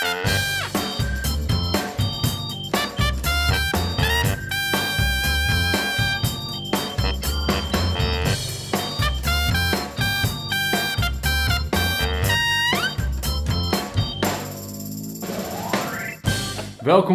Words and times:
Welkom 0.00 0.12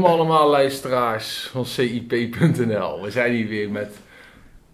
allemaal 0.06 0.50
luisteraars 0.50 1.50
van 1.52 1.66
CIP.nl. 1.66 3.02
We 3.02 3.12
zijn 3.12 3.34
hier 3.34 3.48
weer 3.48 3.70
met 3.70 3.96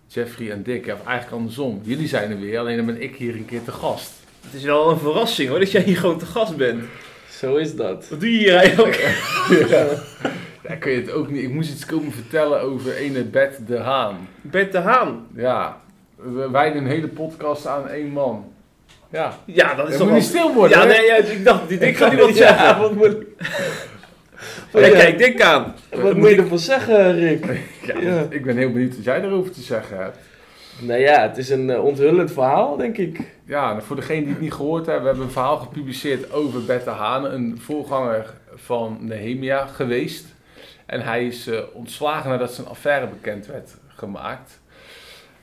Jeffrey 0.07 0.51
en 0.51 0.63
Dick. 0.63 0.83
Of 0.85 1.05
eigenlijk 1.05 1.31
andersom. 1.31 1.81
Jullie 1.83 2.07
zijn 2.07 2.31
er 2.31 2.39
weer, 2.39 2.59
alleen 2.59 2.77
dan 2.77 2.85
ben 2.85 3.01
ik 3.01 3.15
hier 3.15 3.35
een 3.35 3.45
keer 3.45 3.63
te 3.63 3.71
gast. 3.71 4.11
Het 4.41 4.53
is 4.53 4.63
wel 4.63 4.89
een 4.89 4.99
verrassing 4.99 5.49
hoor, 5.49 5.59
dat 5.59 5.71
jij 5.71 5.81
hier 5.81 5.97
gewoon 5.97 6.19
te 6.19 6.25
gast 6.25 6.55
bent. 6.55 6.83
Zo 7.39 7.55
is 7.55 7.75
dat. 7.75 8.07
Wat 8.09 8.19
doe 8.19 8.31
je 8.31 8.37
hier 8.37 8.55
eigenlijk? 8.55 8.95
Ja, 10.67 10.75
kun 10.77 10.91
je 10.91 10.97
het 11.01 11.11
ook 11.11 11.29
niet. 11.29 11.43
Ik 11.43 11.49
moest 11.49 11.71
iets 11.71 11.85
komen 11.85 12.11
vertellen 12.11 12.61
over 12.61 12.95
ene 12.95 13.23
Bert 13.23 13.67
de 13.67 13.77
Haan. 13.77 14.27
Bert 14.41 14.71
de 14.71 14.77
Haan. 14.77 15.27
Ja, 15.35 15.77
we 16.15 16.49
wijden 16.51 16.81
een 16.83 16.87
hele 16.89 17.07
podcast 17.07 17.67
aan 17.67 17.87
één 17.89 18.09
man. 18.09 18.51
Ja, 19.09 19.37
Ja, 19.45 19.73
dat 19.75 19.87
is 19.87 19.93
je 19.93 19.99
toch 19.99 20.07
moet 20.09 20.17
niet 20.17 20.31
wel... 20.31 20.41
stil 20.41 20.53
worden. 20.53 20.77
Ja, 20.77 20.83
hè? 20.87 20.97
nee, 20.97 21.05
ja, 21.05 21.15
ik 21.15 21.45
dacht, 21.45 21.69
dit 21.69 21.81
ik 21.81 21.97
ga 21.97 22.09
niet 22.11 22.19
wat 22.19 22.35
zeggen. 22.35 22.65
Ja, 22.65 22.79
wat 22.79 22.95
moet, 22.95 23.15
Ja, 24.73 24.89
kijk, 24.89 25.17
Dick 25.17 25.41
aan. 25.41 25.75
wat 25.91 26.15
moet 26.15 26.29
je 26.29 26.35
ervan 26.35 26.59
zeggen, 26.59 27.19
Rick? 27.19 27.45
Ja, 27.87 27.99
Ja. 27.99 28.25
Ik 28.29 28.43
ben 28.43 28.57
heel 28.57 28.71
benieuwd 28.71 28.95
wat 28.95 29.03
jij 29.05 29.21
erover 29.21 29.51
te 29.51 29.61
zeggen 29.61 29.97
hebt. 29.97 30.17
Nou 30.81 30.99
ja, 30.99 31.21
het 31.21 31.37
is 31.37 31.49
een 31.49 31.69
eh, 31.69 31.83
onthullend 31.83 32.31
verhaal, 32.31 32.77
denk 32.77 32.97
ik. 32.97 33.19
Ja, 33.45 33.81
voor 33.81 33.95
degenen 33.95 34.23
die 34.23 34.31
het 34.33 34.41
niet 34.41 34.53
gehoord 34.53 34.85
hebben, 34.85 35.01
we 35.03 35.07
hebben 35.09 35.25
een 35.25 35.31
verhaal 35.33 35.57
gepubliceerd 35.57 36.31
over 36.33 36.63
Bert 36.65 36.83
de 36.83 36.89
Haan, 36.89 37.25
een 37.25 37.59
voorganger 37.61 38.33
van 38.55 38.97
Nehemia 39.01 39.65
geweest. 39.65 40.25
En 40.85 41.01
hij 41.01 41.25
is 41.27 41.47
eh, 41.47 41.59
ontslagen 41.73 42.29
nadat 42.29 42.53
zijn 42.53 42.67
affaire 42.67 43.07
bekend 43.07 43.45
werd 43.45 43.77
gemaakt. 43.87 44.59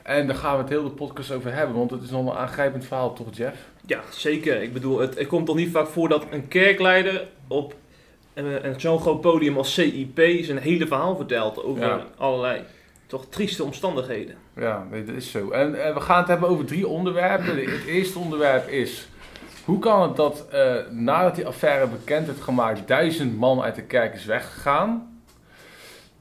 En 0.03 0.27
daar 0.27 0.35
gaan 0.35 0.55
we 0.55 0.61
het 0.61 0.69
heel 0.69 0.83
de 0.83 0.89
podcast 0.89 1.31
over 1.31 1.53
hebben, 1.53 1.75
want 1.75 1.91
het 1.91 2.01
is 2.03 2.09
nog 2.09 2.25
een 2.31 2.37
aangrijpend 2.37 2.85
verhaal, 2.85 3.13
toch 3.13 3.27
Jeff? 3.31 3.57
Ja, 3.85 3.99
zeker. 4.09 4.61
Ik 4.61 4.73
bedoel, 4.73 4.99
het, 4.99 5.17
het 5.17 5.27
komt 5.27 5.45
toch 5.45 5.55
niet 5.55 5.71
vaak 5.71 5.87
voor 5.87 6.09
dat 6.09 6.25
een 6.31 6.47
kerkleider 6.47 7.27
op 7.47 7.75
eh, 8.33 8.63
een 8.63 8.79
zo'n 8.79 8.99
groot 8.99 9.21
podium 9.21 9.57
als 9.57 9.73
CIP 9.73 10.19
zijn 10.41 10.57
hele 10.57 10.87
verhaal 10.87 11.15
vertelt 11.15 11.63
over 11.63 11.83
Ja. 11.85 12.03
allerlei 12.17 12.61
toch 13.09 13.25
trieste 13.29 13.63
omstandigheden. 13.63 14.35
Ja, 14.55 14.87
dat 15.05 15.15
is 15.15 15.31
zo. 15.31 15.49
En 15.49 15.71
we 15.71 15.99
gaan 15.99 16.17
het 16.19 16.27
hebben 16.27 16.49
over 16.49 16.65
drie 16.65 16.87
onderwerpen. 16.87 17.55
De- 17.55 17.71
Het 17.71 17.85
eerste 17.85 18.19
onderwerp 18.19 18.67
is, 18.67 19.07
hoe 19.65 19.79
kan 19.79 20.01
het 20.01 20.15
dat 20.15 20.47
eh, 20.51 20.75
nadat 20.89 21.35
die 21.35 21.47
affaire 21.47 21.87
bekend 21.87 22.25
werd 22.25 22.41
gemaakt, 22.41 22.87
duizend 22.87 23.37
man 23.37 23.61
uit 23.61 23.75
de 23.75 23.83
kerk 23.83 24.13
is 24.13 24.25
weggegaan? 24.25 25.21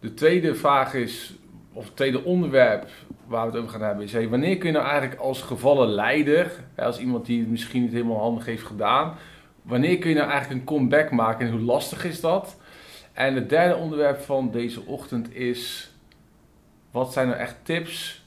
De 0.00 0.14
tweede 0.14 0.54
vraag 0.54 0.94
is, 0.94 1.34
of 1.72 1.84
het 1.84 1.96
tweede 1.96 2.24
onderwerp 2.24 2.88
waar 3.26 3.46
we 3.46 3.52
het 3.52 3.60
over 3.60 3.70
gaan 3.72 3.82
hebben, 3.88 4.04
is 4.04 4.12
wanneer 4.28 4.56
kun 4.58 4.66
je 4.68 4.74
nou 4.76 4.88
eigenlijk 4.88 5.20
als 5.20 5.42
gevallen 5.42 5.88
leider, 5.88 6.50
als 6.76 6.98
iemand 6.98 7.26
die 7.26 7.40
het 7.40 7.50
misschien 7.50 7.82
niet 7.82 7.92
helemaal 7.92 8.20
handig 8.20 8.44
heeft 8.44 8.62
gedaan, 8.66 9.14
wanneer 9.62 9.98
kun 9.98 10.08
je 10.10 10.16
nou 10.16 10.30
eigenlijk 10.30 10.60
een 10.60 10.66
comeback 10.66 11.10
maken 11.10 11.46
en 11.46 11.52
hoe 11.52 11.60
lastig 11.60 12.04
is 12.04 12.20
dat? 12.20 12.56
En 13.12 13.34
het 13.34 13.48
derde 13.48 13.76
onderwerp 13.76 14.20
van 14.20 14.50
deze 14.50 14.80
ochtend 14.86 15.34
is, 15.34 15.87
wat 16.90 17.12
zijn 17.12 17.26
nou 17.28 17.38
echt 17.38 17.56
tips 17.62 18.24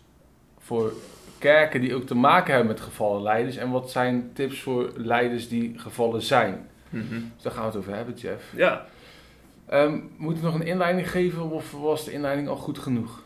voor 0.59 0.93
kerken 1.37 1.81
die 1.81 1.95
ook 1.95 2.05
te 2.05 2.15
maken 2.15 2.53
hebben 2.53 2.71
met 2.71 2.81
gevallen 2.81 3.21
leiders? 3.21 3.57
En 3.57 3.71
wat 3.71 3.91
zijn 3.91 4.29
tips 4.33 4.59
voor 4.61 4.91
leiders 4.95 5.47
die 5.47 5.73
gevallen 5.79 6.21
zijn? 6.21 6.69
Dus 6.89 7.43
daar 7.43 7.51
gaan 7.51 7.61
we 7.61 7.67
het 7.67 7.77
over 7.77 7.95
hebben, 7.95 8.15
Jeff. 8.15 8.43
Ja, 8.55 8.85
Ehm 9.71 9.99
moet 10.17 10.35
ik 10.35 10.41
nog 10.41 10.53
een 10.53 10.65
inleiding 10.65 11.11
geven 11.11 11.49
of 11.49 11.71
was 11.71 12.05
de 12.05 12.11
inleiding 12.11 12.47
al 12.47 12.55
goed 12.55 12.79
genoeg? 12.79 13.21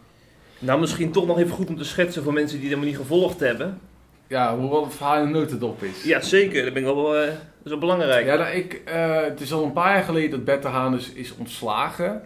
nou 0.60 0.80
misschien 0.80 1.12
toch 1.12 1.26
nog 1.26 1.40
even 1.40 1.56
goed 1.56 1.68
om 1.68 1.78
te 1.78 1.84
schetsen 1.84 2.24
voor 2.24 2.34
mensen 2.34 2.60
die 2.60 2.68
het 2.70 2.78
helemaal 2.78 2.98
niet 2.98 3.08
gevolgd 3.08 3.40
hebben. 3.40 3.80
Ja, 4.28 4.58
hoe 4.58 4.70
wat 4.70 4.84
het 4.84 4.94
verhaal 4.94 5.18
in 5.24 5.32
de 5.34 5.40
notendop 5.40 5.84
is. 5.84 6.04
Ja, 6.04 6.22
zeker. 6.22 6.64
Dat 6.64 6.74
ben 6.74 6.82
ik 6.82 6.94
wel, 6.94 7.16
eh, 7.16 7.28
dat 7.28 7.38
is 7.64 7.70
wel 7.70 7.78
belangrijk. 7.80 8.26
Ja, 8.26 8.36
nou, 8.36 8.56
ik, 8.56 8.82
eh, 8.86 9.22
het 9.22 9.42
is 9.42 9.54
al 9.54 9.64
een 9.64 9.74
paar 9.74 9.94
jaar 9.94 10.04
geleden 10.04 10.30
dat 10.30 10.46
Bert 10.46 10.62
de 10.62 10.68
Haan 10.68 10.92
dus 10.92 11.12
is 11.12 11.36
ontslagen. 11.36 12.22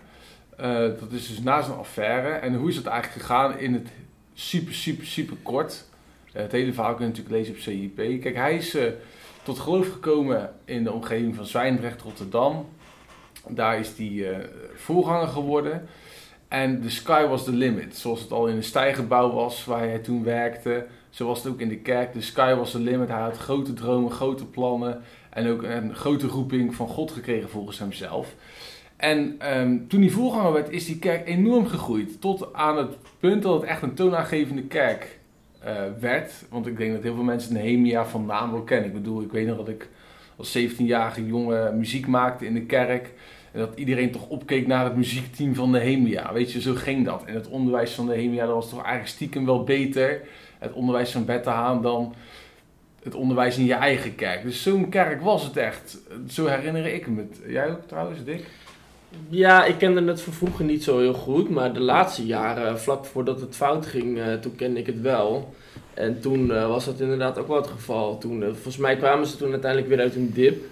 Eh, 0.60 0.80
dat 1.00 1.12
is 1.12 1.28
dus 1.28 1.40
na 1.40 1.62
zijn 1.62 1.78
affaire. 1.78 2.30
En 2.30 2.56
hoe 2.56 2.70
is 2.70 2.76
het 2.76 2.86
eigenlijk 2.86 3.22
gegaan 3.22 3.60
in 3.60 3.74
het 3.74 3.88
super, 4.34 4.74
super, 4.74 5.06
super 5.06 5.38
kort? 5.42 5.86
Eh, 6.34 6.42
het 6.42 6.52
hele 6.52 6.74
verhaal 6.74 6.94
kun 6.94 7.06
je 7.06 7.10
natuurlijk 7.10 7.36
lezen 7.36 7.54
op 7.54 7.60
CIP. 7.60 8.22
Kijk, 8.22 8.36
hij 8.36 8.56
is 8.56 8.76
eh, 8.76 8.84
tot 9.44 9.60
geloof 9.60 9.92
gekomen 9.92 10.54
in 10.66 10.84
de 10.84 10.92
omgeving 10.92 11.36
van 11.36 11.46
Zwijndrecht, 11.46 12.02
Rotterdam. 12.02 12.70
Daar 13.48 13.80
is 13.80 13.98
hij 13.98 14.50
voorganger 14.76 15.28
geworden. 15.28 15.88
En 16.48 16.82
the 16.82 16.90
sky 16.90 17.26
was 17.26 17.44
the 17.44 17.52
limit. 17.52 17.98
Zoals 17.98 18.22
het 18.22 18.32
al 18.32 18.48
in 18.48 18.56
een 18.56 18.64
stijgebouw 18.64 19.32
was 19.32 19.66
waar 19.66 19.80
hij 19.80 20.00
toen 20.00 20.24
werkte. 20.24 20.86
Zo 21.10 21.28
was 21.28 21.44
het 21.44 21.54
ook 21.54 21.60
in 21.60 21.70
de 21.70 21.78
kerk. 21.78 22.14
The 22.14 22.22
sky 22.22 22.54
was 22.54 22.72
the 22.72 22.80
limit. 22.80 23.08
Hij 23.10 23.22
had 23.22 23.38
grote 23.38 23.74
dromen, 23.74 24.12
grote 24.12 24.46
plannen. 24.46 25.02
En 25.30 25.48
ook 25.48 25.64
een 25.64 25.96
grote 25.96 26.28
roeping 26.28 26.76
van 26.76 26.88
God 26.88 27.12
gekregen 27.12 27.50
volgens 27.50 27.80
hemzelf. 27.80 28.34
En 29.00 29.36
ehm, 29.38 29.78
toen 29.88 30.02
hij 30.02 30.10
voorganger 30.10 30.54
werd, 30.54 30.70
is 30.70 30.86
die 30.86 31.00
kerk 31.00 31.28
enorm 31.28 31.68
gegroeid. 31.68 32.22
Tot 32.22 32.54
aan 32.54 32.78
het 32.78 32.98
punt 33.20 33.44
dat 33.44 33.62
het 33.62 33.70
echt 33.70 33.82
een 33.82 33.94
toonaangevende 33.94 34.64
kerk 34.64 35.20
eh, 35.60 35.76
werd. 36.00 36.46
Want 36.50 36.68
ik 36.68 36.78
denk 36.78 36.94
dat 36.94 37.04
heel 37.04 37.16
veel 37.16 37.24
mensen 37.24 37.54
Nehemia 37.54 38.06
van 38.06 38.26
naam 38.26 38.52
wel 38.52 38.62
kennen. 38.62 38.88
Ik 38.88 38.94
bedoel, 38.94 39.22
ik 39.22 39.32
weet 39.32 39.48
nog 39.48 39.58
dat 39.58 39.68
ik 39.68 39.90
als 40.36 40.58
17-jarige 40.58 41.26
jongen 41.26 41.78
muziek 41.78 42.08
maakte 42.08 42.46
in 42.46 42.54
de 42.54 42.66
kerk. 42.66 43.14
En 43.52 43.60
dat 43.60 43.72
iedereen 43.76 44.12
toch 44.12 44.28
opkeek 44.28 44.68
naar 44.68 44.84
het 44.84 44.96
muziekteam 44.96 45.56
van 45.56 45.70
Nehemia. 45.70 46.34
Weet 46.34 46.52
je, 46.52 46.62
zo 46.62 46.74
ging 46.74 47.06
dat. 47.06 47.24
En 47.26 47.34
het 47.34 47.48
onderwijs 47.48 47.92
van 47.92 48.06
Nehemia, 48.06 48.46
dat 48.46 48.56
was 48.56 48.70
toch 48.70 48.82
eigenlijk 48.82 49.10
stiekem 49.10 49.46
wel 49.46 49.64
beter. 49.64 50.22
Het 50.58 50.74
onderwijs 50.74 51.12
van 51.12 51.26
Bert 51.26 51.44
de 51.44 51.50
Haan 51.50 51.82
dan 51.82 52.14
het 53.04 53.16
onderwijs 53.16 53.58
in 53.58 53.66
je 53.66 53.74
eigen 53.74 54.16
kerk. 54.16 54.44
Dus 54.44 54.64
zo'n 54.64 54.90
kerk 54.90 55.22
was 55.22 55.44
het 55.44 55.58
echt. 55.58 55.98
Zo 56.28 56.46
herinner 56.46 56.86
ik 56.86 57.08
me 57.08 57.22
het. 57.22 57.40
Jij 57.48 57.72
ook 57.72 57.88
trouwens, 57.88 58.24
Dick? 58.24 58.46
Ja, 59.30 59.66
ik 59.66 59.78
kende 59.78 60.04
het 60.04 60.22
van 60.22 60.34
vroeger 60.34 60.66
niet 60.66 60.84
zo 60.84 61.00
heel 61.00 61.14
goed, 61.14 61.50
maar 61.50 61.74
de 61.74 61.80
laatste 61.80 62.26
jaren, 62.26 62.80
vlak 62.80 63.06
voordat 63.06 63.42
het 63.42 63.56
fout 63.56 63.86
ging, 63.86 64.20
eh, 64.20 64.34
toen 64.34 64.56
kende 64.56 64.80
ik 64.80 64.86
het 64.86 65.02
wel. 65.02 65.54
En 65.94 66.20
toen 66.20 66.52
eh, 66.52 66.68
was 66.68 66.86
dat 66.86 67.00
inderdaad 67.00 67.38
ook 67.38 67.48
wel 67.48 67.58
het 67.58 67.68
geval. 67.68 68.18
Toen, 68.18 68.42
eh, 68.44 68.48
volgens 68.50 68.78
mij 68.78 68.98
kwamen 68.98 69.28
ze 69.28 69.38
toen 69.38 69.52
uiteindelijk 69.52 69.90
weer 69.92 70.00
uit 70.02 70.16
een 70.16 70.32
dip. 70.34 70.64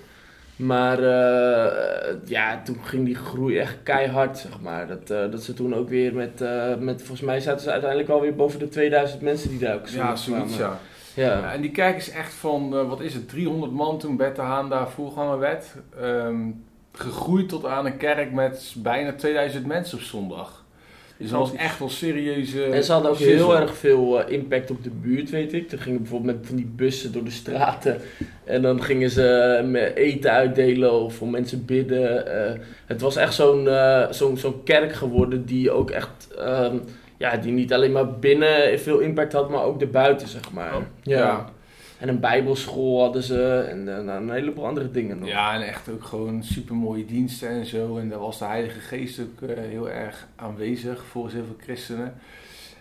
Maar 0.56 1.00
eh, 1.04 2.16
ja, 2.26 2.62
toen 2.64 2.78
ging 2.84 3.06
die 3.06 3.16
groei 3.16 3.58
echt 3.58 3.78
keihard, 3.84 4.38
zeg 4.38 4.62
maar. 4.62 4.88
Dat, 4.88 5.10
eh, 5.10 5.32
dat 5.32 5.44
ze 5.44 5.54
toen 5.54 5.76
ook 5.76 5.90
weer 5.90 6.14
met, 6.14 6.42
eh, 6.42 6.76
met, 6.80 6.98
volgens 7.02 7.22
mij 7.28 7.40
zaten 7.40 7.62
ze 7.62 7.72
uiteindelijk 7.72 8.10
alweer 8.10 8.36
boven 8.36 8.60
de 8.60 8.70
2000 8.70 9.22
mensen 9.22 9.50
die 9.50 9.60
daar 9.60 9.76
ook 9.76 9.88
Ja, 9.88 10.16
zoiets 10.16 10.58
ja. 10.58 10.80
Ja. 11.14 11.30
Ja, 11.42 11.54
en 11.54 11.62
die 11.62 11.72
is 11.72 12.10
echt 12.10 12.34
van, 12.34 12.78
eh, 12.78 12.90
wat 12.90 13.02
is 13.02 13.14
het, 13.14 13.30
300 13.30 13.72
man 13.72 14.00
toen 14.00 14.18
Bert 14.18 14.36
de 14.36 14.42
Haan 14.42 14.70
daar 14.70 14.90
voorganger 14.90 15.40
werd. 15.40 15.66
ehm, 16.02 16.50
gegroeid 16.98 17.50
tot 17.50 17.66
aan 17.66 17.86
een 17.86 17.98
kerk 17.98 18.32
met 18.32 18.74
bijna 18.78 19.14
2000 19.14 19.66
mensen 19.66 19.98
op 19.98 20.04
zondag. 20.04 20.66
Dus 21.18 21.30
dat 21.30 21.40
was 21.40 21.56
echt 21.56 21.80
wel 21.80 21.90
serieuze... 21.90 22.64
En 22.64 22.84
ze 22.84 22.92
hadden 22.92 23.12
ook 23.12 23.18
heel 23.18 23.60
erg 23.60 23.78
veel 23.78 24.22
eh, 24.24 24.34
impact 24.34 24.72
op 24.72 24.84
de 24.84 24.90
buurt, 24.90 25.30
weet 25.30 25.54
ik. 25.54 25.70
Ze 25.70 25.78
gingen 25.78 26.02
bijvoorbeeld 26.02 26.36
met 26.36 26.48
van 26.48 26.56
die 26.56 26.72
bussen 26.76 27.12
door 27.12 27.24
de 27.24 27.32
straten. 27.32 28.02
En 28.44 28.62
dan 28.62 28.84
gingen 28.84 29.10
ze 29.10 29.30
eh, 29.30 29.66
met 29.66 29.96
eten 29.96 30.32
uitdelen 30.32 30.92
of 30.92 31.16
voor 31.16 31.28
mensen 31.28 31.66
bidden. 31.66 32.28
Eh, 32.28 32.60
het 32.86 33.02
was 33.02 33.16
echt 33.16 33.34
zo'n 33.34 33.68
eh, 33.68 34.12
zo'n 34.12 34.38
zo'n 34.38 34.64
kerk 34.64 34.94
geworden 34.94 35.46
die 35.46 35.72
ook 35.72 35.92
echt... 35.92 36.28
ehm, 36.38 36.78
ja, 37.18 37.38
die 37.38 37.52
niet 37.52 37.74
alleen 37.74 37.92
maar 37.92 38.20
binnen 38.20 38.80
veel 38.80 39.00
impact 39.00 39.34
had, 39.34 39.50
maar 39.50 39.64
ook 39.64 39.82
erbuiten, 39.82 40.28
zeg 40.28 40.52
maar. 40.52 40.76
Oh, 40.76 40.82
ja. 41.04 41.18
ja. 41.18 41.50
En 42.00 42.10
een 42.10 42.20
bijbelschool 42.20 43.02
hadden 43.02 43.24
ze 43.24 43.68
en 43.70 44.08
een 44.08 44.30
heleboel 44.32 44.66
andere 44.66 44.92
dingen 44.92 45.20
nog. 45.20 45.30
Ja, 45.30 45.54
en 45.54 45.68
echt 45.68 45.90
ook 45.90 46.04
gewoon 46.04 46.44
super 46.44 46.76
mooie 46.76 47.06
diensten 47.06 47.50
en 47.50 47.66
zo. 47.66 47.98
En 47.98 48.10
daar 48.10 48.20
was 48.20 48.40
de 48.40 48.46
Heilige 48.46 48.80
Geest 48.80 49.20
ook 49.20 49.50
eh, 49.50 49.58
heel 49.58 49.90
erg 49.90 50.28
aanwezig 50.36 51.06
volgens 51.06 51.34
heel 51.34 51.46
veel 51.46 51.58
christenen. 51.60 52.14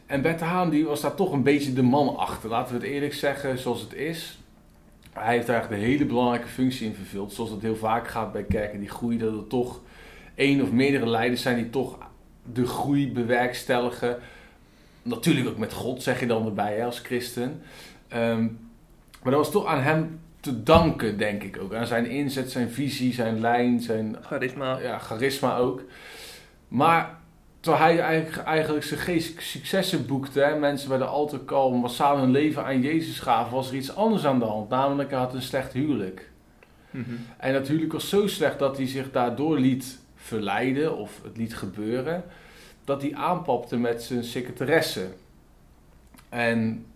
En 0.06 0.22
Bert 0.22 0.40
Haan 0.40 0.70
die 0.70 0.84
was 0.84 1.00
daar 1.00 1.14
toch 1.14 1.32
een 1.32 1.42
beetje 1.42 1.72
de 1.72 1.82
man 1.82 2.16
achter. 2.16 2.50
Laten 2.50 2.74
we 2.74 2.80
het 2.80 2.92
eerlijk 2.92 3.14
zeggen 3.14 3.58
zoals 3.58 3.80
het 3.80 3.94
is. 3.94 4.38
Hij 5.12 5.34
heeft 5.34 5.46
daar 5.46 5.60
echt 5.60 5.70
een 5.70 5.78
hele 5.78 6.04
belangrijke 6.04 6.48
functie 6.48 6.86
in 6.86 6.94
vervuld. 6.94 7.32
Zoals 7.32 7.50
het 7.50 7.62
heel 7.62 7.76
vaak 7.76 8.08
gaat 8.08 8.32
bij 8.32 8.44
kerken 8.44 8.80
die 8.80 8.88
groeien. 8.88 9.18
Dat 9.18 9.34
er 9.34 9.46
toch 9.46 9.80
één 10.34 10.62
of 10.62 10.70
meerdere 10.72 11.08
leiders 11.08 11.42
zijn 11.42 11.56
die 11.56 11.70
toch 11.70 11.98
de 12.52 12.66
groei 12.66 13.12
bewerkstelligen. 13.12 14.18
Natuurlijk 15.02 15.48
ook 15.48 15.58
met 15.58 15.72
God 15.72 16.02
zeg 16.02 16.20
je 16.20 16.26
dan 16.26 16.46
erbij 16.46 16.76
hè, 16.76 16.84
als 16.84 16.98
christen. 16.98 17.62
Ehm, 18.08 18.46
maar 19.26 19.34
dat 19.34 19.44
was 19.44 19.54
toch 19.54 19.66
aan 19.66 19.82
hem 19.82 20.20
te 20.40 20.62
danken, 20.62 21.18
denk 21.18 21.42
ik 21.42 21.58
ook. 21.60 21.74
Aan 21.74 21.86
zijn 21.86 22.06
inzet, 22.06 22.50
zijn 22.50 22.70
visie, 22.70 23.12
zijn 23.12 23.40
lijn, 23.40 23.80
zijn 23.80 24.16
Charisma. 24.20 24.78
ja, 24.78 24.98
charisma 24.98 25.56
ook. 25.56 25.82
Maar 26.68 27.18
terwijl 27.60 27.84
hij 27.84 28.00
eigenlijk, 28.00 28.46
eigenlijk 28.46 28.84
zijn 28.84 29.00
geest 29.00 29.42
successen 29.42 30.06
boekte, 30.06 30.56
mensen 30.60 30.88
bij 30.88 30.98
de 30.98 31.04
altaar 31.04 31.70
massaal 31.70 32.18
hun 32.18 32.30
leven 32.30 32.64
aan 32.64 32.80
Jezus 32.80 33.20
gaven, 33.20 33.52
was 33.52 33.68
er 33.68 33.76
iets 33.76 33.94
anders 33.94 34.24
aan 34.26 34.38
de 34.38 34.44
hand. 34.44 34.68
Namelijk, 34.68 35.10
hij 35.10 35.18
had 35.18 35.34
een 35.34 35.42
slecht 35.42 35.72
huwelijk. 35.72 36.30
Mhm. 36.90 37.10
En 37.36 37.52
natuurlijk 37.52 37.92
was 37.92 38.08
zo 38.08 38.26
slecht 38.26 38.58
dat 38.58 38.76
hij 38.76 38.86
zich 38.86 39.10
daardoor 39.10 39.58
liet 39.58 39.98
verleiden 40.16 40.96
of 40.96 41.20
het 41.22 41.36
liet 41.36 41.56
gebeuren, 41.56 42.24
dat 42.84 43.02
hij 43.02 43.14
aanpapte 43.14 43.76
met 43.76 44.02
zijn 44.02 44.24
secretaresse. 44.24 45.06
En 46.28 46.86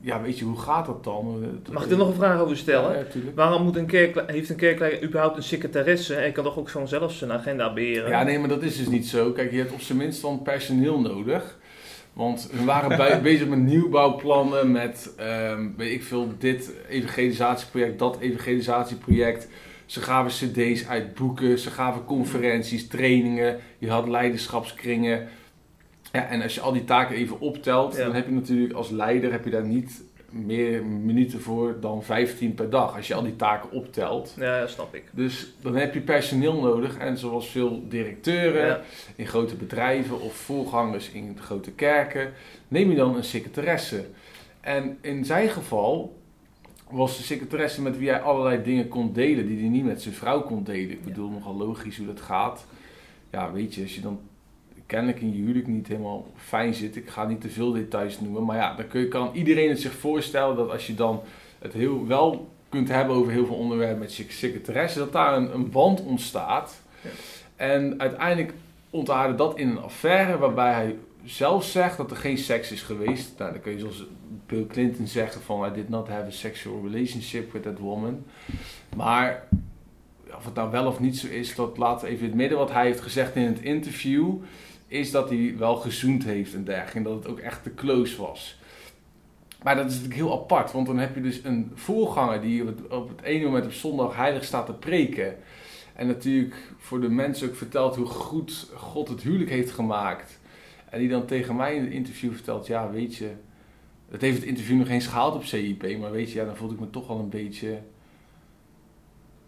ja, 0.00 0.22
weet 0.22 0.38
je, 0.38 0.44
hoe 0.44 0.58
gaat 0.58 0.86
dat 0.86 1.04
dan? 1.04 1.44
Mag 1.72 1.84
ik 1.84 1.90
er 1.90 1.96
nog 1.96 2.08
een 2.08 2.14
vraag 2.14 2.40
over 2.40 2.56
stellen? 2.56 2.98
Ja. 2.98 3.04
Waarom 3.34 3.62
moet 3.62 3.76
een 3.76 3.86
kerk, 3.86 4.22
heeft 4.26 4.50
een 4.50 4.56
kerkleider 4.56 5.02
überhaupt 5.02 5.36
een 5.36 5.42
secretaresse 5.42 6.14
en 6.14 6.32
kan 6.32 6.44
toch 6.44 6.58
ook 6.58 6.70
gewoon 6.70 6.88
zelf 6.88 7.12
zijn 7.12 7.32
agenda 7.32 7.72
beheren? 7.72 8.10
Ja, 8.10 8.22
nee, 8.22 8.38
maar 8.38 8.48
dat 8.48 8.62
is 8.62 8.76
dus 8.76 8.88
niet 8.88 9.06
zo. 9.06 9.32
Kijk, 9.32 9.50
je 9.50 9.58
hebt 9.58 9.72
op 9.72 9.80
zijn 9.80 9.98
minst 9.98 10.22
dan 10.22 10.42
personeel 10.42 11.00
nodig. 11.00 11.58
Want 12.12 12.48
we 12.52 12.64
waren 12.64 12.96
bij, 12.96 13.22
bezig 13.30 13.48
met 13.48 13.58
nieuwbouwplannen, 13.58 14.70
met, 14.72 15.14
ehm, 15.16 15.68
weet 15.76 15.92
ik 15.92 16.02
veel, 16.02 16.28
dit 16.38 16.72
evangelisatieproject, 16.88 17.98
dat 17.98 18.18
evangelisatieproject. 18.20 19.48
Ze 19.86 20.00
gaven 20.00 20.48
cd's 20.48 20.86
uit 20.86 21.14
boeken, 21.14 21.58
ze 21.58 21.70
gaven 21.70 22.04
conferenties, 22.04 22.88
trainingen, 22.88 23.58
je 23.78 23.90
had 23.90 24.08
leiderschapskringen. 24.08 25.28
Ja, 26.12 26.26
en 26.28 26.42
als 26.42 26.54
je 26.54 26.60
al 26.60 26.72
die 26.72 26.84
taken 26.84 27.16
even 27.16 27.40
optelt, 27.40 27.96
Ja. 27.96 28.04
dan 28.04 28.14
heb 28.14 28.26
je 28.26 28.32
natuurlijk 28.32 28.72
als 28.74 28.90
leider 28.90 29.32
heb 29.32 29.44
je 29.44 29.50
daar 29.50 29.66
niet 29.66 30.02
meer 30.30 30.84
minuten 30.84 31.40
voor 31.40 31.76
dan 31.80 32.02
15 32.02 32.54
per 32.54 32.70
dag. 32.70 32.96
Als 32.96 33.06
je 33.06 33.14
al 33.14 33.22
die 33.22 33.36
taken 33.36 33.70
optelt. 33.70 34.34
Ja, 34.38 34.60
dat 34.60 34.70
snap 34.70 34.94
ik. 34.94 35.04
Dus 35.10 35.52
dan 35.60 35.74
heb 35.76 35.94
je 35.94 36.00
personeel 36.00 36.60
nodig. 36.60 36.96
En 36.98 37.18
zoals 37.18 37.48
veel 37.48 37.82
directeuren 37.88 38.66
Ja. 38.66 38.80
in 39.16 39.26
grote 39.26 39.54
bedrijven 39.54 40.20
of 40.20 40.34
voorgangers 40.34 41.10
in 41.10 41.36
grote 41.40 41.70
kerken, 41.70 42.32
neem 42.68 42.90
je 42.90 42.96
dan 42.96 43.16
een 43.16 43.24
secretaresse. 43.24 44.04
En 44.60 44.98
in 45.00 45.24
zijn 45.24 45.48
geval 45.48 46.18
was 46.90 47.16
de 47.16 47.22
secretaresse 47.22 47.82
met 47.82 47.98
wie 47.98 48.08
hij 48.08 48.20
allerlei 48.20 48.62
dingen 48.62 48.88
kon 48.88 49.12
delen 49.12 49.46
die 49.46 49.58
hij 49.60 49.68
niet 49.68 49.84
met 49.84 50.02
zijn 50.02 50.14
vrouw 50.14 50.42
kon 50.42 50.64
delen. 50.64 50.90
Ik 50.90 51.04
bedoel, 51.04 51.30
nogal 51.30 51.56
logisch 51.56 51.96
hoe 51.96 52.06
dat 52.06 52.20
gaat. 52.20 52.66
Ja, 53.30 53.52
weet 53.52 53.74
je, 53.74 53.82
als 53.82 53.94
je 53.94 54.00
dan 54.00 54.20
kennelijk 54.86 55.20
in 55.20 55.32
je 55.32 55.42
huwelijk 55.42 55.66
niet 55.66 55.88
helemaal 55.88 56.26
fijn 56.36 56.74
zit. 56.74 56.96
Ik 56.96 57.08
ga 57.08 57.26
niet 57.26 57.40
te 57.40 57.50
veel 57.50 57.72
details 57.72 58.20
noemen, 58.20 58.44
maar 58.44 58.56
ja, 58.56 58.74
dan 58.74 58.88
kun 58.88 59.00
je, 59.00 59.08
kan 59.08 59.30
iedereen 59.32 59.68
het 59.68 59.80
zich 59.80 59.92
voorstellen 59.92 60.56
dat 60.56 60.70
als 60.70 60.86
je 60.86 60.94
dan 60.94 61.22
het 61.58 61.72
heel 61.72 62.06
wel 62.06 62.48
kunt 62.68 62.88
hebben 62.88 63.16
over 63.16 63.32
heel 63.32 63.46
veel 63.46 63.56
onderwerpen 63.56 63.98
met 63.98 64.14
je 64.14 64.24
secretaresse, 64.28 64.98
dat 64.98 65.12
daar 65.12 65.36
een, 65.36 65.54
een 65.54 65.70
band 65.70 66.02
ontstaat. 66.02 66.80
Ja. 67.00 67.10
En 67.56 68.00
uiteindelijk 68.00 68.52
ontaarde 68.90 69.34
dat 69.34 69.58
in 69.58 69.68
een 69.68 69.80
affaire 69.80 70.38
waarbij 70.38 70.72
hij 70.72 70.96
zelf 71.24 71.64
zegt 71.64 71.96
dat 71.96 72.10
er 72.10 72.16
geen 72.16 72.38
seks 72.38 72.72
is 72.72 72.82
geweest. 72.82 73.38
Nou, 73.38 73.52
dan 73.52 73.60
kun 73.60 73.72
je 73.72 73.78
zoals 73.78 74.04
Bill 74.46 74.66
Clinton 74.66 75.06
zeggen 75.06 75.42
van 75.42 75.70
I 75.70 75.74
did 75.74 75.88
not 75.88 76.08
have 76.08 76.26
a 76.26 76.30
sexual 76.30 76.82
relationship 76.82 77.52
with 77.52 77.62
that 77.62 77.78
woman. 77.78 78.24
Maar 78.96 79.48
of 80.36 80.44
het 80.44 80.54
nou 80.54 80.70
wel 80.70 80.86
of 80.86 81.00
niet 81.00 81.18
zo 81.18 81.26
is, 81.26 81.54
dat 81.54 81.78
laat 81.78 82.02
even 82.02 82.22
in 82.22 82.28
het 82.28 82.34
midden. 82.34 82.58
Wat 82.58 82.72
hij 82.72 82.84
heeft 82.84 83.00
gezegd 83.00 83.34
in 83.34 83.46
het 83.46 83.60
interview, 83.60 84.34
is 84.86 85.10
dat 85.10 85.28
hij 85.28 85.54
wel 85.58 85.76
gezoend 85.76 86.24
heeft 86.24 86.54
en 86.54 86.64
dergelijke. 86.64 86.96
En 86.96 87.02
dat 87.02 87.14
het 87.14 87.28
ook 87.28 87.38
echt 87.38 87.62
te 87.62 87.74
close 87.74 88.22
was. 88.22 88.58
Maar 89.62 89.76
dat 89.76 89.86
is 89.86 89.92
natuurlijk 89.92 90.20
heel 90.20 90.32
apart, 90.32 90.72
want 90.72 90.86
dan 90.86 90.98
heb 90.98 91.14
je 91.14 91.20
dus 91.20 91.44
een 91.44 91.72
voorganger 91.74 92.40
die 92.40 92.62
op 92.90 93.08
het, 93.08 93.22
ene 93.22 93.44
moment 93.44 93.64
op 93.64 93.72
zondag 93.72 94.16
heilig 94.16 94.44
staat 94.44 94.66
te 94.66 94.72
preken. 94.72 95.36
En 95.94 96.06
natuurlijk 96.06 96.54
voor 96.78 97.00
de 97.00 97.08
mensen 97.08 97.48
ook 97.48 97.56
vertelt 97.56 97.96
hoe 97.96 98.06
goed 98.06 98.70
God 98.74 99.08
het 99.08 99.22
huwelijk 99.22 99.50
heeft 99.50 99.70
gemaakt. 99.70 100.40
En 100.90 100.98
die 100.98 101.08
dan 101.08 101.26
tegen 101.26 101.56
mij 101.56 101.74
in 101.74 101.84
het 101.84 101.92
interview 101.92 102.32
vertelt, 102.32 102.66
ja 102.66 102.90
weet 102.90 103.16
je, 103.16 103.30
het 104.10 104.20
heeft 104.20 104.36
het 104.36 104.46
interview 104.46 104.78
nog 104.78 104.88
eens 104.88 105.06
gehaald 105.06 105.34
op 105.34 105.44
CIP, 105.44 105.98
maar 105.98 106.10
weet 106.10 106.32
je, 106.32 106.38
ja, 106.38 106.44
dan 106.44 106.56
voelde 106.56 106.74
ik 106.74 106.80
me 106.80 106.90
toch 106.90 107.06
wel 107.06 107.18
een 107.18 107.28
beetje 107.28 107.78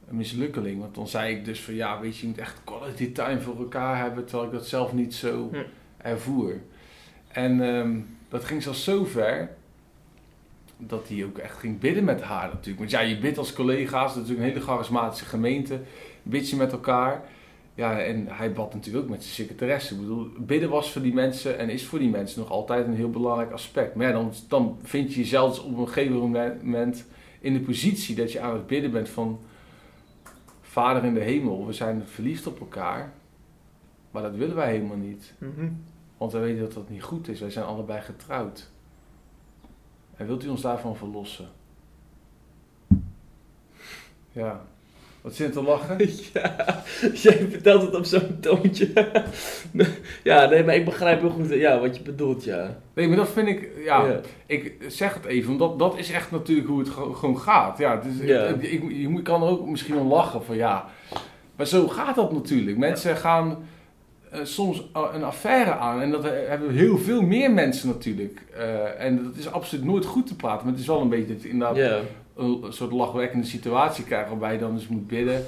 een 0.08 0.16
mislukkeling. 0.16 0.80
Want 0.80 0.94
dan 0.94 1.08
zei 1.08 1.34
ik 1.34 1.44
dus 1.44 1.60
van, 1.60 1.74
ja 1.74 2.00
weet 2.00 2.16
je, 2.16 2.20
je 2.22 2.28
moet 2.28 2.38
echt 2.38 2.60
quality 2.64 3.12
time 3.12 3.40
voor 3.40 3.58
elkaar 3.58 3.98
hebben, 4.02 4.24
terwijl 4.24 4.48
ik 4.48 4.54
dat 4.54 4.66
zelf 4.66 4.92
niet 4.92 5.14
zo 5.14 5.48
Hm. 5.52 5.56
ervoer. 5.96 6.54
En 7.28 7.60
ehm, 7.60 7.98
dat 8.28 8.44
ging 8.44 8.62
zelfs 8.62 8.84
zo 8.84 9.04
ver 9.04 9.50
dat 10.76 11.08
hij 11.08 11.24
ook 11.24 11.38
echt 11.38 11.58
ging 11.58 11.78
bidden 11.78 12.04
met 12.04 12.22
haar 12.22 12.48
natuurlijk. 12.48 12.78
Want 12.78 12.90
ja, 12.90 13.00
je 13.00 13.18
bidt 13.18 13.38
als 13.38 13.52
collega's, 13.52 14.14
dat 14.14 14.22
is 14.22 14.28
natuurlijk 14.28 14.46
een 14.46 14.52
hele 14.52 14.64
charismatische 14.64 15.24
gemeente. 15.24 15.80
Bid 16.22 16.50
je 16.50 16.56
met 16.56 16.72
elkaar. 16.72 17.22
Ja, 17.74 18.00
en 18.00 18.26
hij 18.28 18.52
bad 18.52 18.74
natuurlijk 18.74 19.04
ook 19.04 19.10
met 19.10 19.22
zijn 19.22 19.34
secretaresse. 19.34 19.94
Ik 19.94 20.00
bedoel, 20.00 20.28
bidden 20.38 20.70
was 20.70 20.92
voor 20.92 21.02
die 21.02 21.14
mensen 21.14 21.58
en 21.58 21.70
is 21.70 21.86
voor 21.86 21.98
die 21.98 22.08
mensen 22.08 22.40
nog 22.40 22.50
altijd 22.50 22.86
een 22.86 22.94
heel 22.94 23.10
belangrijk 23.10 23.50
aspect. 23.50 23.94
Maar 23.94 24.06
ja, 24.06 24.12
dan, 24.12 24.32
dan 24.48 24.78
vind 24.82 25.14
je 25.14 25.20
jezelf 25.20 25.54
dus 25.54 25.64
op 25.64 25.78
een 25.78 25.86
gegeven 25.86 26.16
moment 26.62 27.06
in 27.40 27.52
de 27.52 27.60
positie 27.60 28.14
dat 28.14 28.32
je 28.32 28.40
aan 28.40 28.52
het 28.52 28.66
bidden 28.66 28.90
bent 28.90 29.08
van... 29.08 29.40
Vader 30.78 31.04
in 31.04 31.14
de 31.14 31.20
hemel, 31.20 31.66
we 31.66 31.72
zijn 31.72 32.06
verliefd 32.06 32.46
op 32.46 32.60
elkaar. 32.60 33.12
Maar 34.10 34.22
dat 34.22 34.34
willen 34.34 34.56
wij 34.56 34.70
helemaal 34.70 34.96
niet. 34.96 35.34
Mhm. 35.38 35.70
Want 36.16 36.32
wij 36.32 36.40
weten 36.40 36.60
dat 36.60 36.72
dat 36.72 36.88
niet 36.88 37.02
goed 37.02 37.28
is. 37.28 37.40
Wij 37.40 37.50
zijn 37.50 37.64
allebei 37.64 38.00
getrouwd. 38.00 38.70
En 40.16 40.26
wilt 40.26 40.44
u 40.44 40.48
ons 40.48 40.60
daarvan 40.60 40.96
verlossen? 40.96 41.48
Ja. 44.32 44.66
Wat 45.28 45.38
er 45.38 45.50
te 45.50 45.62
lachen? 45.62 45.96
Ja, 46.32 46.82
jij 47.14 47.46
vertelt 47.50 47.82
het 47.82 47.94
op 47.94 48.04
zo'n 48.04 48.36
toontje. 48.40 48.90
ja, 50.22 50.46
nee, 50.48 50.64
maar 50.64 50.74
ik 50.74 50.84
begrijp 50.84 51.20
heel 51.20 51.30
goed 51.30 51.48
ja, 51.48 51.78
wat 51.80 51.96
je 51.96 52.02
bedoelt, 52.02 52.44
ja. 52.44 52.78
Nee, 52.94 53.08
maar 53.08 53.16
dat 53.16 53.28
vind 53.28 53.48
ik... 53.48 53.68
Ja, 53.84 54.04
Ja. 54.06 54.20
ik 54.46 54.72
zeg 54.88 55.14
het 55.14 55.24
even. 55.24 55.52
Omdat 55.52 55.78
dat 55.78 55.98
is 55.98 56.10
echt 56.10 56.30
natuurlijk 56.30 56.68
hoe 56.68 56.78
het 56.78 56.88
ge- 56.88 57.14
gewoon 57.14 57.38
gaat. 57.38 57.78
Ja, 57.78 57.94
het 57.96 58.04
is, 58.04 58.26
Ja. 58.26 58.40
het- 58.40 58.62
ik, 58.62 58.82
je 58.90 59.22
kan 59.22 59.42
er 59.42 59.48
ook 59.48 59.66
misschien 59.66 59.96
om 59.98 60.08
lachen 60.08 60.44
van 60.44 60.56
ja... 60.56 60.84
Maar 61.56 61.66
zo 61.66 61.88
gaat 61.88 62.14
dat 62.14 62.32
natuurlijk. 62.32 62.76
Mensen 62.76 63.16
gaan 63.16 63.58
eh, 64.30 64.38
soms 64.42 64.88
een 65.12 65.24
affaire 65.24 65.70
aan. 65.74 66.00
En 66.00 66.10
dat 66.10 66.24
hebben 66.24 66.70
heel 66.70 66.98
veel 66.98 67.22
meer 67.22 67.50
mensen 67.50 67.88
natuurlijk. 67.88 68.42
Eh, 68.56 69.04
en 69.04 69.22
dat 69.24 69.36
is 69.36 69.50
absoluut 69.50 69.84
nooit 69.84 70.04
goed 70.04 70.26
te 70.26 70.36
praten. 70.36 70.62
Maar 70.64 70.72
het 70.72 70.80
is 70.82 70.86
wel 70.88 71.00
een 71.00 71.08
beetje 71.08 71.32
dat 71.34 71.42
je 71.42 71.48
inderdaad 71.48 71.76
Ja, 71.76 71.98
een, 72.38 72.64
soort 72.68 72.92
lachwekkende 72.92 73.46
situatie 73.46 74.04
krijgt. 74.04 74.28
Waarbij 74.28 74.52
je 74.52 74.58
dan 74.58 74.74
dus 74.74 74.88
moet 74.88 75.06
bidden 75.06 75.44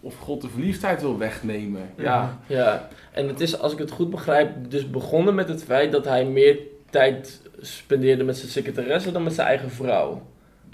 of 0.00 0.16
God 0.16 0.40
de 0.40 0.48
verliefdheid 0.48 1.00
wil 1.00 1.18
wegnemen. 1.18 1.82
Ja, 1.96 2.38
ja. 2.46 2.88
En 3.12 3.28
het 3.28 3.40
is, 3.40 3.58
als 3.58 3.72
ik 3.72 3.78
het 3.78 3.90
goed 3.90 4.10
begrijp, 4.10 4.50
dus 4.68 4.90
begonnen 4.90 5.34
met 5.34 5.48
het 5.48 5.64
feit 5.64 5.92
dat 5.92 6.04
hij 6.04 6.24
meer 6.24 6.58
tijd 6.90 7.40
spendeerde 7.60 8.24
met 8.24 8.36
zijn 8.36 8.50
secretaresse 8.50 9.12
dan 9.12 9.22
met 9.22 9.32
zijn 9.32 9.46
eigen 9.48 9.70
vrouw. 9.70 10.22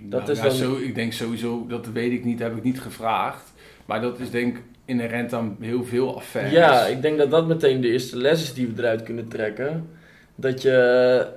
Dat 0.02 0.20
Nou, 0.20 0.32
is 0.32 0.38
ja, 0.38 0.44
dan- 0.44 0.52
zo, 0.52 0.76
ik 0.76 0.94
denk 0.94 1.12
sowieso, 1.12 1.66
dat 1.69 1.87
weet 1.87 2.12
ik 2.12 2.25
niet, 2.25 2.38
heb 2.38 2.56
ik 2.56 2.62
niet 2.62 2.81
gevraagd. 2.81 3.53
Maar 3.86 4.00
dat 4.00 4.19
is 4.20 4.31
denk 4.31 4.56
ik 4.56 4.62
inherent 4.84 5.32
aan 5.32 5.56
heel 5.60 5.84
veel 5.84 6.17
affaires. 6.17 6.53
Ja, 6.53 6.86
ik 6.86 7.03
denk 7.03 7.19
dat 7.19 7.31
dat 7.31 7.46
meteen 7.46 7.81
de 7.81 7.88
eerste 7.88 8.17
les 8.17 8.43
is 8.43 8.55
die 8.55 8.67
we 8.67 8.82
eruit 8.82 9.03
kunnen 9.03 9.29
trekken. 9.29 9.88
Dat 10.38 10.62
je, 10.62 10.70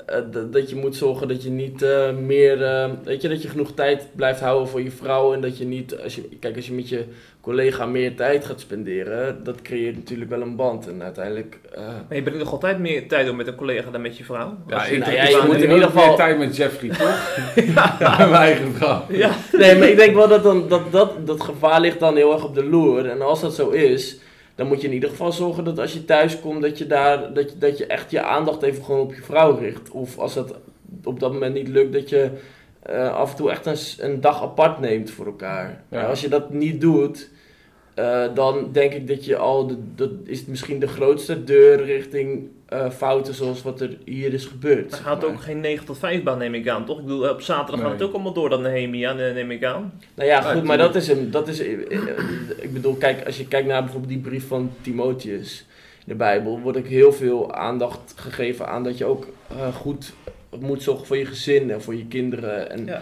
eh, 0.06 0.18
dat 0.52 0.70
je 0.70 0.76
moet 0.76 0.96
zorgen 0.96 1.28
dat 1.28 1.44
je 1.44 1.50
niet 1.50 1.82
eh, 1.82 2.12
meer, 2.26 2.64
eh, 2.64 2.90
weet 3.04 3.22
je, 3.22 3.30
dat 3.30 3.42
je 3.42 3.48
genoeg 3.50 3.72
tijd 3.74 4.08
blijft 4.16 4.40
houden 4.40 4.68
voor 4.68 4.82
je 4.82 4.92
vrouw. 4.92 5.34
En 5.34 5.42
dat 5.42 5.58
je 5.58 5.66
niet, 5.66 6.00
als 6.04 6.16
je, 6.16 6.22
kijk, 6.40 6.56
als 6.56 6.68
je 6.68 6.74
met 6.74 6.90
je 6.90 7.04
collega 7.42 7.86
meer 7.86 8.16
tijd 8.16 8.46
gaat 8.46 8.60
spenderen, 8.60 9.44
dat 9.44 9.62
creëert 9.62 9.96
natuurlijk 9.96 10.30
wel 10.30 10.42
een 10.42 10.56
band. 10.56 10.88
En 10.88 11.04
uiteindelijk, 11.04 11.60
eh, 11.74 11.82
Maar 12.08 12.18
je 12.18 12.24
bent 12.24 12.36
nog 12.38 12.52
altijd 12.52 12.80
meer 12.80 13.08
tijd 13.08 13.26
door 13.26 13.36
met 13.36 13.48
een 13.48 13.56
collega 13.56 13.92
dan 13.92 14.02
met 14.02 14.18
je 14.18 14.24
vrouw. 14.24 14.58
Ja, 14.68 14.76
Als 14.78 14.88
je- 14.88 14.94
ik, 14.96 15.00
nou 15.00 15.14
ja, 15.14 15.24
je 15.28 15.42
moet 15.46 15.56
in 15.56 15.62
ieder 15.72 15.84
geval- 15.84 16.16
tijd 16.16 16.38
met 16.38 16.56
Jeffrey, 16.56 16.90
toch? 16.90 17.38
ja, 17.76 17.96
mijn 18.30 18.34
eigen 18.34 18.74
vrouw. 18.74 19.04
Ja. 19.10 19.32
nee, 19.58 19.78
maar 19.78 19.88
ik 19.90 19.98
denk 19.98 20.16
wel 20.16 20.28
dat, 20.28 20.44
dan, 20.44 20.68
dat, 20.68 20.92
dat 20.92 21.28
dat 21.28 21.44
gevaar 21.44 21.82
ligt 21.82 22.00
dan 22.00 22.16
heel 22.16 22.34
erg 22.34 22.44
op 22.46 22.56
de 22.56 22.64
loer. 22.66 23.06
En 23.10 23.22
als 23.22 23.42
dat 23.42 23.56
zo 23.56 23.70
is, 23.70 24.18
dan 24.60 24.68
moet 24.68 24.82
je 24.82 24.88
in 24.88 24.94
ieder 24.94 25.10
geval 25.10 25.32
zorgen 25.32 25.64
dat 25.64 25.80
als 25.80 25.94
je 25.94 26.06
thuis 26.06 26.40
komt, 26.40 26.62
dat 26.62 26.78
je, 26.78 26.88
daar, 26.88 27.34
dat 27.34 27.52
je, 27.52 27.58
dat 27.58 27.78
je 27.78 27.86
echt 27.86 28.12
je 28.12 28.22
aandacht 28.22 28.62
even 28.62 28.84
gewoon 28.84 29.02
op 29.02 29.14
je 29.14 29.22
vrouw 29.22 29.58
richt. 29.58 29.92
Of 29.92 30.18
als 30.18 30.34
dat 30.34 30.56
op 31.04 31.20
dat 31.20 31.34
moment 31.34 31.54
niet 31.54 31.68
lukt, 31.68 31.94
dat 31.94 32.10
je 32.10 32.30
eh, 32.82 33.14
af 33.14 33.32
en 33.32 33.36
toe 33.36 33.52
echt 33.52 33.66
een, 33.66 34.10
een 34.10 34.22
dag 34.22 34.42
apart 34.42 34.80
neemt 34.80 35.12
voor 35.12 35.26
elkaar. 35.26 35.84
Ja. 35.90 36.06
Als 36.06 36.22
je 36.22 36.30
dat 36.30 36.54
niet 36.54 36.82
doet, 36.82 37.30
eh, 38.00 38.36
dan 38.36 38.70
denk 38.72 38.94
ik 38.94 39.08
dat 39.08 39.26
je 39.26 39.38
al, 39.38 39.68
de, 39.68 39.78
dat 39.96 40.10
is 40.24 40.46
misschien 40.46 40.80
de 40.80 40.88
grootste 40.88 41.44
deur 41.44 41.84
richting 41.86 42.48
eh, 42.66 42.90
fouten 42.90 43.34
zoals 43.34 43.62
wat 43.62 43.82
er 43.82 43.98
hier 44.06 44.34
is 44.34 44.46
gebeurd. 44.46 44.92
Maar 44.92 45.00
gaat 45.00 45.24
ook 45.24 45.42
geen 45.42 45.60
9 45.60 45.86
tot 45.86 45.98
5 45.98 46.24
baan, 46.24 46.38
neem 46.38 46.54
ik 46.54 46.68
aan, 46.68 46.86
toch? 46.86 46.98
Ik 46.98 47.06
bedoel, 47.06 47.30
op 47.30 47.42
zaterdag 47.42 47.82
gaat 47.82 47.92
het 47.92 48.02
ook 48.02 48.14
allemaal 48.14 48.34
door 48.34 48.50
dan 48.50 48.62
Nehemia, 48.62 49.18
eh, 49.18 49.34
neem 49.34 49.52
ik 49.52 49.64
aan. 49.64 49.94
Nou 50.16 50.30
ja, 50.30 50.42
goed, 50.42 50.64
maar 50.64 50.78
dat 50.78 50.96
is 50.96 51.08
een. 51.08 51.32
Dat 51.32 51.48
is, 51.48 51.60
ik 51.60 52.74
bedoel, 52.74 52.96
kijk, 52.96 53.26
als 53.26 53.38
je 53.38 53.48
kijkt 53.48 53.68
naar 53.68 53.82
bijvoorbeeld 53.84 54.12
die 54.14 54.22
brief 54.22 54.48
van 54.48 54.72
Timotheus 54.82 55.66
in 56.00 56.06
de 56.06 56.16
Bijbel, 56.16 56.60
wordt 56.60 56.78
ook 56.78 56.88
heel 56.88 57.14
veel 57.14 57.54
aandacht 57.54 58.14
gegeven 58.16 58.68
aan 58.68 58.84
dat 58.84 58.98
je 58.98 59.06
ook 59.06 59.28
eh, 59.48 59.76
goed 59.76 60.14
moet 60.60 60.84
zorgen 60.84 61.06
voor 61.06 61.18
je 61.18 61.26
gezin 61.26 61.72
en 61.72 61.82
voor 61.82 61.96
je 61.96 62.06
kinderen. 62.06 62.72
En 62.72 62.86
Ja. 62.86 63.02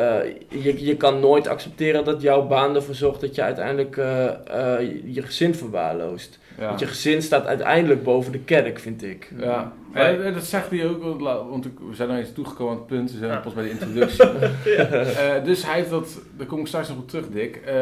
Eh, 0.00 0.34
je, 0.62 0.84
je 0.84 0.96
kan 0.96 1.20
nooit 1.20 1.46
accepteren 1.48 2.04
dat 2.04 2.22
jouw 2.22 2.46
baan 2.46 2.74
ervoor 2.74 2.94
zorgt 2.94 3.20
dat 3.20 3.34
je 3.34 3.42
uiteindelijk 3.42 3.96
eh, 3.96 4.26
eh, 4.26 4.90
je 5.04 5.22
gezin 5.22 5.54
verwaarloost. 5.54 6.38
Ja. 6.58 6.66
Want 6.66 6.80
je 6.80 6.86
gezin 6.86 7.22
staat 7.22 7.46
uiteindelijk 7.46 8.02
boven 8.02 8.32
de 8.32 8.38
kerk, 8.38 8.78
vind 8.78 9.02
ik. 9.02 9.32
Ja, 9.38 9.72
Maar- 9.92 10.02
en, 10.14 10.24
en 10.24 10.34
dat 10.34 10.44
zegt 10.44 10.70
hij 10.70 10.86
ook, 10.88 11.02
want 11.50 11.64
we 11.64 11.70
zijn 11.94 12.08
nog 12.08 12.18
eens 12.18 12.32
toegekomen 12.32 12.72
aan 12.72 12.78
het 12.78 12.86
punt, 12.86 13.12
we 13.12 13.18
zijn 13.18 13.30
Ja. 13.30 13.36
pas 13.38 13.52
bij 13.52 13.62
de 13.62 13.70
introductie. 13.70 14.24
Eh, 14.80 15.44
dus 15.44 15.64
hij 15.66 15.74
heeft 15.74 15.90
dat, 15.90 16.18
daar 16.36 16.46
kom 16.46 16.60
ik 16.60 16.66
straks 16.66 16.88
nog 16.88 16.98
op 16.98 17.08
terug 17.08 17.28
Dick, 17.28 17.56
Eh, 17.56 17.74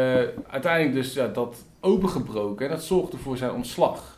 uiteindelijk 0.50 0.94
dus 0.94 1.14
ja, 1.14 1.26
dat 1.26 1.56
opengebroken 1.80 2.66
en 2.66 2.72
dat 2.72 2.82
zorgde 2.84 3.16
voor 3.16 3.37
zijn 3.37 3.52
ontslag. 3.52 4.17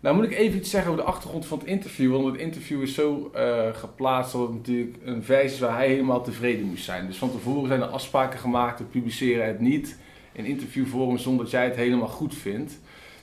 Nou 0.00 0.16
moet 0.16 0.24
ik 0.24 0.32
even 0.32 0.58
iets 0.58 0.70
zeggen 0.70 0.90
over 0.90 1.04
de 1.04 1.10
achtergrond 1.10 1.46
van 1.46 1.58
het 1.58 1.66
interview, 1.66 2.12
want 2.12 2.24
het 2.24 2.40
interview 2.40 2.82
is 2.82 2.94
zo 2.94 3.30
eh, 3.34 3.68
geplaatst 3.72 4.32
dat 4.32 4.40
het 4.40 4.52
natuurlijk 4.52 4.96
een 5.04 5.22
versie 5.22 5.50
is 5.50 5.58
waar 5.58 5.76
hij 5.76 5.88
helemaal 5.88 6.22
tevreden 6.22 6.66
moest 6.66 6.84
zijn. 6.84 7.06
Dus 7.06 7.16
van 7.16 7.30
tevoren 7.30 7.68
zijn 7.68 7.80
er 7.80 7.86
afspraken 7.86 8.38
gemaakt, 8.38 8.78
we 8.78 8.84
publiceren 8.84 9.46
het 9.46 9.60
niet 9.60 9.98
in 10.32 10.44
interviewvorm 10.44 11.18
zonder 11.18 11.44
dat 11.44 11.52
jij 11.52 11.64
het 11.64 11.76
helemaal 11.76 12.08
goed 12.08 12.34
vindt. 12.34 12.78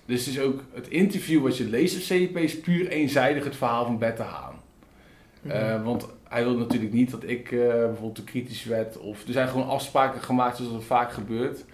Dus 0.06 0.26
het 0.26 0.36
is 0.36 0.42
ook 0.42 0.64
het 0.74 0.88
interview 0.88 1.42
wat 1.42 1.58
je 1.58 1.64
leest 1.64 1.96
op 1.96 2.02
CEP 2.02 2.38
is 2.38 2.60
puur 2.60 2.88
eenzijdig 2.88 3.44
het 3.44 3.56
verhaal 3.56 3.86
van 3.86 3.98
Bette 3.98 4.22
Haan. 4.22 4.62
Eh, 5.48 5.84
want 5.84 6.08
hij 6.24 6.44
wil 6.44 6.58
natuurlijk 6.58 6.94
niet 6.94 7.12
dat 7.12 7.24
ik 7.24 7.52
eh, 7.52 7.60
bijvoorbeeld 7.60 8.16
te 8.16 8.24
kritisch 8.24 8.64
werd. 8.64 8.98
Of, 8.98 9.28
er 9.28 9.34
zijn 9.34 9.48
gewoon 9.48 9.68
afspraken 9.68 10.22
gemaakt 10.22 10.58
zoals 10.58 10.72
dat 10.72 10.84
vaak 10.84 11.12
gebeurt. 11.12 11.66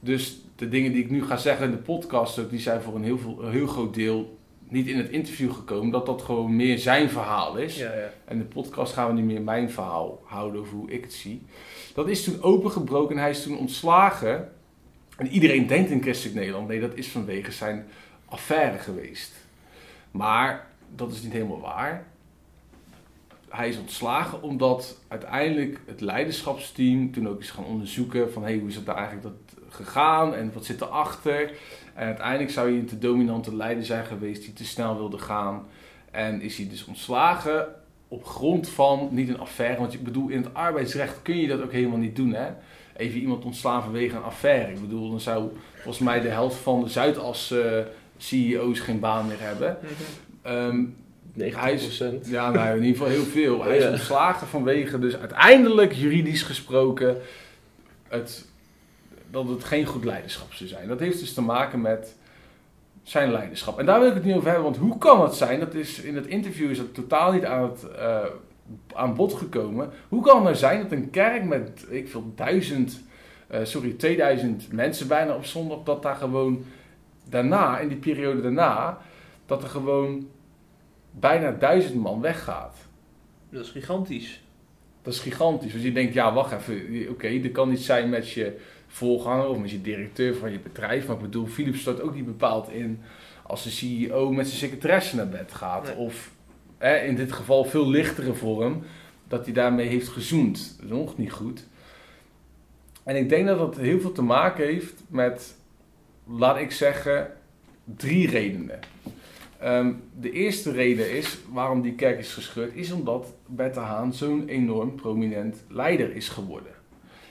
Dus 0.00 0.40
de 0.60 0.68
dingen 0.68 0.92
die 0.92 1.04
ik 1.04 1.10
nu 1.10 1.24
ga 1.24 1.36
zeggen 1.36 1.64
in 1.64 1.70
de 1.70 1.76
podcast, 1.76 2.38
ook, 2.38 2.50
die 2.50 2.60
zijn 2.60 2.80
voor 2.80 2.94
een 2.94 3.04
heel, 3.04 3.18
veel, 3.18 3.42
een 3.42 3.52
heel 3.52 3.66
groot 3.66 3.94
deel 3.94 4.38
niet 4.68 4.86
in 4.86 4.98
het 4.98 5.10
interview 5.10 5.52
gekomen. 5.52 5.90
Dat 5.90 6.06
dat 6.06 6.22
gewoon 6.22 6.56
meer 6.56 6.78
zijn 6.78 7.10
verhaal 7.10 7.56
is. 7.56 7.76
Ja, 7.76 7.92
ja. 7.92 8.12
En 8.24 8.38
de 8.38 8.44
podcast 8.44 8.92
gaan 8.92 9.06
we 9.06 9.12
niet 9.12 9.24
meer 9.24 9.42
mijn 9.42 9.70
verhaal 9.70 10.22
houden 10.24 10.60
over 10.60 10.76
hoe 10.76 10.90
ik 10.90 11.02
het 11.02 11.12
zie. 11.12 11.42
Dat 11.94 12.08
is 12.08 12.24
toen 12.24 12.42
opengebroken 12.42 13.16
en 13.16 13.22
hij 13.22 13.30
is 13.30 13.42
toen 13.42 13.58
ontslagen. 13.58 14.52
En 15.16 15.26
iedereen 15.26 15.66
denkt 15.66 15.90
in 15.90 16.02
Christelijk 16.02 16.36
Nederland, 16.36 16.68
nee, 16.68 16.80
dat 16.80 16.94
is 16.94 17.08
vanwege 17.08 17.52
zijn 17.52 17.86
affaire 18.24 18.78
geweest. 18.78 19.32
Maar 20.10 20.66
dat 20.94 21.12
is 21.12 21.22
niet 21.22 21.32
helemaal 21.32 21.60
waar. 21.60 22.06
Hij 23.48 23.68
is 23.68 23.78
ontslagen 23.78 24.42
omdat 24.42 25.00
uiteindelijk 25.08 25.80
het 25.86 26.00
leiderschapsteam 26.00 27.12
toen 27.12 27.28
ook 27.28 27.40
is 27.40 27.50
gaan 27.50 27.64
onderzoeken 27.64 28.32
van 28.32 28.42
hey, 28.42 28.58
hoe 28.58 28.68
is 28.68 28.76
het 28.76 28.86
daar 28.86 28.96
eigenlijk 28.96 29.26
dat 29.26 29.49
gegaan 29.70 30.34
en 30.34 30.50
wat 30.54 30.64
zit 30.64 30.80
erachter. 30.80 31.50
En 31.94 32.06
uiteindelijk 32.06 32.50
zou 32.50 32.68
hij 32.70 32.78
een 32.78 32.86
te 32.86 32.98
dominante 32.98 33.56
leider 33.56 33.84
zijn 33.84 34.04
geweest 34.04 34.42
die 34.42 34.52
te 34.52 34.64
snel 34.64 34.96
wilde 34.96 35.18
gaan. 35.18 35.66
En 36.10 36.40
is 36.40 36.56
hij 36.56 36.68
dus 36.68 36.84
ontslagen 36.84 37.66
op 38.08 38.24
grond 38.24 38.68
van 38.68 39.08
niet 39.10 39.28
een 39.28 39.38
affaire. 39.38 39.80
Want 39.80 39.92
ik 39.92 40.04
bedoel, 40.04 40.28
in 40.28 40.42
het 40.42 40.54
arbeidsrecht 40.54 41.22
kun 41.22 41.36
je 41.36 41.46
dat 41.46 41.62
ook 41.62 41.72
helemaal 41.72 41.98
niet 41.98 42.16
doen. 42.16 42.32
Hè? 42.32 42.48
Even 42.96 43.20
iemand 43.20 43.44
ontslaan 43.44 43.82
vanwege 43.82 44.16
een 44.16 44.22
affaire. 44.22 44.72
Ik 44.72 44.80
bedoel, 44.80 45.10
dan 45.10 45.20
zou 45.20 45.50
volgens 45.74 45.98
mij 45.98 46.20
de 46.20 46.28
helft 46.28 46.56
van 46.56 46.82
de 46.82 46.88
Zuidas 46.88 47.50
eh, 47.50 47.78
CEO's 48.16 48.80
geen 48.80 49.00
baan 49.00 49.26
meer 49.26 49.40
hebben. 49.40 49.78
Mhm. 49.82 49.92
Ehm, 50.42 50.84
90%. 51.32 52.26
ja, 52.28 52.50
nou, 52.50 52.76
in 52.76 52.84
ieder 52.84 52.98
geval 52.98 53.08
heel 53.08 53.24
veel. 53.24 53.64
Hij 53.64 53.76
is 53.76 53.86
ontslagen 53.86 54.46
vanwege 54.46 54.98
dus 54.98 55.16
uiteindelijk 55.16 55.92
juridisch 55.92 56.42
gesproken 56.42 57.16
het, 58.08 58.48
dat 59.30 59.48
het 59.48 59.64
geen 59.64 59.86
goed 59.86 60.04
leiderschap 60.04 60.52
zou 60.52 60.68
zijn. 60.68 60.88
Dat 60.88 61.00
heeft 61.00 61.20
dus 61.20 61.34
te 61.34 61.42
maken 61.42 61.80
met 61.80 62.16
zijn 63.02 63.30
leiderschap. 63.30 63.78
En 63.78 63.86
daar 63.86 64.00
wil 64.00 64.08
ik 64.08 64.14
het 64.14 64.24
niet 64.24 64.34
over 64.34 64.46
hebben, 64.46 64.64
want 64.64 64.76
hoe 64.76 64.98
kan 64.98 65.22
het 65.22 65.34
zijn? 65.34 65.60
Dat 65.60 65.74
is, 65.74 66.00
in 66.00 66.16
het 66.16 66.26
interview 66.26 66.70
is 66.70 66.76
dat 66.76 66.94
totaal 66.94 67.32
niet 67.32 67.44
aan, 67.44 67.62
het, 67.62 67.90
eh, 67.90 68.24
aan 68.94 69.14
bod 69.14 69.34
gekomen. 69.34 69.90
Hoe 70.08 70.22
kan 70.22 70.34
het 70.34 70.44
nou 70.44 70.56
zijn 70.56 70.82
dat 70.82 70.92
een 70.92 71.10
kerk 71.10 71.44
met, 71.44 71.86
ik 71.88 72.08
veel, 72.08 72.32
duizend, 72.34 73.02
eh, 73.46 73.64
sorry, 73.64 73.92
2000 73.92 74.72
mensen 74.72 75.08
bijna 75.08 75.34
op 75.34 75.44
zondag, 75.44 75.78
dat 75.84 76.02
daar 76.02 76.16
gewoon 76.16 76.64
daarna, 77.28 77.78
in 77.78 77.88
die 77.88 77.96
periode 77.96 78.42
daarna, 78.42 78.98
dat 79.46 79.62
er 79.62 79.68
gewoon 79.68 80.28
bijna 81.10 81.50
duizend 81.50 81.94
man 81.94 82.20
weggaat. 82.20 82.76
Dat 83.50 83.64
is 83.64 83.70
gigantisch. 83.70 84.42
Dat 85.02 85.12
is 85.14 85.20
gigantisch. 85.20 85.72
Dus 85.72 85.82
je 85.82 85.92
denkt, 85.92 86.14
ja, 86.14 86.32
wacht 86.32 86.52
even. 86.52 87.08
Oké, 87.08 87.40
dat 87.40 87.52
kan 87.52 87.68
niet 87.68 87.80
zijn 87.80 88.08
met 88.08 88.30
je 88.30 88.58
voorganger 88.90 89.48
of 89.48 89.58
met 89.58 89.70
je 89.70 89.80
directeur 89.80 90.34
van 90.34 90.52
je 90.52 90.58
bedrijf. 90.58 91.06
Maar 91.06 91.16
ik 91.16 91.22
bedoel, 91.22 91.46
Philips 91.46 91.80
staat 91.80 92.00
ook 92.00 92.14
niet 92.14 92.24
bepaald 92.24 92.70
in 92.70 93.00
als 93.42 93.62
de 93.62 93.70
CEO 93.70 94.32
met 94.32 94.46
zijn 94.46 94.58
secretaresse 94.58 95.16
naar 95.16 95.28
bed 95.28 95.52
gaat. 95.52 95.84
Nee. 95.84 95.96
Of 95.96 96.30
hè, 96.78 96.96
in 96.98 97.16
dit 97.16 97.32
geval 97.32 97.64
veel 97.64 97.88
lichtere 97.88 98.34
vorm, 98.34 98.82
dat 99.28 99.44
hij 99.44 99.54
daarmee 99.54 99.86
heeft 99.86 100.08
gezoend. 100.08 100.74
Dat 100.76 100.84
is 100.84 100.90
nog 100.90 101.18
niet 101.18 101.32
goed. 101.32 101.66
En 103.02 103.16
ik 103.16 103.28
denk 103.28 103.46
dat 103.46 103.58
dat 103.58 103.76
heel 103.76 104.00
veel 104.00 104.12
te 104.12 104.22
maken 104.22 104.64
heeft 104.64 105.02
met, 105.08 105.56
laat 106.26 106.58
ik 106.58 106.70
zeggen, 106.70 107.32
drie 107.84 108.30
redenen. 108.30 108.78
Ehm, 109.58 109.92
de 110.20 110.30
eerste 110.30 110.72
reden 110.72 111.16
is 111.16 111.38
waarom 111.52 111.82
die 111.82 111.94
kerk 111.94 112.18
is 112.18 112.32
gescheurd, 112.32 112.74
is 112.74 112.92
omdat 112.92 113.34
Bette 113.46 113.80
Haan 113.80 114.14
zo'n 114.14 114.48
enorm 114.48 114.94
prominent 114.94 115.64
leider 115.68 116.14
is 116.16 116.28
geworden. 116.28 116.72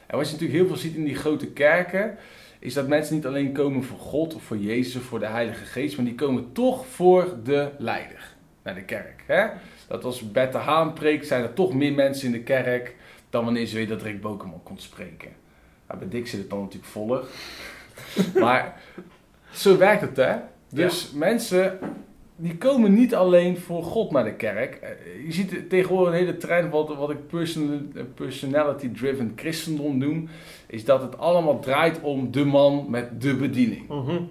En 0.10 0.18
wat 0.18 0.26
je 0.26 0.32
natuurlijk 0.32 0.60
heel 0.60 0.68
veel 0.68 0.78
ziet 0.78 0.96
in 0.96 1.04
die 1.04 1.16
grote 1.16 1.48
kerken, 1.48 2.18
is 2.60 2.74
dat 2.74 2.88
mensen 2.88 3.16
niet 3.16 3.26
alleen 3.26 3.52
komen 3.52 3.84
voor 3.84 4.00
God 4.00 4.36
of 4.36 4.44
voor 4.44 4.58
Jezus 4.58 4.96
of 4.96 5.02
voor 5.02 5.20
de 5.20 5.26
Heilige 5.26 5.66
Geest, 5.66 5.96
maar 5.96 6.06
die 6.06 6.16
komen 6.16 6.52
toch 6.52 6.88
voor 6.88 7.38
de 7.44 7.70
leider 7.78 8.36
naar 8.64 8.76
de 8.76 8.84
kerk. 8.84 9.24
Hè? 9.26 9.48
Dat 9.88 10.04
als 10.04 10.32
Bette 10.32 10.58
Haan 10.58 10.94
preekt, 10.94 11.28
zijn 11.28 11.44
er 11.44 11.54
toch 11.54 11.74
meer 11.74 11.94
mensen 11.94 12.26
in 12.26 12.32
de 12.32 12.44
kerk 12.44 12.96
dan 13.30 13.44
wanneer 13.44 13.66
ze 13.66 13.76
weten 13.76 13.98
dat 13.98 14.06
Rick 14.06 14.22
Bokeman 14.22 14.64
komt 14.64 14.82
spreken. 14.82 15.30
Nou, 15.88 16.00
bij 16.00 16.10
Dick 16.10 16.28
zit 16.28 16.40
het 16.40 16.50
dan 16.50 16.60
natuurlijk 16.60 16.92
voller. 16.92 17.24
maar 18.44 18.82
zo 19.52 19.78
werkt 19.78 20.02
het, 20.02 20.18
hè? 20.18 20.36
Dus 20.70 21.12
mensen 21.12 21.80
die 22.42 22.58
komen 22.58 22.94
niet 22.94 23.16
alleen 23.16 23.58
voor 23.58 23.84
God 23.84 24.12
naar 24.12 24.24
de 24.24 24.34
kerk. 24.36 24.76
Eh, 24.76 24.90
Je 25.26 25.32
ziet 25.32 25.70
tegenwoordig 25.70 26.14
een 26.14 26.20
hele 26.20 26.38
trend, 26.38 26.72
wat, 26.72 26.96
wat 26.96 27.10
ik 27.10 27.28
personal- 27.28 27.82
personality-driven 28.16 29.34
christendom 29.36 29.98
noem, 29.98 30.30
is 30.68 30.86
dat 30.86 31.02
het 31.02 31.18
allemaal 31.18 31.60
draait 31.60 32.02
om 32.02 32.32
de 32.32 32.46
man 32.46 32.86
met 32.90 33.22
de 33.22 33.36
bediening. 33.36 33.88
Mhm. 33.88 34.22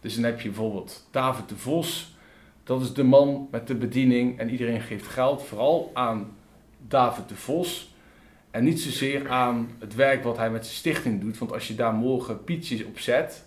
Dus 0.00 0.14
dan 0.14 0.24
heb 0.24 0.40
je 0.40 0.48
bijvoorbeeld 0.48 1.08
David 1.10 1.48
de 1.48 1.56
Vos, 1.56 2.16
dat 2.64 2.80
is 2.80 2.92
de 2.92 3.02
man 3.04 3.48
met 3.50 3.66
de 3.66 3.74
bediening 3.74 4.38
en 4.38 4.50
iedereen 4.50 4.80
geeft 4.80 5.06
geld, 5.06 5.42
vooral 5.42 5.90
aan 5.94 6.36
David 6.88 7.28
de 7.28 7.36
Vos. 7.36 7.94
En 8.50 8.64
niet 8.64 8.80
zozeer 8.80 9.28
aan 9.28 9.68
het 9.78 9.94
werk 9.94 10.22
wat 10.24 10.36
hij 10.36 10.50
met 10.50 10.64
zijn 10.64 10.76
stichting 10.76 11.20
doet. 11.20 11.38
Want 11.38 11.52
als 11.52 11.68
je 11.68 11.74
daar 11.74 11.92
morgen 11.94 12.44
Pietjes 12.44 12.84
op 12.84 12.98
zet 12.98 13.44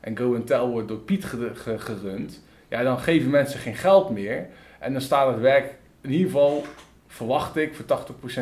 en 0.00 0.16
Go 0.18 0.34
and 0.34 0.46
Tell 0.46 0.60
wordt 0.66 0.88
door 0.88 0.98
Piet 0.98 1.24
ge- 1.24 1.50
ge- 1.54 1.78
gerund, 1.78 2.43
ja, 2.74 2.82
dan 2.82 2.98
geven 2.98 3.30
mensen 3.30 3.60
geen 3.60 3.76
geld 3.76 4.10
meer. 4.10 4.46
En 4.78 4.92
dan 4.92 5.02
staat 5.02 5.32
het 5.32 5.40
werk 5.40 5.74
in 6.00 6.10
ieder 6.10 6.26
geval, 6.26 6.64
verwacht 7.06 7.56
ik, 7.56 7.74
voor 7.74 7.84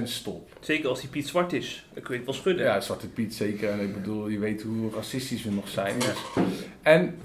80% 0.01 0.03
stop. 0.03 0.49
Zeker 0.61 0.89
als 0.89 1.01
die 1.01 1.09
Piet 1.09 1.29
zwart 1.29 1.53
is. 1.53 1.87
Dan 1.93 2.03
kun 2.03 2.13
je 2.13 2.17
het 2.17 2.29
wel 2.29 2.41
schudden. 2.41 2.65
Ja, 2.65 2.81
Zwarte 2.81 3.09
Piet 3.09 3.35
zeker. 3.35 3.71
En 3.71 3.81
ik 3.81 3.95
bedoel, 3.95 4.29
je 4.29 4.39
weet 4.39 4.63
hoe 4.63 4.91
racistisch 4.95 5.43
we 5.43 5.51
nog 5.51 5.69
zijn. 5.69 5.99
Dus. 5.99 6.45
En 6.83 7.19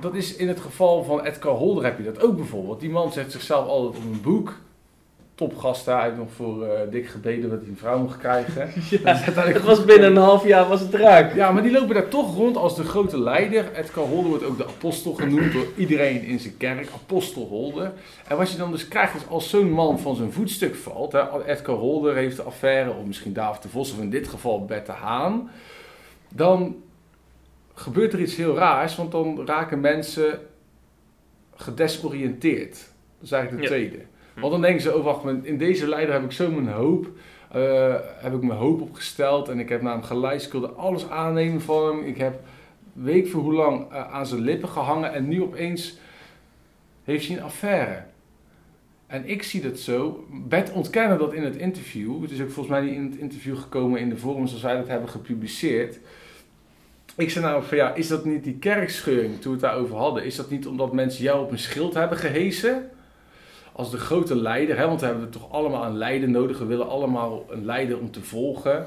dat 0.00 0.14
is 0.14 0.36
in 0.36 0.48
het 0.48 0.60
geval 0.60 1.04
van 1.04 1.24
Edgar 1.24 1.54
Holder 1.54 1.84
heb 1.84 1.98
je 1.98 2.04
dat 2.04 2.22
ook 2.22 2.36
bijvoorbeeld. 2.36 2.80
Die 2.80 2.90
man 2.90 3.12
zet 3.12 3.32
zichzelf 3.32 3.66
altijd 3.66 4.04
op 4.04 4.12
een 4.12 4.20
boek. 4.20 4.60
Topgast 5.48 5.84
daar, 5.84 5.96
hij 5.98 6.06
heeft 6.06 6.18
nog 6.18 6.32
voor 6.32 6.64
eh 6.66 6.90
dik 6.90 7.06
gebeden 7.06 7.50
dat 7.50 7.60
hij 7.60 7.68
een 7.68 7.76
vrouw 7.76 7.98
mocht 7.98 8.18
krijgen. 8.18 8.60
Dat 8.90 8.90
is 8.90 9.04
uiteindelijk 9.04 9.54
Het 9.54 9.64
was 9.64 9.84
binnen 9.84 10.10
een 10.10 10.22
half 10.22 10.46
jaar 10.46 10.68
was 10.68 10.80
het 10.80 10.94
raak. 10.94 11.34
ja, 11.34 11.52
maar 11.52 11.62
die 11.62 11.72
lopen 11.72 11.94
daar 11.94 12.08
toch 12.08 12.34
rond 12.36 12.56
als 12.56 12.76
de 12.76 12.84
grote 12.84 13.18
leider. 13.20 13.64
Edgar 13.74 14.04
Holder 14.04 14.28
wordt 14.30 14.44
ook 14.44 14.56
de 14.56 14.66
apostel 14.66 15.12
genoemd 15.12 15.52
door 15.52 15.66
iedereen 15.76 16.22
in 16.22 16.38
zijn 16.40 16.56
kerk. 16.56 16.88
Apostel 16.94 17.46
Holder. 17.46 17.92
En 18.28 18.36
wat 18.36 18.50
je 18.50 18.58
dan 18.58 18.70
dus 18.70 18.88
krijgt 18.88 19.14
is 19.14 19.28
als 19.28 19.50
zo'n 19.50 19.70
man 19.70 19.98
van 19.98 20.16
zijn 20.16 20.32
voetstuk 20.32 20.74
valt. 20.74 21.12
Hè, 21.12 21.44
Edgar 21.46 21.76
Holder 21.76 22.14
heeft 22.14 22.36
de 22.36 22.42
affaire, 22.42 22.90
of 22.90 23.04
misschien 23.04 23.32
David 23.32 23.62
de 23.62 23.68
Vos, 23.68 23.92
of 23.92 24.00
in 24.00 24.10
dit 24.10 24.28
geval 24.28 24.64
Bette 24.64 24.92
Haan. 24.92 25.50
Dan 26.28 26.76
gebeurt 27.74 28.12
er 28.12 28.20
iets 28.20 28.36
heel 28.36 28.56
raars, 28.56 28.96
want 28.96 29.12
dan 29.12 29.46
raken 29.46 29.80
mensen 29.80 30.38
gedesoriënteerd. 31.56 32.70
Dat 32.72 33.22
is 33.24 33.32
eigenlijk 33.32 33.62
de 33.68 33.74
Ja. 33.74 33.80
tweede. 33.80 34.04
Want 34.34 34.52
dan 34.52 34.60
denken 34.60 34.82
ze, 34.82 34.96
oh 34.96 35.04
wacht, 35.04 35.24
in 35.42 35.58
deze 35.58 35.88
leider 35.88 36.14
heb 36.14 36.24
ik 36.24 36.32
zo 36.32 36.50
mijn 36.50 36.76
hoop, 36.76 37.08
eh, 37.50 37.94
heb 38.16 38.34
ik 38.34 38.42
mijn 38.42 38.58
hoop 38.58 38.80
opgesteld 38.80 39.48
en 39.48 39.58
ik 39.58 39.68
heb 39.68 39.82
naar 39.82 39.92
hem 39.92 40.02
geluisterd, 40.02 40.54
ik 40.54 40.60
wilde 40.60 40.74
alles 40.76 41.08
aannemen 41.08 41.60
van 41.60 41.86
hem. 41.86 42.04
Ik 42.04 42.16
heb 42.16 42.40
weet 42.92 43.28
voor 43.28 43.40
hoe 43.40 43.52
lang 43.52 43.90
eh, 43.90 44.12
aan 44.12 44.26
zijn 44.26 44.40
lippen 44.40 44.68
gehangen 44.68 45.12
en 45.12 45.28
nu 45.28 45.42
opeens 45.42 45.98
heeft 47.04 47.26
hij 47.26 47.36
een 47.36 47.42
affaire. 47.42 48.02
En 49.06 49.28
ik 49.28 49.42
zie 49.42 49.60
dat 49.60 49.78
zo. 49.78 50.26
Bert 50.30 50.72
ontkende 50.72 51.16
dat 51.16 51.32
in 51.32 51.42
het 51.42 51.56
interview. 51.56 52.22
Het 52.22 52.30
is 52.30 52.40
ook 52.40 52.50
volgens 52.50 52.68
mij 52.68 52.80
niet 52.84 52.94
in 52.94 53.10
het 53.10 53.20
interview 53.20 53.56
gekomen 53.56 54.00
in 54.00 54.08
de 54.08 54.16
vorm 54.16 54.46
zoals 54.46 54.62
wij 54.62 54.76
dat 54.76 54.88
hebben 54.88 55.08
gepubliceerd. 55.08 55.98
Ik 57.16 57.30
zei 57.30 57.44
nou 57.44 57.64
van 57.64 57.76
ja, 57.76 57.94
is 57.94 58.08
dat 58.08 58.24
niet 58.24 58.44
die 58.44 58.58
kerkscheuring 58.58 59.40
toen 59.40 59.52
we 59.52 59.58
het 59.58 59.70
daarover 59.70 59.96
hadden? 59.96 60.24
Is 60.24 60.36
dat 60.36 60.50
niet 60.50 60.66
omdat 60.66 60.92
mensen 60.92 61.22
jou 61.22 61.44
op 61.44 61.50
een 61.50 61.58
schild 61.58 61.94
hebben 61.94 62.18
gehesen? 62.18 62.90
Als 63.72 63.90
de 63.90 63.98
grote 63.98 64.36
leider, 64.36 64.78
hè, 64.78 64.86
want 64.86 65.00
we 65.00 65.06
hebben 65.06 65.30
toch 65.30 65.52
allemaal 65.52 65.84
een 65.84 65.96
leider 65.96 66.28
nodig. 66.28 66.58
We 66.58 66.64
willen 66.64 66.88
allemaal 66.88 67.46
een 67.50 67.64
leider 67.64 67.98
om 67.98 68.10
te 68.10 68.22
volgen. 68.22 68.86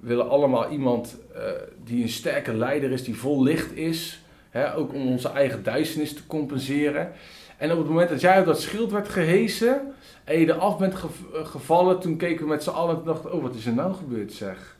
We 0.00 0.08
willen 0.08 0.28
allemaal 0.28 0.70
iemand 0.70 1.16
eh, 1.34 1.42
die 1.84 2.02
een 2.02 2.08
sterke 2.08 2.54
leider 2.54 2.90
is, 2.90 3.04
die 3.04 3.16
vol 3.16 3.42
licht 3.42 3.76
is. 3.76 4.20
Hè, 4.50 4.76
ook 4.76 4.94
om 4.94 5.06
onze 5.06 5.28
eigen 5.28 5.62
duisternis 5.62 6.14
te 6.14 6.26
compenseren. 6.26 7.12
En 7.56 7.72
op 7.72 7.78
het 7.78 7.86
moment 7.88 8.08
dat 8.08 8.20
jij 8.20 8.40
op 8.40 8.46
dat 8.46 8.60
schild 8.60 8.90
werd 8.90 9.08
gehesen 9.08 9.80
en 10.24 10.40
je 10.40 10.46
eraf 10.46 10.78
bent 10.78 10.94
gev- 10.94 11.32
gevallen, 11.32 12.00
toen 12.00 12.16
keken 12.16 12.44
we 12.44 12.50
met 12.50 12.62
z'n 12.62 12.70
allen 12.70 12.96
en 12.96 13.04
dachten, 13.04 13.32
oh 13.32 13.42
wat 13.42 13.54
is 13.54 13.66
er 13.66 13.74
nou 13.74 13.94
gebeurd 13.94 14.32
zeg. 14.32 14.76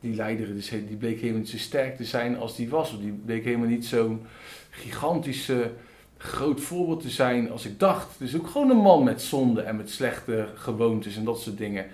Die 0.00 0.14
leider 0.14 0.46
die, 0.54 0.86
die 0.86 0.96
bleek 0.96 1.18
helemaal 1.20 1.40
niet 1.40 1.48
zo 1.48 1.56
sterk 1.56 1.96
te 1.96 2.04
zijn 2.04 2.38
als 2.38 2.56
die 2.56 2.68
was. 2.68 2.92
Of 2.92 3.00
die 3.00 3.20
bleek 3.24 3.44
helemaal 3.44 3.68
niet 3.68 3.86
zo'n 3.86 4.26
gigantische 4.70 5.70
groot 6.18 6.60
voorbeeld 6.60 7.00
te 7.00 7.10
zijn 7.10 7.50
als 7.50 7.66
ik 7.66 7.78
dacht. 7.78 8.18
Dus 8.18 8.36
ook 8.36 8.46
gewoon 8.46 8.70
een 8.70 8.76
man 8.76 9.04
met 9.04 9.22
zonde 9.22 9.60
en 9.60 9.76
met 9.76 9.90
slechte 9.90 10.48
gewoontes 10.54 11.16
en 11.16 11.24
dat 11.24 11.40
soort 11.40 11.58
dingen. 11.58 11.86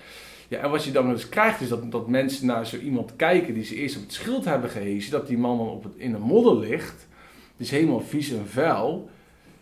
Ja, 0.48 0.58
en 0.58 0.70
wat 0.70 0.84
je 0.84 0.92
dan 0.92 1.08
dus 1.10 1.28
krijgt 1.28 1.60
is 1.60 1.68
dat, 1.68 1.92
dat 1.92 2.08
mensen 2.08 2.46
naar 2.46 2.66
zo 2.66 2.76
iemand 2.76 3.16
kijken 3.16 3.54
die 3.54 3.64
ze 3.64 3.74
eerst 3.74 3.96
op 3.96 4.02
het 4.02 4.12
schild 4.12 4.44
hebben 4.44 4.70
gehezen. 4.70 5.10
Dat 5.10 5.26
die 5.26 5.38
man 5.38 5.58
dan 5.58 5.68
op 5.68 5.84
het, 5.84 5.92
in 5.96 6.12
de 6.12 6.18
modder 6.18 6.58
ligt. 6.58 7.06
Dus 7.56 7.70
helemaal 7.70 8.00
vies 8.00 8.30
en 8.30 8.46
vuil. 8.46 9.08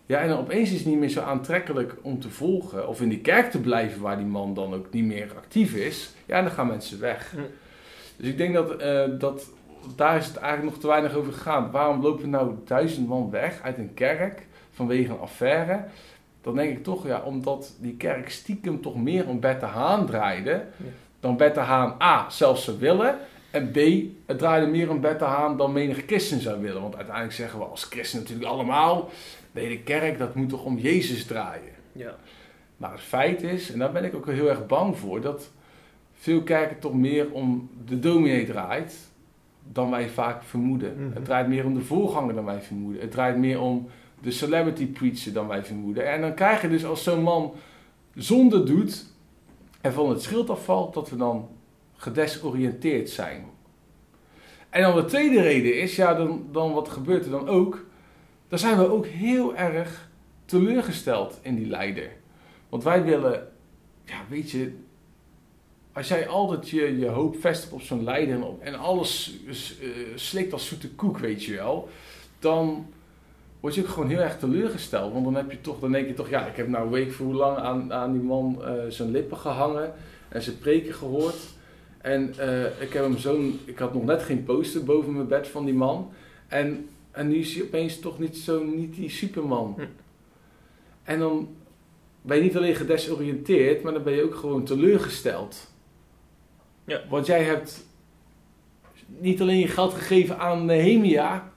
Ja, 0.07 0.19
en 0.19 0.29
dan 0.29 0.39
opeens 0.39 0.71
is 0.71 0.79
het 0.79 0.87
niet 0.87 0.99
meer 0.99 1.09
zo 1.09 1.21
aantrekkelijk 1.21 1.97
om 2.03 2.21
te 2.21 2.31
volgen. 2.31 2.89
Of 2.89 3.01
in 3.01 3.09
die 3.09 3.21
kerk 3.21 3.51
te 3.51 3.61
blijven 3.61 4.01
waar 4.01 4.17
die 4.17 4.27
man 4.27 4.55
dan 4.55 4.75
ook 4.75 4.87
niet 4.91 5.05
meer 5.05 5.33
actief 5.37 5.75
is. 5.75 6.11
Ja, 6.27 6.37
en 6.37 6.45
dan 6.45 6.53
gaan 6.53 6.67
mensen 6.67 7.01
weg. 7.01 7.35
Dus 8.17 8.29
ik 8.29 8.37
denk 8.37 8.55
dat, 8.55 8.77
eh, 8.77 9.05
dat 9.19 9.51
daar 9.97 10.17
is 10.17 10.27
het 10.27 10.37
eigenlijk 10.37 10.73
nog 10.73 10.81
te 10.81 10.87
weinig 10.89 11.15
over 11.15 11.33
gegaan. 11.33 11.71
Waarom 11.71 12.03
lopen 12.03 12.31
nou 12.31 12.55
duizend 12.65 13.09
man 13.09 13.31
weg 13.31 13.61
uit 13.63 13.79
een 13.79 13.95
kerk 13.95 14.47
vanwege 14.73 15.13
een 15.13 15.19
affaire? 15.19 15.85
Dan 16.41 16.55
denk 16.55 16.77
ik 16.77 16.85
toch, 16.85 17.07
ja, 17.07 17.21
omdat 17.21 17.77
die 17.81 17.97
kerk 17.97 18.31
stiekem 18.31 18.81
toch 18.81 18.97
meer 18.97 19.29
om 19.29 19.41
Bette 19.41 19.67
Haan 19.67 20.07
draaide. 20.07 20.65
Dan 21.21 21.37
Bette 21.37 21.61
Haan 21.61 21.95
A, 22.03 22.31
zelfs 22.31 22.65
zou 22.65 22.79
willen. 22.79 23.19
En 23.51 23.71
B, 23.71 23.77
het 24.27 24.39
draaide 24.39 24.67
meer 24.67 24.91
om 24.91 25.01
Bette 25.01 25.25
Haan 25.25 25.57
dan 25.57 25.73
menig 25.73 26.03
christen 26.07 26.41
zou 26.41 26.61
willen. 26.61 26.83
Want 26.83 26.97
uiteindelijk 26.97 27.35
zeggen 27.35 27.59
we 27.59 27.65
als 27.65 27.85
christen 27.85 28.19
natuurlijk 28.19 28.51
allemaal... 28.51 29.11
Nee, 29.53 29.69
de 29.69 29.79
kerk, 29.79 30.19
dat 30.19 30.35
moet 30.35 30.49
toch 30.49 30.65
om 30.65 30.79
Jezus 30.79 31.27
draaien. 31.27 31.73
Ja. 31.93 32.15
Maar 32.77 32.93
het 32.93 33.01
feit 33.01 33.43
is, 33.43 33.73
en 33.73 33.79
daar 33.79 33.93
ben 33.93 34.05
ik 34.05 34.15
ook 34.15 34.27
heel 34.27 34.49
erg 34.49 34.67
bang 34.67 34.99
voor, 34.99 35.21
dat 35.21 35.51
veel 36.15 36.43
kerken 36.43 36.79
toch 36.79 36.95
meer 36.95 37.33
om 37.33 37.71
de 37.87 37.99
dominee 37.99 38.47
draait 38.47 39.11
dan 39.73 39.91
wij 39.91 40.09
vaak 40.09 40.43
vermoeden. 40.43 40.95
Mhm. 40.97 41.15
Het 41.15 41.25
draait 41.25 41.49
meer 41.49 41.65
om 41.65 41.75
de 41.75 41.81
voorganger 41.81 42.35
dan 42.35 42.45
wij 42.45 42.61
vermoeden. 42.61 43.01
Het 43.01 43.11
draait 43.11 43.37
meer 43.37 43.61
om 43.61 43.89
de 44.23 44.31
celebrity 44.31 44.87
preacher 44.87 45.33
dan 45.33 45.47
wij 45.47 45.65
vermoeden. 45.65 46.13
En 46.13 46.21
dan 46.21 46.35
krijg 46.35 46.63
je 46.63 46.69
dus 46.69 46.85
als 46.85 47.03
zo'n 47.03 47.23
man 47.23 47.55
zonde 48.15 48.63
doet 48.63 49.07
en 49.81 49.93
van 49.93 50.11
het 50.11 50.23
schild 50.23 50.51
afvalt, 50.51 50.95
dat 50.95 51.11
we 51.11 51.17
dan 51.17 51.49
gedesoriënteerd 51.97 53.11
zijn. 53.11 53.45
En 54.71 54.83
dan 54.83 54.97
de 54.97 55.05
tweede 55.05 55.43
reden 55.43 55.81
is, 55.81 55.97
ja, 55.97 56.15
dan, 56.15 56.47
dan 56.53 56.73
wat 56.73 56.89
gebeurt 56.89 57.25
er 57.25 57.31
dan 57.31 57.49
ook? 57.49 57.85
Dan 58.49 58.59
zijn 58.59 58.79
we 58.79 58.91
ook 58.91 59.07
heel 59.07 59.57
erg 59.57 60.11
teleurgesteld 60.45 61.39
in 61.43 61.55
die 61.55 61.67
leider. 61.67 62.11
Want 62.69 62.83
wij 62.83 63.05
willen, 63.05 63.49
ja, 64.05 64.21
weet 64.29 64.51
je, 64.51 64.73
als 65.93 66.09
jij 66.09 66.29
altijd 66.29 66.69
je, 66.69 66.99
je 66.99 67.07
hoop 67.07 67.41
vestigt 67.41 67.73
op 67.73 67.81
zo'n 67.81 68.05
leider 68.05 68.35
en, 68.35 68.43
op, 68.43 68.63
en 68.63 68.75
alles 68.75 69.39
eh, 69.47 69.89
slikt 70.15 70.53
als 70.53 70.67
zoete 70.67 70.91
koek, 70.91 71.19
weet 71.19 71.45
je 71.45 71.55
wel, 71.55 71.89
dan 72.39 72.87
word 73.63 73.75
je 73.75 73.81
ook 73.81 73.89
gewoon 73.89 74.09
heel 74.09 74.19
erg 74.19 74.39
teleurgesteld. 74.39 75.13
Want 75.13 75.25
dan 75.25 75.35
heb 75.35 75.51
je 75.51 75.61
toch, 75.61 75.79
dan 75.79 75.93
denk 75.93 76.07
je 76.07 76.15
toch, 76.15 76.29
ja, 76.29 76.47
ik 76.47 76.57
heb 76.57 76.69
nou 76.69 76.91
week 76.91 77.13
voor 77.13 77.27
hoe 77.27 77.35
lang 77.35 77.59
aan, 77.59 77.93
aan 77.93 78.13
die 78.13 78.23
man 78.23 78.65
eh, 78.65 78.73
zijn 78.89 79.11
lippen 79.11 79.37
gehangen 79.37 79.93
en 80.29 80.43
zijn 80.43 80.59
preken 80.59 80.95
gehoord. 80.95 81.37
En 81.99 82.35
eh, 82.39 82.65
ik 82.65 82.93
heb 82.93 83.03
hem 83.03 83.19
zo'n, 83.19 83.61
ik 83.65 83.79
had 83.79 83.95
nog 83.95 84.05
net 84.05 84.23
geen 84.23 84.45
poster 84.45 84.85
boven 84.85 85.13
mijn 85.13 85.29
bed 85.29 85.49
van 85.49 85.65
die 85.65 85.75
man. 85.75 86.13
En, 86.49 86.89
en 87.11 87.29
nu 87.29 87.37
is 87.37 87.55
hij 87.55 87.65
opeens 87.65 88.01
toch 88.01 88.19
niet 88.19 88.37
zo, 88.37 88.65
niet 88.65 88.95
die 88.95 89.11
superman. 89.11 89.75
Hm. 89.77 89.85
En 91.03 91.19
dan 91.19 91.49
ben 92.23 92.37
je 92.37 92.43
niet 92.43 92.57
alleen 92.57 92.75
gedesoriënteerd, 92.75 93.83
maar 93.83 93.93
dan 93.93 94.03
ben 94.03 94.13
je 94.13 94.25
ook 94.25 94.35
gewoon 94.35 94.65
teleurgesteld. 94.65 95.71
Ja. 96.85 97.01
Want 97.09 97.27
jij 97.27 97.43
hebt 97.43 97.85
niet 99.07 99.41
alleen 99.41 99.59
je 99.59 99.69
geld 99.69 99.95
gegeven 99.95 100.39
aan 100.39 100.65
Nehemia, 100.65 101.53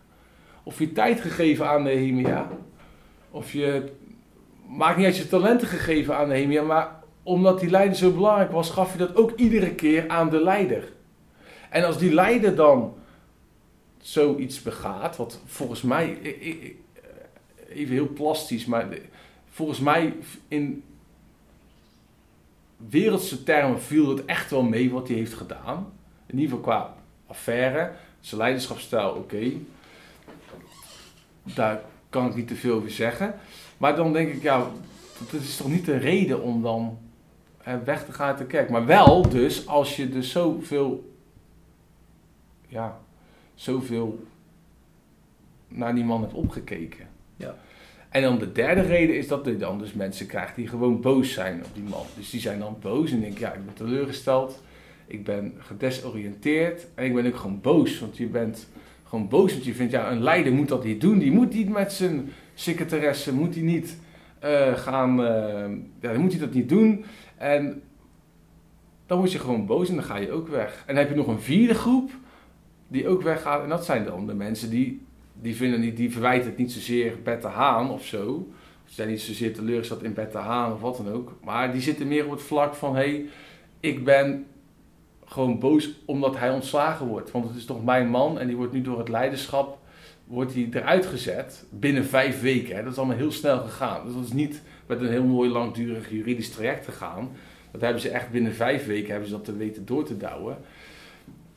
of 0.65 0.79
je 0.79 0.91
tijd 0.91 1.21
gegeven 1.21 1.67
aan 1.69 1.83
Nehemia, 1.83 2.47
of 3.31 3.51
je, 3.51 3.91
maakt 4.67 4.97
niet 4.97 5.05
uit 5.05 5.17
je 5.17 5.27
talenten 5.27 5.67
gegeven 5.67 6.17
aan 6.17 6.27
Nehemia, 6.27 6.63
maar 6.63 7.03
omdat 7.23 7.59
die 7.59 7.69
leider 7.69 7.97
zo 7.97 8.11
belangrijk 8.11 8.51
was, 8.51 8.69
gaf 8.69 8.91
je 8.91 8.97
dat 8.97 9.15
ook 9.15 9.31
iedere 9.35 9.75
keer 9.75 10.07
aan 10.07 10.29
de 10.29 10.43
leider. 10.43 10.91
En 11.69 11.85
als 11.85 11.97
die 11.97 12.13
leider 12.13 12.55
dan 12.55 12.93
zoiets 13.97 14.61
begaat, 14.61 15.17
wat 15.17 15.41
volgens 15.45 15.81
mij, 15.81 16.17
even 17.69 17.93
heel 17.93 18.13
plastisch, 18.13 18.65
maar 18.65 18.87
volgens 19.49 19.79
mij 19.79 20.13
in 20.47 20.83
wereldse 22.77 23.43
termen 23.43 23.81
viel 23.81 24.09
het 24.09 24.25
echt 24.25 24.51
wel 24.51 24.63
mee 24.63 24.91
wat 24.91 25.07
hij 25.07 25.17
heeft 25.17 25.33
gedaan. 25.33 25.93
In 26.25 26.39
ieder 26.39 26.55
geval 26.55 26.63
qua 26.73 26.93
affaire. 27.27 27.91
Zijn 28.19 28.41
leiderschapsstijl, 28.41 29.09
oké. 29.09 29.51
Daar 31.53 31.81
kan 32.09 32.27
ik 32.27 32.35
niet 32.35 32.47
te 32.47 32.55
veel 32.55 32.75
over 32.75 32.91
zeggen. 32.91 33.35
Maar 33.77 33.95
dan 33.95 34.13
denk 34.13 34.33
ik, 34.33 34.41
ja, 34.41 34.67
dat 35.31 35.41
is 35.41 35.57
toch 35.57 35.69
niet 35.69 35.85
de 35.85 35.97
reden 35.97 36.41
om 36.41 36.61
dan 36.61 36.97
hè, 37.57 37.83
weg 37.83 38.05
te 38.05 38.11
gaan 38.11 38.27
uit 38.27 38.37
de 38.37 38.45
kerk. 38.45 38.69
Maar 38.69 38.85
wel 38.85 39.29
dus, 39.29 39.67
als 39.67 39.95
je 39.95 40.09
dus 40.09 40.31
zoveel, 40.31 41.13
ja, 42.67 42.99
zoveel 43.53 44.25
naar 45.67 45.95
die 45.95 46.03
man 46.03 46.21
hebt 46.21 46.33
opgekeken. 46.33 47.07
Ja. 47.35 47.55
En 48.09 48.21
dan 48.21 48.39
de 48.39 48.51
derde 48.51 48.81
reden 48.81 49.17
is 49.17 49.27
dat 49.27 49.45
je 49.45 49.57
dan 49.57 49.79
dus 49.79 49.93
mensen 49.93 50.27
krijgt 50.27 50.55
die 50.55 50.67
gewoon 50.67 51.01
boos 51.01 51.33
zijn 51.33 51.65
op 51.65 51.73
die 51.73 51.83
man. 51.83 52.05
Dus 52.15 52.29
die 52.29 52.39
zijn 52.39 52.59
dan 52.59 52.77
boos 52.81 53.11
en 53.11 53.19
denken, 53.19 53.39
ja, 53.39 53.53
ik 53.53 53.65
ben 53.65 53.73
teleurgesteld. 53.73 54.63
Ik 55.07 55.23
ben 55.23 55.53
gedesoriënteerd 55.57 56.87
en 56.95 57.05
ik 57.05 57.13
ben 57.13 57.25
ook 57.25 57.35
gewoon 57.35 57.61
boos. 57.61 57.99
Want 57.99 58.17
je 58.17 58.27
bent 58.27 58.67
gewoon 59.15 59.29
boos, 59.29 59.51
want 59.51 59.65
je 59.65 59.73
vindt, 59.73 59.91
ja, 59.91 60.11
een 60.11 60.23
leider 60.23 60.53
moet 60.53 60.67
dat 60.67 60.83
niet 60.83 61.01
doen. 61.01 61.17
Die 61.17 61.31
moet 61.31 61.53
niet 61.53 61.69
met 61.69 61.93
zijn 61.93 62.29
secretaresse, 62.53 63.33
moet 63.33 63.53
hij 63.53 63.63
niet 63.63 63.97
eh, 64.39 64.73
gaan, 64.73 65.25
eh, 65.25 65.69
ja, 65.99 66.11
dan 66.11 66.21
moet 66.21 66.31
hij 66.31 66.39
dat 66.39 66.53
niet 66.53 66.69
doen. 66.69 67.05
En 67.37 67.81
dan 69.05 69.17
word 69.17 69.31
je 69.31 69.39
gewoon 69.39 69.65
boos 69.65 69.89
en 69.89 69.95
dan 69.95 70.03
ga 70.03 70.17
je 70.17 70.31
ook 70.31 70.47
weg. 70.47 70.83
En 70.85 70.95
dan 70.95 71.03
heb 71.03 71.09
je 71.09 71.15
nog 71.19 71.27
een 71.27 71.41
vierde 71.41 71.73
groep 71.73 72.11
die 72.87 73.07
ook 73.07 73.21
weggaat. 73.21 73.63
En 73.63 73.69
dat 73.69 73.85
zijn 73.85 74.05
dan 74.05 74.27
de 74.27 74.33
mensen 74.33 74.69
die, 74.69 75.01
die, 75.41 75.55
vinden 75.55 75.79
niet, 75.79 75.97
die 75.97 76.11
verwijten 76.11 76.49
het 76.49 76.57
niet 76.57 76.71
zozeer 76.71 77.13
Bette 77.23 77.47
Haan 77.47 77.91
of 77.91 78.05
zo. 78.05 78.47
Ze 78.85 78.93
zijn 78.93 79.09
niet 79.09 79.21
zozeer 79.21 79.53
teleurgesteld 79.53 80.03
in 80.03 80.13
Bette 80.13 80.37
Haan 80.37 80.73
of 80.73 80.81
wat 80.81 80.97
dan 80.97 81.09
ook. 81.09 81.37
Maar 81.43 81.71
die 81.71 81.81
zitten 81.81 82.07
meer 82.07 82.25
op 82.25 82.31
het 82.31 82.41
vlak 82.41 82.75
van, 82.75 82.95
hé, 82.95 83.01
hey, 83.01 83.25
ik 83.79 84.03
ben 84.03 84.45
gewoon 85.25 85.59
boos 85.59 85.89
omdat 86.05 86.37
hij 86.37 86.51
ontslagen 86.51 87.07
wordt. 87.07 87.31
Want 87.31 87.47
het 87.47 87.55
is 87.55 87.65
toch 87.65 87.83
mijn 87.83 88.09
man 88.09 88.39
en 88.39 88.47
die 88.47 88.55
wordt 88.55 88.73
nu 88.73 88.81
door 88.81 88.97
het 88.97 89.09
leiderschap 89.09 89.77
wordt 90.25 90.53
hij 90.53 90.69
eruit 90.71 91.05
gezet 91.05 91.65
binnen 91.69 92.05
vijf 92.05 92.41
weken. 92.41 92.75
Hè. 92.75 92.83
Dat 92.83 92.91
is 92.91 92.97
allemaal 92.97 93.17
heel 93.17 93.31
snel 93.31 93.59
gegaan. 93.59 94.05
Dus 94.05 94.13
dat 94.13 94.23
is 94.23 94.31
niet 94.31 94.61
met 94.85 95.01
een 95.01 95.09
heel 95.09 95.23
mooi 95.23 95.49
langdurig 95.49 96.09
juridisch 96.09 96.49
traject 96.49 96.85
gegaan. 96.85 97.29
Dat 97.71 97.81
hebben 97.81 98.01
ze 98.01 98.09
echt 98.09 98.31
binnen 98.31 98.53
vijf 98.53 98.85
weken 98.85 99.09
hebben 99.09 99.29
ze 99.29 99.35
dat 99.35 99.45
te 99.45 99.57
weten 99.57 99.85
door 99.85 100.05
te 100.05 100.17
douwen. 100.17 100.57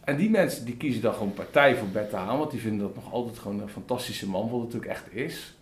En 0.00 0.16
die 0.16 0.30
mensen 0.30 0.64
die 0.64 0.76
kiezen 0.76 1.02
dan 1.02 1.12
gewoon 1.12 1.34
partij 1.34 1.76
voor 1.76 1.88
Bette 1.88 2.16
Haan, 2.16 2.38
want 2.38 2.50
die 2.50 2.60
vinden 2.60 2.86
dat 2.86 2.94
nog 2.94 3.12
altijd 3.12 3.38
gewoon 3.38 3.60
een 3.60 3.68
fantastische 3.68 4.28
man, 4.28 4.50
wat 4.50 4.60
het 4.60 4.76
ook 4.76 4.84
echt 4.84 5.14
is. 5.14 5.54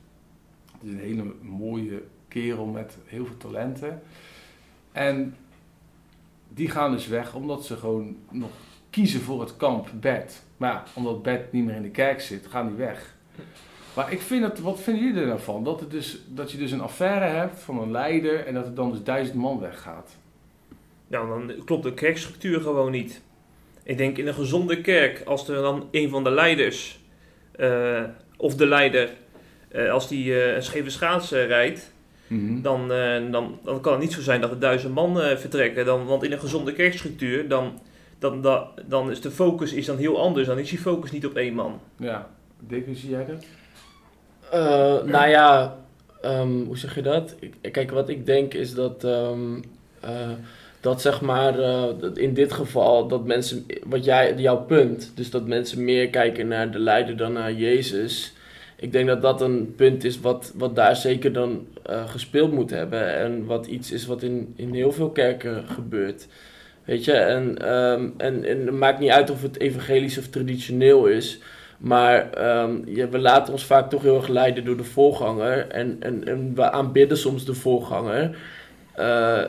Het 0.73 0.83
is 0.83 0.91
een 0.91 0.99
hele 0.99 1.35
mooie 1.41 2.03
kerel 2.29 2.67
met 2.67 2.97
heel 3.07 3.27
veel 3.27 3.37
talenten. 3.37 4.03
En 4.93 5.37
die 6.57 6.71
gaan 6.71 6.93
dus 6.93 7.07
weg 7.07 7.35
omdat 7.35 7.65
ze 7.65 7.77
gewoon 7.77 8.17
nog 8.31 8.51
kiezen 8.91 9.21
voor 9.21 9.41
het 9.41 9.57
kamp 9.57 9.89
Bert. 10.01 10.43
Maar 10.57 10.83
omdat 10.95 11.23
Bert 11.23 11.53
niet 11.53 11.65
meer 11.65 11.75
in 11.75 11.83
de 11.83 11.91
kerk 11.91 12.21
zit, 12.21 12.47
gaan 12.47 12.67
die 12.67 12.77
weg. 12.77 13.15
Maar 13.95 14.13
ik 14.13 14.21
vind 14.21 14.43
het, 14.45 14.61
wat 14.61 14.81
vinden 14.81 15.05
jullie 15.05 15.21
er 15.21 15.41
nou? 15.47 15.65
Dat, 15.65 15.81
het 15.81 15.91
dus, 15.91 16.19
dat 16.29 16.53
je 16.53 16.59
dus 16.59 16.71
een 16.71 16.81
affaire 16.81 17.25
hebt 17.25 17.61
van 17.61 17.81
een 17.81 17.91
leider 17.91 18.47
en 18.47 18.55
dat 18.55 18.67
er 18.67 18.75
dan 18.75 18.91
dus 18.91 19.03
duizend 19.03 19.37
man 19.37 19.61
weggaat. 19.61 20.17
Nou, 21.07 21.29
dan 21.29 21.65
klopt 21.65 21.83
de 21.83 21.95
kerkstructuur 21.95 22.61
gewoon 22.61 22.91
niet. 22.91 23.23
Ik 23.83 23.97
denk 23.97 24.19
in 24.19 24.27
een 24.27 24.35
gezonde 24.35 24.81
kerk, 24.81 25.23
als 25.25 25.49
er 25.49 25.63
dan 25.63 25.89
een 25.91 26.09
van 26.09 26.25
de 26.25 26.31
leiders, 26.31 26.99
eh, 27.53 28.03
of 28.37 28.55
de 28.55 28.67
leider, 28.67 29.11
eh, 29.69 29.91
als 29.91 30.09
die 30.09 30.41
eh, 30.41 30.55
een 30.55 30.63
scheve 30.63 30.91
schaats 30.91 31.33
eh, 31.33 31.47
Mhm. 32.27 32.63
dan, 32.63 32.93
eh, 32.93 33.31
dan, 33.31 33.59
dan 33.65 33.81
kan 33.81 33.93
het 33.93 34.01
niet 34.03 34.13
zo 34.13 34.21
zijn 34.21 34.41
dat 34.41 34.51
er 34.51 34.59
duizend 34.59 34.95
man 34.95 35.21
eh, 35.21 35.37
vertrekken. 35.37 35.85
Dan, 35.85 36.07
want 36.07 36.23
in 36.25 36.33
een 36.33 36.39
gezonde 36.41 36.73
kerkstructuur, 36.73 37.49
dan, 37.49 37.81
dan, 38.19 38.43
dan, 38.43 38.67
dan 38.87 39.11
is 39.11 39.21
de 39.21 39.31
focus 39.31 39.73
is 39.73 39.87
dan 39.87 39.97
heel 39.97 40.21
anders. 40.21 40.47
Dan 40.47 40.59
is 40.59 40.71
die 40.71 40.79
focus 40.79 41.11
niet 41.13 41.27
op 41.27 41.35
één 41.37 41.55
man. 41.55 41.81
Ja, 41.97 42.29
Dick, 42.61 42.87
hoe 42.87 42.95
zie 42.97 43.11
jij 43.11 43.25
dat? 43.27 43.45
Eh, 44.51 45.11
nou 45.11 45.29
ja, 45.29 45.77
ehm, 46.23 46.63
hoe 46.65 46.79
zeg 46.79 46.95
je 46.95 47.03
dat? 47.03 47.35
Ik- 47.41 47.73
Kijk, 47.73 47.91
wat 47.91 48.09
ik 48.09 48.27
denk 48.27 48.55
is 48.55 48.75
dat, 48.75 49.05
ehm, 49.05 49.57
eh, 50.01 50.11
dat 50.81 51.01
zeg 51.01 51.21
maar, 51.21 51.59
eh, 51.59 51.85
dat 52.01 52.19
in 52.19 52.35
dit 52.35 52.53
geval, 52.53 53.09
dat 53.09 53.25
mensen, 53.25 53.67
wat 53.85 54.05
jij, 54.05 54.35
jouw 54.35 54.57
punt, 54.65 55.13
dus 55.15 55.31
dat 55.31 55.47
mensen 55.47 55.85
meer 55.85 56.09
kijken 56.11 56.49
naar 56.49 56.71
de 56.71 56.79
leider 56.79 57.17
dan 57.17 57.33
naar 57.33 57.53
Jezus. 57.53 58.35
Ik 58.79 58.93
denk 58.93 59.07
dat 59.07 59.23
dat 59.23 59.41
een 59.41 59.75
punt 59.77 60.05
is 60.05 60.21
wat, 60.21 60.53
wat 60.57 60.77
daar 60.77 60.97
zeker 60.97 61.33
dan 61.33 61.67
eh, 61.83 62.09
gespeeld 62.09 62.53
moet 62.53 62.71
hebben. 62.71 63.17
En 63.17 63.45
wat 63.45 63.67
iets 63.67 63.93
is 63.93 64.07
wat 64.07 64.23
in, 64.23 64.53
in 64.57 64.75
heel 64.75 64.93
veel 64.93 65.11
kerken 65.11 65.65
gebeurt. 65.69 66.27
Weet 66.85 67.05
je, 67.05 67.13
en, 67.13 67.59
ehm, 67.59 68.09
en, 68.17 68.45
en 68.45 68.67
het 68.67 68.75
maakt 68.75 68.99
niet 68.99 69.11
uit 69.11 69.31
of 69.31 69.43
het 69.43 69.61
evangelisch 69.61 70.19
of 70.19 70.27
traditioneel 70.27 71.07
is. 71.07 71.39
Maar 71.79 72.31
ehm, 72.33 72.75
ja, 72.85 73.09
we 73.09 73.19
laten 73.19 73.53
ons 73.53 73.65
vaak 73.65 73.91
toch 73.91 74.03
heel 74.03 74.17
erg 74.17 74.29
leiden 74.29 74.65
door 74.65 74.77
de 74.77 74.85
voorganger. 74.85 75.69
En, 75.69 75.97
en, 76.01 76.27
en 76.27 76.55
we 76.55 76.71
aanbidden 76.71 77.19
soms 77.19 77.45
de 77.45 77.55
voorganger. 77.55 78.37
Eh, 78.95 79.43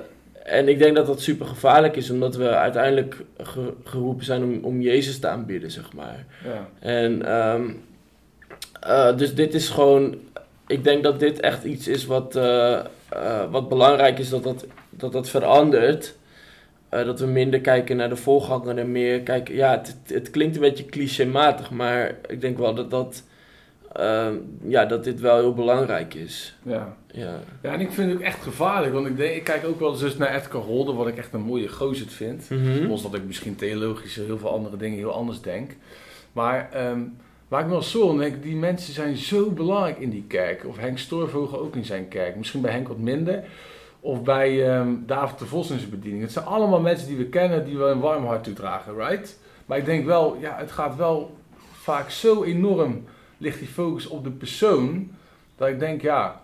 en 0.43 0.67
ik 0.67 0.79
denk 0.79 0.95
dat 0.95 1.05
dat 1.05 1.21
super 1.21 1.45
gevaarlijk 1.45 1.95
is, 1.95 2.09
omdat 2.09 2.35
we 2.35 2.49
uiteindelijk 2.49 3.23
ge- 3.37 3.73
geroepen 3.83 4.25
zijn 4.25 4.43
om, 4.43 4.59
om 4.63 4.81
Jezus 4.81 5.19
te 5.19 5.27
aanbidden, 5.27 5.71
zeg 5.71 5.93
maar. 5.93 6.25
Ja. 6.43 6.69
En 6.79 7.25
ehm, 7.25 7.69
eh, 8.79 9.17
dus 9.17 9.35
dit 9.35 9.53
is 9.53 9.69
gewoon. 9.69 10.15
Ik 10.67 10.83
denk 10.83 11.03
dat 11.03 11.19
dit 11.19 11.39
echt 11.39 11.63
iets 11.63 11.87
is 11.87 12.05
wat, 12.05 12.35
eh, 12.35 12.79
eh, 13.09 13.51
wat 13.51 13.69
belangrijk 13.69 14.19
is 14.19 14.29
dat 14.29 14.43
dat, 14.43 14.65
dat, 14.89 15.11
dat 15.11 15.29
verandert. 15.29 16.15
Dat 16.89 17.19
we 17.19 17.25
minder 17.25 17.61
kijken 17.61 17.97
naar 17.97 18.09
de 18.09 18.15
voorganger 18.15 18.77
en 18.77 18.91
meer 18.91 19.21
kijken. 19.21 19.55
Ja, 19.55 19.71
het, 19.71 19.95
het, 20.05 20.29
klinkt 20.29 20.55
een 20.55 20.61
beetje 20.61 20.85
clichématig, 20.85 21.71
maar 21.71 22.15
ik 22.27 22.41
denk 22.41 22.57
wel 22.57 22.73
dat, 22.73 22.91
dat, 22.91 23.23
ehm, 23.93 24.33
ja, 24.63 24.85
dat 24.85 25.03
dit 25.03 25.19
wel 25.19 25.37
heel 25.37 25.53
belangrijk 25.53 26.13
is. 26.13 26.55
Ja. 26.63 26.95
Ja. 27.11 27.39
ja, 27.61 27.73
en 27.73 27.79
ik 27.79 27.91
vind 27.91 28.09
het 28.09 28.17
ook 28.17 28.23
echt 28.23 28.43
gevaarlijk, 28.43 28.93
want 28.93 29.07
ik, 29.07 29.17
denk, 29.17 29.35
ik 29.35 29.43
kijk 29.43 29.65
ook 29.65 29.79
wel 29.79 29.91
eens 29.91 29.99
dus 29.99 30.17
naar 30.17 30.35
Edgar 30.35 30.61
Holder, 30.61 30.95
wat 30.95 31.07
ik 31.07 31.17
echt 31.17 31.33
een 31.33 31.41
mooie 31.41 31.67
gozer 31.67 32.07
vind. 32.07 32.49
Mhm. 32.49 32.87
Los 32.87 33.01
dat 33.01 33.13
ik 33.13 33.23
misschien 33.23 33.55
theologisch 33.55 34.15
heel 34.15 34.37
veel 34.37 34.51
andere 34.51 34.77
dingen 34.77 34.97
heel 34.97 35.13
anders 35.13 35.41
denk. 35.41 35.71
Maar 36.31 36.69
ehm, 36.71 36.99
waar 37.47 37.59
ik 37.59 37.65
me 37.65 37.71
wel 37.71 37.81
zo 37.81 38.09
aan 38.09 38.17
denk, 38.17 38.43
die 38.43 38.55
mensen 38.55 38.93
zijn 38.93 39.15
zo 39.15 39.51
belangrijk 39.51 39.99
in 39.99 40.09
die 40.09 40.25
kerk. 40.27 40.65
Of 40.65 40.77
Henk 40.77 40.97
Stoorvogel 40.97 41.59
ook 41.59 41.75
in 41.75 41.85
zijn 41.85 42.07
kerk. 42.07 42.35
Misschien 42.35 42.61
bij 42.61 42.71
Henk 42.71 42.87
wat 42.87 42.97
minder. 42.97 43.43
Of 43.99 44.23
bij 44.23 44.69
ehm, 44.69 44.89
David 45.05 45.39
de 45.39 45.45
Vos 45.45 45.69
in 45.69 45.79
zijn 45.79 45.89
bediening. 45.89 46.21
Het 46.21 46.31
zijn 46.31 46.45
allemaal 46.45 46.79
mensen 46.79 47.07
die 47.07 47.17
we 47.17 47.25
kennen, 47.25 47.65
die 47.65 47.77
we 47.77 47.83
een 47.83 47.99
warm 47.99 48.25
hart 48.25 48.43
toedragen, 48.43 48.95
right? 48.95 49.37
Maar 49.65 49.77
ik 49.77 49.85
denk 49.85 50.05
wel, 50.05 50.37
ja, 50.39 50.55
het 50.57 50.71
gaat 50.71 50.95
wel 50.95 51.35
vaak 51.71 52.09
zo 52.09 52.43
enorm, 52.43 53.03
ligt 53.37 53.59
die 53.59 53.67
focus 53.67 54.07
op 54.07 54.23
de 54.23 54.29
persoon, 54.29 55.11
dat 55.55 55.67
ik 55.67 55.79
denk, 55.79 56.01
ja... 56.01 56.41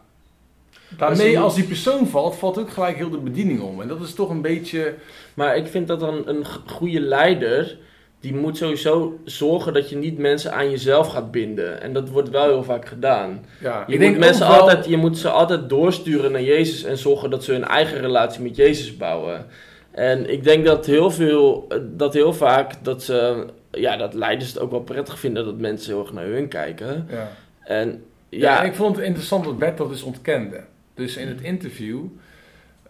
Daarmee, 0.98 1.40
als 1.40 1.56
die 1.56 1.64
persoon 1.64 2.08
valt, 2.08 2.36
valt 2.36 2.60
ook 2.60 2.70
gelijk 2.70 2.98
heel 2.98 3.10
de 3.10 3.18
bediening 3.18 3.62
om. 3.62 3.82
En 3.82 3.88
dat 3.88 4.02
is 4.02 4.14
toch 4.14 4.30
een 4.30 4.42
beetje... 4.42 4.96
Maar 5.34 5.58
ik 5.58 5.68
vind 5.68 5.88
dat 5.88 6.00
dan 6.00 6.28
een 6.28 6.46
goede 6.66 7.00
leider, 7.00 7.78
die 8.24 8.36
moet 8.36 8.58
sowieso 8.58 9.20
zorgen 9.26 9.74
dat 9.74 9.90
je 9.90 9.96
niet 9.96 10.18
mensen 10.18 10.54
aan 10.54 10.70
jezelf 10.70 11.08
gaat 11.08 11.32
binden. 11.32 11.82
En 11.82 11.94
dat 11.94 12.10
wordt 12.10 12.30
wel 12.30 12.44
heel 12.44 12.64
vaak 12.64 12.86
gedaan. 12.88 13.46
Ja, 13.62 13.84
Je 13.88 14.00
moet, 14.00 14.18
mensen 14.18 14.48
wel- 14.48 14.60
altijd, 14.60 14.86
je 14.86 14.98
moet 14.98 15.18
ze 15.18 15.30
altijd 15.30 15.70
doorsturen 15.70 16.32
naar 16.32 16.42
Jezus 16.42 16.84
en 16.84 16.98
zorgen 16.98 17.30
dat 17.30 17.44
ze 17.44 17.52
hun 17.52 17.64
eigen 17.64 18.00
relatie 18.00 18.42
met 18.42 18.56
Jezus 18.56 18.98
bouwen. 18.98 19.46
En 19.92 20.30
ik 20.30 20.44
denk 20.44 20.66
dat 20.66 20.86
heel 20.86 21.12
veel, 21.12 21.68
dat 21.84 22.14
heel 22.14 22.34
vaak, 22.34 22.74
dat 22.84 23.04
ze, 23.04 23.46
ja, 23.72 23.98
dat 23.98 24.14
leiders 24.14 24.50
het 24.54 24.60
ook 24.60 24.72
wel 24.72 24.82
prettig 24.82 25.20
vinden 25.20 25.46
dat 25.46 25.58
mensen 25.58 25.94
heel 25.94 26.02
erg 26.02 26.14
naar 26.14 26.26
hun 26.26 26.48
kijken. 26.48 27.08
Ja. 27.10 27.32
En 27.64 28.04
Ja, 28.30 28.40
ja, 28.40 28.62
en 28.62 28.66
ik 28.66 28.76
vond 28.76 28.96
het 28.96 29.06
interessant 29.06 29.46
wat 29.46 29.58
Bert 29.58 29.78
dat 29.78 29.90
dus 29.90 30.04
ontkende. 30.04 30.64
Dus 30.96 31.18
in 31.18 31.28
het 31.28 31.42
interview, 31.42 32.00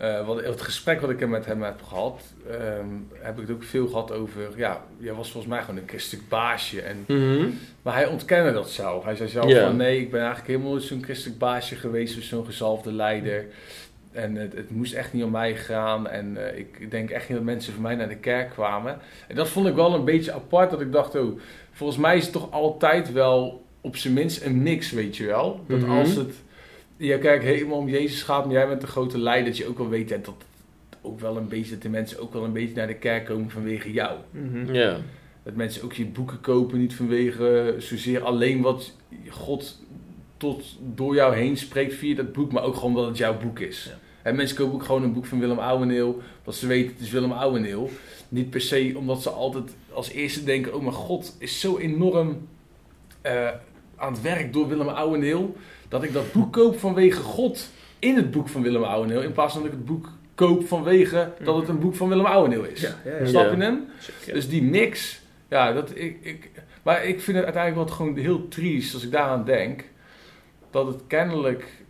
eh, 0.03 0.25
wat, 0.25 0.43
het 0.43 0.61
gesprek 0.61 1.01
wat 1.01 1.09
ik 1.09 1.21
er 1.21 1.29
met 1.29 1.45
hem 1.45 1.63
heb 1.63 1.81
gehad, 1.81 2.21
ehm, 2.49 2.85
heb 3.13 3.39
ik 3.39 3.47
het 3.47 3.55
ook 3.55 3.63
veel 3.63 3.87
gehad 3.87 4.11
over, 4.11 4.41
ja, 4.55 4.83
jij 4.97 5.13
was 5.13 5.31
volgens 5.31 5.53
mij 5.53 5.61
gewoon 5.63 5.77
een 5.79 5.87
christelijk 5.87 6.29
baasje. 6.29 6.81
En, 6.81 7.03
Mhm. 7.07 7.49
maar 7.81 7.93
hij 7.93 8.05
ontkende 8.07 8.51
dat 8.51 8.69
zelf. 8.69 9.03
Hij 9.03 9.15
zei 9.15 9.29
zelf 9.29 9.51
van, 9.59 9.75
nee, 9.75 9.99
ik 9.99 10.11
ben 10.11 10.19
eigenlijk 10.19 10.49
helemaal 10.49 10.71
nooit 10.71 10.83
zo'n 10.83 11.03
christelijk 11.03 11.39
baasje 11.39 11.75
geweest, 11.75 12.23
zo'n 12.23 12.45
gezalfde 12.45 12.91
leider. 12.91 13.45
En 14.11 14.35
het, 14.35 14.53
het 14.53 14.69
moest 14.71 14.93
echt 14.93 15.13
niet 15.13 15.23
om 15.23 15.31
mij 15.31 15.55
gaan. 15.55 16.07
En 16.09 16.47
eh, 16.51 16.57
ik 16.57 16.91
denk 16.91 17.09
echt 17.09 17.27
niet 17.29 17.37
dat 17.37 17.45
mensen 17.45 17.73
voor 17.73 17.81
mij 17.81 17.95
naar 17.95 18.09
de 18.09 18.15
kerk 18.15 18.49
kwamen. 18.49 18.97
En 19.27 19.35
dat 19.35 19.49
vond 19.49 19.67
ik 19.67 19.75
wel 19.75 19.93
een 19.93 20.05
beetje 20.05 20.33
apart. 20.33 20.69
Dat 20.71 20.81
ik 20.81 20.91
dacht, 20.91 21.15
oh, 21.15 21.39
volgens 21.71 21.99
mij 21.99 22.17
is 22.17 22.23
het 22.23 22.31
toch 22.33 22.51
altijd 22.51 23.11
wel 23.11 23.65
op 23.81 23.95
zijn 23.95 24.13
minst 24.13 24.41
een 24.43 24.61
mix, 24.63 24.91
weet 24.91 25.17
je 25.17 25.25
wel. 25.25 25.63
Dat 25.67 25.79
Mhm. 25.79 25.91
als 25.91 26.15
het 26.15 26.33
je 26.97 27.17
kerk 27.17 27.43
helemaal 27.43 27.77
om 27.77 27.89
Jezus 27.89 28.21
gaat, 28.21 28.45
maar 28.45 28.53
jij 28.53 28.67
bent 28.67 28.81
de 28.81 28.87
grote 28.87 29.17
leider, 29.17 29.45
dat 29.45 29.57
je 29.57 29.67
ook 29.67 29.77
wel 29.77 29.89
weet 29.89 30.09
hè, 30.09 30.21
dat 30.21 30.35
het 30.89 30.97
ook 31.01 31.19
wel 31.19 31.37
een 31.37 31.47
beetje, 31.47 31.71
dat 31.71 31.81
de 31.81 31.89
mensen 31.89 32.19
ook 32.19 32.33
wel 32.33 32.43
een 32.43 32.53
beetje 32.53 32.75
naar 32.75 32.87
de 32.87 32.95
kerk 32.95 33.25
komen 33.25 33.49
vanwege 33.49 33.91
jou. 33.91 34.19
Mhm. 34.31 34.73
ja. 34.73 34.97
Dat 35.43 35.55
mensen 35.55 35.83
ook 35.83 35.93
je 35.93 36.05
boeken 36.05 36.41
kopen, 36.41 36.79
niet 36.79 36.95
vanwege 36.95 37.75
zozeer 37.77 38.23
alleen 38.23 38.61
wat 38.61 38.93
God 39.29 39.81
tot 40.37 40.77
door 40.95 41.15
jou 41.15 41.35
heen 41.35 41.57
spreekt 41.57 41.93
via 41.93 42.15
dat 42.15 42.33
boek, 42.33 42.51
maar 42.51 42.63
ook 42.63 42.75
gewoon 42.75 42.89
omdat 42.89 43.07
het 43.07 43.17
jouw 43.17 43.37
boek 43.37 43.59
is. 43.59 43.83
Ja. 43.89 43.99
En 44.23 44.35
mensen 44.35 44.57
kopen 44.57 44.73
ook 44.73 44.83
gewoon 44.83 45.03
een 45.03 45.13
boek 45.13 45.25
van 45.25 45.39
Willem 45.39 45.59
Ouweneel, 45.59 46.21
dat 46.43 46.55
ze 46.55 46.67
weten 46.67 46.91
het 46.91 47.01
is 47.01 47.11
Willem 47.11 47.31
Ouweneel. 47.31 47.89
Niet 48.29 48.49
per 48.49 48.61
se 48.61 48.93
omdat 48.95 49.21
ze 49.21 49.29
altijd 49.29 49.75
als 49.93 50.09
eerste 50.09 50.43
denken, 50.43 50.73
oh 50.73 50.81
mijn 50.81 50.93
God 50.93 51.35
is 51.39 51.59
zo 51.59 51.77
enorm 51.77 52.47
eh, 53.21 53.49
aan 53.95 54.13
het 54.13 54.21
werk 54.21 54.53
door 54.53 54.67
Willem 54.67 54.87
Ouweneel, 54.87 55.55
dat 55.93 56.03
ik 56.03 56.13
dat 56.13 56.31
boek 56.31 56.53
koop 56.53 56.79
vanwege 56.79 57.21
God 57.21 57.69
in 57.99 58.15
het 58.15 58.31
boek 58.31 58.47
van 58.47 58.61
Willem 58.61 58.83
Ouweneel, 58.83 59.21
in 59.21 59.31
plaats 59.31 59.53
van 59.53 59.61
dat 59.61 59.71
ik 59.71 59.77
het 59.77 59.87
boek 59.87 60.09
koop 60.35 60.67
vanwege 60.67 61.31
dat 61.43 61.55
het 61.55 61.67
een 61.67 61.79
boek 61.79 61.95
van 61.95 62.09
Willem 62.09 62.25
Ouweneel 62.25 62.63
is. 62.63 62.81
Ja, 62.81 62.95
ja, 63.05 63.17
ja. 63.17 63.25
Snap 63.25 63.51
je 63.51 63.61
hem? 63.61 63.85
Dus 64.25 64.49
die 64.49 64.63
mix, 64.63 65.21
ja, 65.47 65.73
dat 65.73 65.91
ik, 65.95 66.17
ik, 66.21 66.51
maar 66.83 67.05
ik 67.05 67.21
vind 67.21 67.37
het 67.37 67.45
uiteindelijk 67.45 67.87
wat 67.87 67.97
gewoon 67.97 68.17
heel 68.17 68.47
triest 68.47 68.93
als 68.93 69.03
ik 69.03 69.11
daaraan 69.11 69.45
denk, 69.45 69.83
dat 70.71 70.87
het 70.87 71.01
kennelijk 71.07 71.83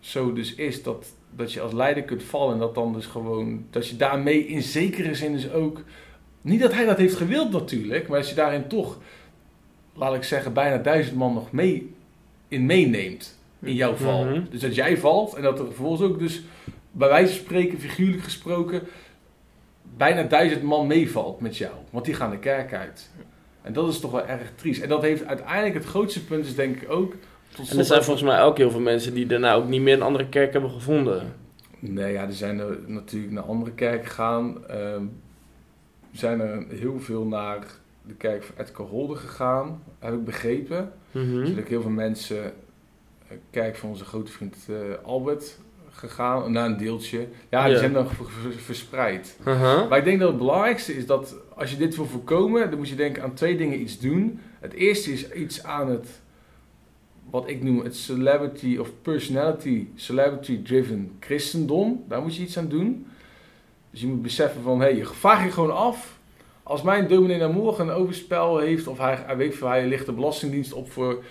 zo 0.00 0.32
dus 0.32 0.54
is 0.54 0.82
dat, 0.82 1.06
dat 1.36 1.52
je 1.52 1.60
als 1.60 1.72
leider 1.72 2.02
kunt 2.02 2.22
vallen 2.22 2.52
en 2.52 2.60
dat 2.60 2.74
dan 2.74 2.92
dus 2.92 3.06
gewoon, 3.06 3.66
dat 3.70 3.88
je 3.88 3.96
daarmee 3.96 4.46
in 4.46 4.62
zekere 4.62 5.14
zin 5.14 5.32
dus 5.32 5.50
ook, 5.50 5.80
niet 6.40 6.60
dat 6.60 6.72
hij 6.72 6.84
dat 6.84 6.98
heeft 6.98 7.16
gewild 7.16 7.52
natuurlijk, 7.52 8.08
maar 8.08 8.18
als 8.18 8.28
je 8.28 8.34
daarin 8.34 8.66
toch, 8.66 8.98
laat 9.94 10.14
ik 10.14 10.22
zeggen, 10.22 10.52
bijna 10.52 10.78
duizend 10.78 11.16
man 11.16 11.34
nog 11.34 11.52
mee 11.52 11.94
in 12.48 12.66
meeneemt 12.66 13.38
in 13.60 13.74
jouw 13.74 13.94
val. 13.94 14.24
Mhm. 14.24 14.42
Dus 14.50 14.60
dat 14.60 14.74
jij 14.74 14.96
valt 14.96 15.34
en 15.34 15.42
dat 15.42 15.58
er 15.58 15.64
vervolgens 15.64 16.02
ook 16.02 16.18
dus, 16.18 16.42
bij 16.90 17.08
wijze 17.08 17.34
van 17.34 17.44
spreken, 17.44 17.80
figuurlijk 17.80 18.22
gesproken, 18.22 18.82
bijna 19.96 20.22
duizend 20.22 20.62
man 20.62 20.86
meevalt 20.86 21.40
met 21.40 21.56
jou. 21.56 21.72
Want 21.90 22.04
die 22.04 22.14
gaan 22.14 22.30
de 22.30 22.38
kerk 22.38 22.74
uit. 22.74 23.10
En 23.62 23.72
dat 23.72 23.88
is 23.88 24.00
toch 24.00 24.10
wel 24.10 24.26
erg 24.26 24.52
triest. 24.54 24.82
En 24.82 24.88
dat 24.88 25.02
heeft 25.02 25.24
uiteindelijk 25.24 25.74
het 25.74 25.84
grootste 25.84 26.24
punt 26.24 26.46
is 26.46 26.54
denk 26.54 26.80
ik 26.80 26.90
ook... 26.90 27.14
Tot 27.54 27.70
En 27.70 27.78
er 27.78 27.84
zijn 27.84 28.02
volgens 28.02 28.26
mij 28.26 28.42
ook 28.42 28.56
heel 28.56 28.70
veel 28.70 28.80
mensen 28.80 29.14
die 29.14 29.26
daarna 29.26 29.54
ook 29.54 29.68
niet 29.68 29.80
meer 29.80 29.94
een 29.94 30.02
andere 30.02 30.28
kerk 30.28 30.52
hebben 30.52 30.70
gevonden. 30.70 31.34
Nee, 31.78 32.12
ja, 32.12 32.22
er 32.22 32.32
zijn 32.32 32.58
er 32.58 32.78
natuurlijk 32.86 33.32
naar 33.32 33.42
andere 33.42 33.72
kerken 33.72 34.06
gegaan. 34.06 34.66
Ehm, 34.68 35.04
zijn 36.12 36.40
er 36.40 36.64
heel 36.68 37.00
veel 37.00 37.24
naar 37.24 37.64
de 38.02 38.14
kerk 38.14 38.42
van 38.42 38.54
Edgar 38.58 38.86
Holder 38.86 39.16
gegaan, 39.16 39.82
heb 39.98 40.14
ik 40.14 40.24
begrepen. 40.24 40.92
Zijn 41.46 41.58
ook 41.58 41.68
heel 41.68 41.82
veel 41.82 41.90
mensen, 41.90 42.44
eh, 42.44 43.36
kerk 43.50 43.76
van 43.76 43.88
onze 43.88 44.04
grote 44.04 44.32
vriend 44.32 44.56
eh, 44.68 44.74
Albert, 45.04 45.58
gegaan. 45.90 46.52
Naar 46.52 46.66
een 46.66 46.76
deeltje. 46.76 47.18
Ja, 47.50 47.66
die 47.66 47.76
zijn 47.78 47.92
dan 47.92 48.08
ver- 48.08 48.30
ver- 48.30 48.52
verspreid. 48.52 49.36
Maar 49.88 49.98
ik 49.98 50.04
denk 50.04 50.18
dat 50.20 50.28
het 50.28 50.38
belangrijkste 50.38 50.96
is 50.96 51.06
dat 51.06 51.34
als 51.54 51.70
je 51.70 51.76
dit 51.76 51.96
wil 51.96 52.06
voorkomen, 52.06 52.68
dan 52.70 52.78
moet 52.78 52.88
je 52.88 52.94
denken 52.94 53.22
aan 53.22 53.34
twee 53.34 53.56
dingen 53.56 53.80
iets 53.80 53.98
doen. 53.98 54.40
Het 54.60 54.72
eerste 54.72 55.12
is 55.12 55.32
iets 55.32 55.62
aan 55.62 55.88
het, 55.90 56.20
wat 57.30 57.48
ik 57.48 57.62
noem 57.62 57.80
het 57.80 57.96
celebrity 57.96 58.76
of 58.80 58.90
personality, 59.02 59.86
celebrity 59.94 60.62
driven 60.62 61.12
christendom. 61.20 62.04
Daar 62.08 62.22
moet 62.22 62.36
je 62.36 62.42
iets 62.42 62.58
aan 62.58 62.68
doen. 62.68 63.06
Dus 63.90 64.00
je 64.00 64.06
moet 64.06 64.22
beseffen 64.22 64.62
van, 64.62 64.78
hé, 64.80 64.86
hey, 64.86 64.96
je 64.96 65.06
vraag 65.06 65.44
je 65.44 65.50
gewoon 65.50 65.74
af. 65.76 66.15
Als 66.68 66.82
mijn 66.82 67.08
dominee 67.08 67.48
morgen 67.48 67.88
een 67.88 67.94
overspel 67.94 68.58
heeft, 68.58 68.86
of 68.86 68.98
hij, 68.98 69.18
hij 69.26 69.36
weet 69.36 69.56
van 69.56 69.68
hij 69.68 69.86
ligt 69.86 70.06
de 70.06 70.12
belastingdienst 70.12 70.72
op 70.72 70.92
voor 70.92 71.22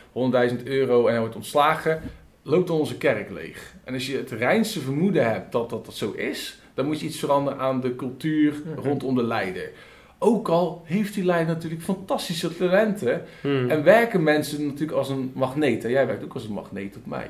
100.000 0.51 0.63
euro 0.63 1.05
en 1.05 1.11
hij 1.11 1.19
wordt 1.19 1.35
ontslagen, 1.35 2.01
loopt 2.43 2.67
dan 2.67 2.77
onze 2.77 2.97
kerk 2.97 3.29
leeg. 3.29 3.73
En 3.83 3.93
als 3.93 4.07
je 4.07 4.17
het 4.17 4.31
reinste 4.31 4.79
vermoeden 4.79 5.31
hebt 5.31 5.51
dat 5.51 5.69
dat, 5.69 5.85
dat 5.85 5.93
zo 5.93 6.11
is, 6.11 6.59
dan 6.73 6.85
moet 6.85 6.99
je 6.99 7.05
iets 7.05 7.19
veranderen 7.19 7.59
aan 7.59 7.81
de 7.81 7.95
cultuur 7.95 8.53
rondom 8.75 9.15
de 9.15 9.23
leider. 9.23 9.71
Ook 10.19 10.49
al 10.49 10.81
heeft 10.85 11.13
die 11.13 11.25
leider 11.25 11.53
natuurlijk 11.53 11.81
fantastische 11.81 12.57
talenten 12.57 13.21
Hmm. 13.41 13.69
en 13.69 13.83
werken 13.83 14.23
mensen 14.23 14.65
natuurlijk 14.65 14.97
als 14.97 15.09
een 15.09 15.31
magneet. 15.33 15.83
En 15.83 15.91
jij 15.91 16.07
werkt 16.07 16.23
ook 16.23 16.33
als 16.33 16.45
een 16.45 16.53
magneet 16.53 16.95
op 16.95 17.05
mij. 17.05 17.29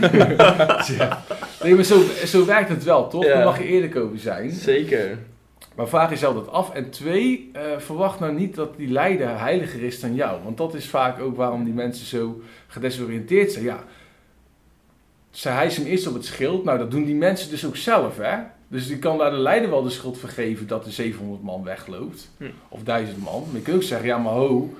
ja. 0.98 1.24
Nee, 1.62 1.74
maar 1.74 1.84
zo, 1.84 2.00
zo 2.24 2.46
werkt 2.46 2.68
het 2.68 2.84
wel, 2.84 3.08
toch? 3.08 3.24
Ja. 3.24 3.34
Daar 3.34 3.44
mag 3.44 3.58
je 3.58 3.64
eerlijk 3.64 3.96
over 3.96 4.18
zijn. 4.18 4.50
Zeker. 4.50 5.18
Maar 5.80 5.88
vraag 5.88 6.10
jezelf 6.10 6.34
dat 6.34 6.50
af. 6.50 6.72
En 6.72 6.90
twee, 6.90 7.50
eh, 7.52 7.62
verwacht 7.78 8.20
nou 8.20 8.34
niet 8.34 8.54
dat 8.54 8.76
die 8.76 8.88
leider 8.88 9.38
heiliger 9.38 9.82
is 9.82 10.00
dan 10.00 10.14
jou. 10.14 10.42
Want 10.44 10.56
dat 10.56 10.74
is 10.74 10.88
vaak 10.88 11.20
ook 11.20 11.36
waarom 11.36 11.64
die 11.64 11.72
mensen 11.72 12.06
zo 12.06 12.40
gedesoriënteerd 12.66 13.52
zijn. 13.52 13.64
Ja, 13.64 13.84
Ze 15.30 15.48
hijsen 15.48 15.82
hem 15.82 15.90
eerst 15.90 16.06
op 16.06 16.14
het 16.14 16.24
schild. 16.24 16.64
Nou, 16.64 16.78
dat 16.78 16.90
doen 16.90 17.04
die 17.04 17.14
mensen 17.14 17.50
dus 17.50 17.66
ook 17.66 17.76
zelf, 17.76 18.16
hè. 18.16 18.36
Dus 18.68 18.86
die 18.86 18.98
kan 18.98 19.18
daar 19.18 19.30
de 19.30 19.36
leider 19.36 19.70
wel 19.70 19.82
de 19.82 19.90
schuld 19.90 20.18
vergeven 20.18 20.66
dat 20.66 20.86
er 20.86 20.92
700 20.92 21.42
man 21.42 21.62
wegloopt. 21.64 22.30
Hm. 22.36 22.44
Of 22.68 22.82
1000 22.82 23.22
man. 23.24 23.44
Maar 23.46 23.56
je 23.56 23.62
kunt 23.62 23.76
ook 23.76 23.82
zeggen, 23.82 24.06
ja 24.06 24.18
maar 24.18 24.32
ho, 24.32 24.74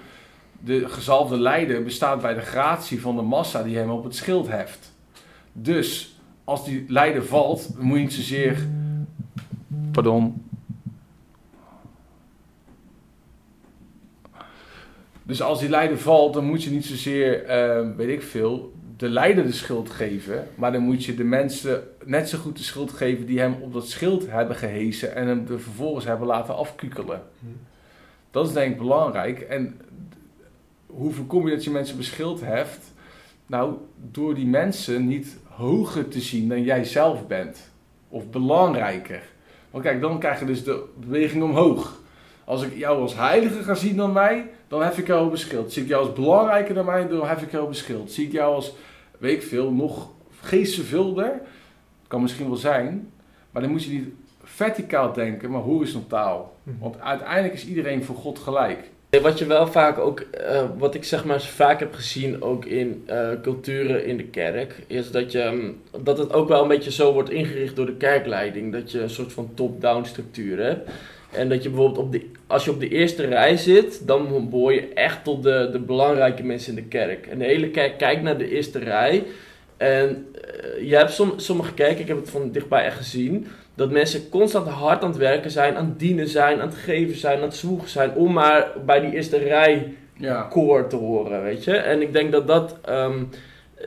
de 0.59 0.89
gezalfde 0.89 1.39
leider 1.39 1.85
bestaat 1.85 2.21
bij 2.21 2.35
de 2.35 2.41
gratie 2.41 3.01
van 3.01 3.17
de 3.17 3.23
massa 3.23 3.63
die 3.63 3.77
hem 3.77 3.91
op 3.91 4.05
het 4.05 4.17
schild 4.17 4.49
heft. 4.49 4.93
Dus 5.53 6.17
als 6.45 6.65
die 6.65 6.85
leider 6.89 7.25
valt, 7.25 7.71
moet 7.79 7.97
je 7.97 8.03
niet 8.03 8.13
zozeer. 8.13 8.67
Pardon. 9.93 10.49
Dus 15.31 15.43
als 15.43 15.61
die 15.61 15.69
leider 15.69 15.99
valt, 15.99 16.35
dan 16.35 16.45
moet 16.45 16.63
je 16.63 16.71
niet 16.71 16.85
zozeer, 16.85 17.45
eh, 17.45 17.87
weet 17.97 18.09
ik 18.09 18.23
veel, 18.23 18.73
de 18.97 19.09
leider 19.09 19.45
de 19.45 19.53
schuld 19.53 19.91
geven. 19.91 20.47
Maar 20.55 20.73
dan 20.73 20.83
moet 20.83 21.05
je 21.05 21.15
de 21.15 21.25
mensen 21.25 21.83
net 22.05 22.29
zo 22.29 22.39
goed 22.39 22.57
de 22.57 22.63
schuld 22.63 22.93
geven 22.93 23.27
die 23.27 23.39
hem 23.41 23.57
op 23.61 23.73
dat 23.73 23.89
schild 23.89 24.31
hebben 24.31 24.57
gehesen 24.57 25.15
en 25.15 25.27
hem 25.27 25.47
er 25.51 25.61
vervolgens 25.61 26.05
hebben 26.05 26.27
laten 26.27 26.57
afkukelen. 26.57 27.23
Dat 28.31 28.47
is 28.47 28.53
denk 28.53 28.73
ik 28.73 28.79
belangrijk. 28.79 29.41
En 29.41 29.81
hoe 30.87 31.13
voorkom 31.13 31.49
je 31.49 31.55
dat 31.55 31.65
je 31.65 31.71
mensen 31.71 31.97
beschild 31.97 32.41
heft? 32.41 32.93
Nou, 33.47 33.75
door 34.11 34.35
die 34.35 34.47
mensen 34.47 35.07
niet 35.07 35.37
hoger 35.45 36.09
te 36.09 36.21
zien 36.21 36.49
dan 36.49 36.63
jij 36.63 36.85
zelf 36.85 37.27
bent. 37.27 37.71
Of 38.09 38.31
belangrijker. 38.31 39.23
Want 39.71 39.85
kijk, 39.85 40.01
dan 40.01 40.19
krijg 40.19 40.39
je 40.39 40.47
dus 40.47 40.65
de 40.65 40.85
beweging 40.97 41.43
omhoog. 41.43 42.01
Als 42.45 42.63
ik 42.63 42.77
jou 42.77 43.01
als 43.01 43.15
heilige 43.15 43.63
ga 43.63 43.75
zien 43.75 43.97
dan 43.97 44.13
mij, 44.13 44.51
dan 44.71 44.83
hef 44.83 44.99
ik 44.99 45.07
jou 45.07 45.27
op 45.27 45.33
een 45.33 45.39
schild. 45.39 45.73
Zie 45.73 45.83
ik 45.83 45.89
jou 45.89 46.07
als 46.07 46.15
belangrijker 46.15 46.75
dan 46.75 46.85
mij, 46.85 47.09
dan 47.09 47.27
hef 47.27 47.43
ik 47.43 47.51
jou 47.51 47.63
op 47.63 47.69
een 47.69 47.75
schild. 47.75 48.13
Zie 48.13 48.27
ik 48.27 48.33
jou 48.33 48.55
als, 48.55 48.73
weet 49.19 49.43
ik 49.43 49.49
veel, 49.49 49.73
nog 49.73 50.09
geestvervulder, 50.41 51.41
kan 52.07 52.23
misschien 52.23 52.49
wel 52.49 52.57
zijn, 52.57 53.11
maar 53.51 53.63
dan 53.63 53.71
moet 53.71 53.85
je 53.85 53.91
niet 53.91 54.09
verticaal 54.43 55.13
denken, 55.13 55.51
maar 55.51 55.61
horizontaal. 55.61 56.57
Want 56.81 57.01
uiteindelijk 57.01 57.55
is 57.55 57.67
iedereen 57.67 58.05
voor 58.05 58.17
God 58.17 58.39
gelijk. 58.39 58.79
Wat 59.23 59.39
je 59.39 59.47
wel 59.47 59.67
vaak 59.67 59.99
ook, 59.99 60.21
eh, 60.21 60.65
wat 60.79 60.95
ik 60.95 61.05
zeg 61.05 61.25
maar 61.25 61.41
vaak 61.41 61.81
heb 61.81 61.95
gezien 61.95 62.43
ook 62.43 62.65
in 62.65 63.03
eh, 63.07 63.29
culturen 63.43 64.05
in 64.07 64.17
de 64.17 64.25
kerk, 64.25 64.83
is 64.87 65.11
dat, 65.11 65.33
je, 65.33 65.51
mm, 65.53 66.03
dat 66.05 66.19
het 66.19 66.33
ook 66.33 66.49
wel 66.49 66.63
een 66.63 66.69
beetje 66.69 66.93
zo 66.93 67.13
wordt 67.13 67.31
ingericht 67.31 67.77
door 67.77 67.87
de 67.87 67.97
kerkleiding. 67.97 68.73
Dat 68.73 68.91
je 68.91 69.01
een 69.01 69.11
soort 69.11 69.33
van 69.33 69.51
top-down 69.55 70.05
structuur 70.05 70.63
hebt. 70.65 70.91
En 71.31 71.49
dat 71.49 71.63
je 71.63 71.69
bijvoorbeeld 71.69 71.99
op 72.07 72.13
de, 72.13 72.27
als 72.47 72.65
je 72.65 72.71
op 72.71 72.81
de 72.81 72.89
eerste 72.89 73.27
rij 73.27 73.57
zit, 73.57 74.07
dan 74.07 74.49
behoor 74.51 74.73
je 74.73 74.89
echt 74.95 75.25
tot 75.25 75.43
de, 75.43 75.69
de 75.73 75.79
belangrijke 75.79 76.43
mensen 76.43 76.77
in 76.77 76.83
de 76.83 76.89
kerk. 76.89 77.27
En 77.27 77.39
de 77.39 77.45
hele 77.45 77.69
kerk 77.69 77.99
kijkt 77.99 78.23
naar 78.23 78.39
de 78.39 78.51
eerste 78.51 78.79
rij. 78.79 79.25
En 79.77 80.27
eh, 80.35 80.89
je 80.89 80.97
hebt 80.97 81.13
som, 81.13 81.33
sommige 81.37 81.75
kerken, 81.75 82.01
ik 82.01 82.09
heb 82.09 82.17
het 82.17 82.31
van 82.31 82.51
dichtbij 82.53 82.85
echt 82.85 82.97
gezien, 82.97 83.47
dat 83.75 83.91
mensen 83.91 84.29
constant 84.29 84.69
hard 84.69 85.03
aan 85.03 85.09
het 85.09 85.19
werken 85.19 85.51
zijn, 85.51 85.77
aan 85.77 85.85
het 85.89 85.99
dienen 85.99 86.29
zijn, 86.29 86.61
aan 86.61 86.69
het 86.69 86.77
geven 86.77 87.17
zijn, 87.17 87.37
aan 87.37 87.43
het 87.43 87.57
zwoegen 87.57 87.89
zijn, 87.89 88.15
om 88.15 88.33
maar 88.33 88.71
bij 88.87 89.01
die 89.01 89.13
eerste 89.13 89.39
rij 89.39 89.95
Ja. 90.17 90.43
koor 90.43 90.87
te 90.87 90.97
horen, 90.97 91.43
weet 91.43 91.65
je. 91.65 91.77
En 91.77 92.03
ik 92.03 92.13
denk 92.13 92.33
dat 92.33 92.47
dat, 92.47 92.77
ehm, 92.85 93.23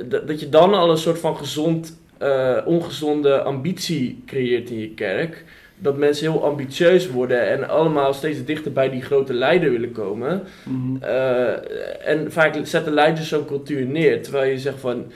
dat, 0.06 0.40
je 0.40 0.50
dan 0.50 0.74
al 0.74 0.90
een 0.92 0.98
soort 0.98 1.20
van 1.20 1.38
gezond, 1.38 1.98
eh, 2.18 2.58
ongezonde 2.66 3.42
ambitie 3.42 4.24
creëert 4.26 4.70
in 4.70 4.80
je 4.80 4.90
kerk. 4.90 5.44
Dat 5.78 5.98
mensen 5.98 6.32
heel 6.32 6.46
ambitieus 6.46 7.10
worden 7.10 7.50
en 7.50 7.70
allemaal 7.70 8.14
steeds 8.14 8.46
dichter 8.46 8.72
bij 8.72 8.90
die 8.90 9.02
grote 9.02 9.34
leider 9.34 9.72
willen 9.72 9.92
komen. 9.92 10.44
Mhm. 10.64 11.04
Eh, 11.04 12.08
en 12.08 12.32
vaak 12.32 12.56
zetten 12.64 12.94
leiders 12.94 13.28
zo'n 13.28 13.46
cultuur 13.46 13.86
neer, 13.86 14.22
terwijl 14.22 14.52
je 14.52 14.60
zegt 14.60 14.80
van... 14.80 15.12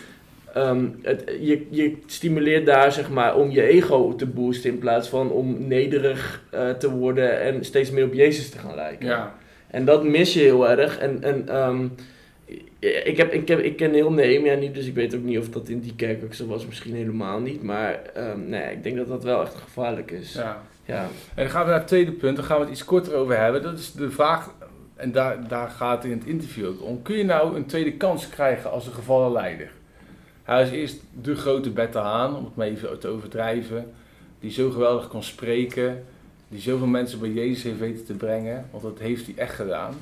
ehm, 0.54 0.86
het, 1.02 1.24
je, 1.39 1.67
je 1.70 1.98
stimuleert 2.06 2.65
daar 2.65 2.91
zeg 2.91 3.10
maar 3.10 3.36
om 3.36 3.52
je 3.52 3.62
ego 3.62 4.15
te 4.15 4.26
boosten 4.26 4.70
in 4.70 4.80
plaats 4.80 5.08
van 5.08 5.32
om 5.32 5.67
nederig 5.67 6.43
eh, 6.50 6.70
te 6.70 6.91
worden 6.91 7.41
en 7.41 7.65
steeds 7.65 7.91
meer 7.91 8.06
op 8.06 8.13
Jezus 8.13 8.50
te 8.50 8.58
gaan 8.58 8.76
lijken. 8.76 9.08
Ja. 9.08 9.36
En 9.67 9.86
dat 9.86 10.04
mis 10.04 10.34
je 10.34 10.39
heel 10.39 10.70
erg. 10.70 10.98
En, 10.98 11.24
en 11.24 11.50
ehm, 11.50 11.88
ik, 12.88 13.17
heb, 13.17 13.34
ik, 13.34 13.47
heb, 13.47 13.60
ik 13.60 13.76
ken 13.76 13.93
heel 13.93 14.12
Nehemia 14.12 14.56
niet, 14.56 14.73
dus 14.73 14.86
ik 14.86 14.93
weet 14.93 15.15
ook 15.15 15.23
niet 15.23 15.38
of 15.38 15.50
dat 15.50 15.69
in 15.69 15.80
die 15.80 15.95
kerk 15.95 16.23
ook 16.23 16.34
zo 16.34 16.47
was. 16.47 16.65
Misschien 16.65 16.95
helemaal 16.95 17.39
niet. 17.39 17.63
Maar 17.63 18.02
ehm, 18.13 18.50
nee, 18.50 18.71
ik 18.71 18.84
denk 18.84 18.97
dat 18.97 19.08
dat 19.08 19.23
wel 19.23 19.41
echt 19.41 19.56
gevaarlijk 19.56 20.12
is. 20.12 20.34
Ja. 20.34 20.62
ja. 20.86 21.02
En 21.02 21.43
dan 21.43 21.50
gaan 21.50 21.63
we 21.63 21.69
naar 21.69 21.80
het 21.80 21.88
tweede 21.88 22.12
punt, 22.12 22.36
daar 22.36 22.45
gaan 22.45 22.58
we 22.58 22.63
het 22.63 22.71
iets 22.71 22.86
korter 22.86 23.13
over 23.13 23.38
hebben. 23.38 23.62
Dat 23.62 23.80
is 23.80 23.91
de 23.91 24.12
vraag, 24.12 24.52
en 24.95 25.12
daar, 25.12 25.47
daar 25.47 25.69
gaat 25.69 26.04
het 26.04 26.12
in 26.12 26.17
het 26.17 26.28
interview 26.28 26.67
ook 26.67 26.84
om. 26.84 27.02
Kun 27.02 27.17
je 27.17 27.23
nou 27.23 27.56
een 27.56 27.65
tweede 27.65 27.93
kans 27.93 28.30
krijgen 28.30 28.71
als 28.71 28.88
een 28.88 28.93
gevallen 28.93 29.32
leider? 29.32 29.71
Hij 30.43 30.63
is 30.63 30.69
eerst 30.69 31.00
de 31.21 31.36
grote 31.36 31.69
Bette 31.69 31.97
Haan, 31.97 32.36
om 32.36 32.45
het 32.45 32.56
maar 32.56 32.67
even 32.67 33.00
te 33.00 33.08
overdrijven. 33.08 33.93
Die 34.39 34.52
zo 34.52 34.69
geweldig 34.69 35.08
kon 35.08 35.23
spreken. 35.23 36.04
Die 36.47 36.62
zoveel 36.62 36.88
mensen 36.88 37.19
bij 37.19 37.30
Jezus 37.30 37.63
heeft 37.63 37.80
weten 37.80 38.06
te 38.06 38.13
brengen. 38.13 38.65
Want 38.71 38.84
dat 38.84 39.00
heeft 39.00 39.26
hij 39.26 39.36
echt 39.38 39.56
gedaan. 39.56 39.95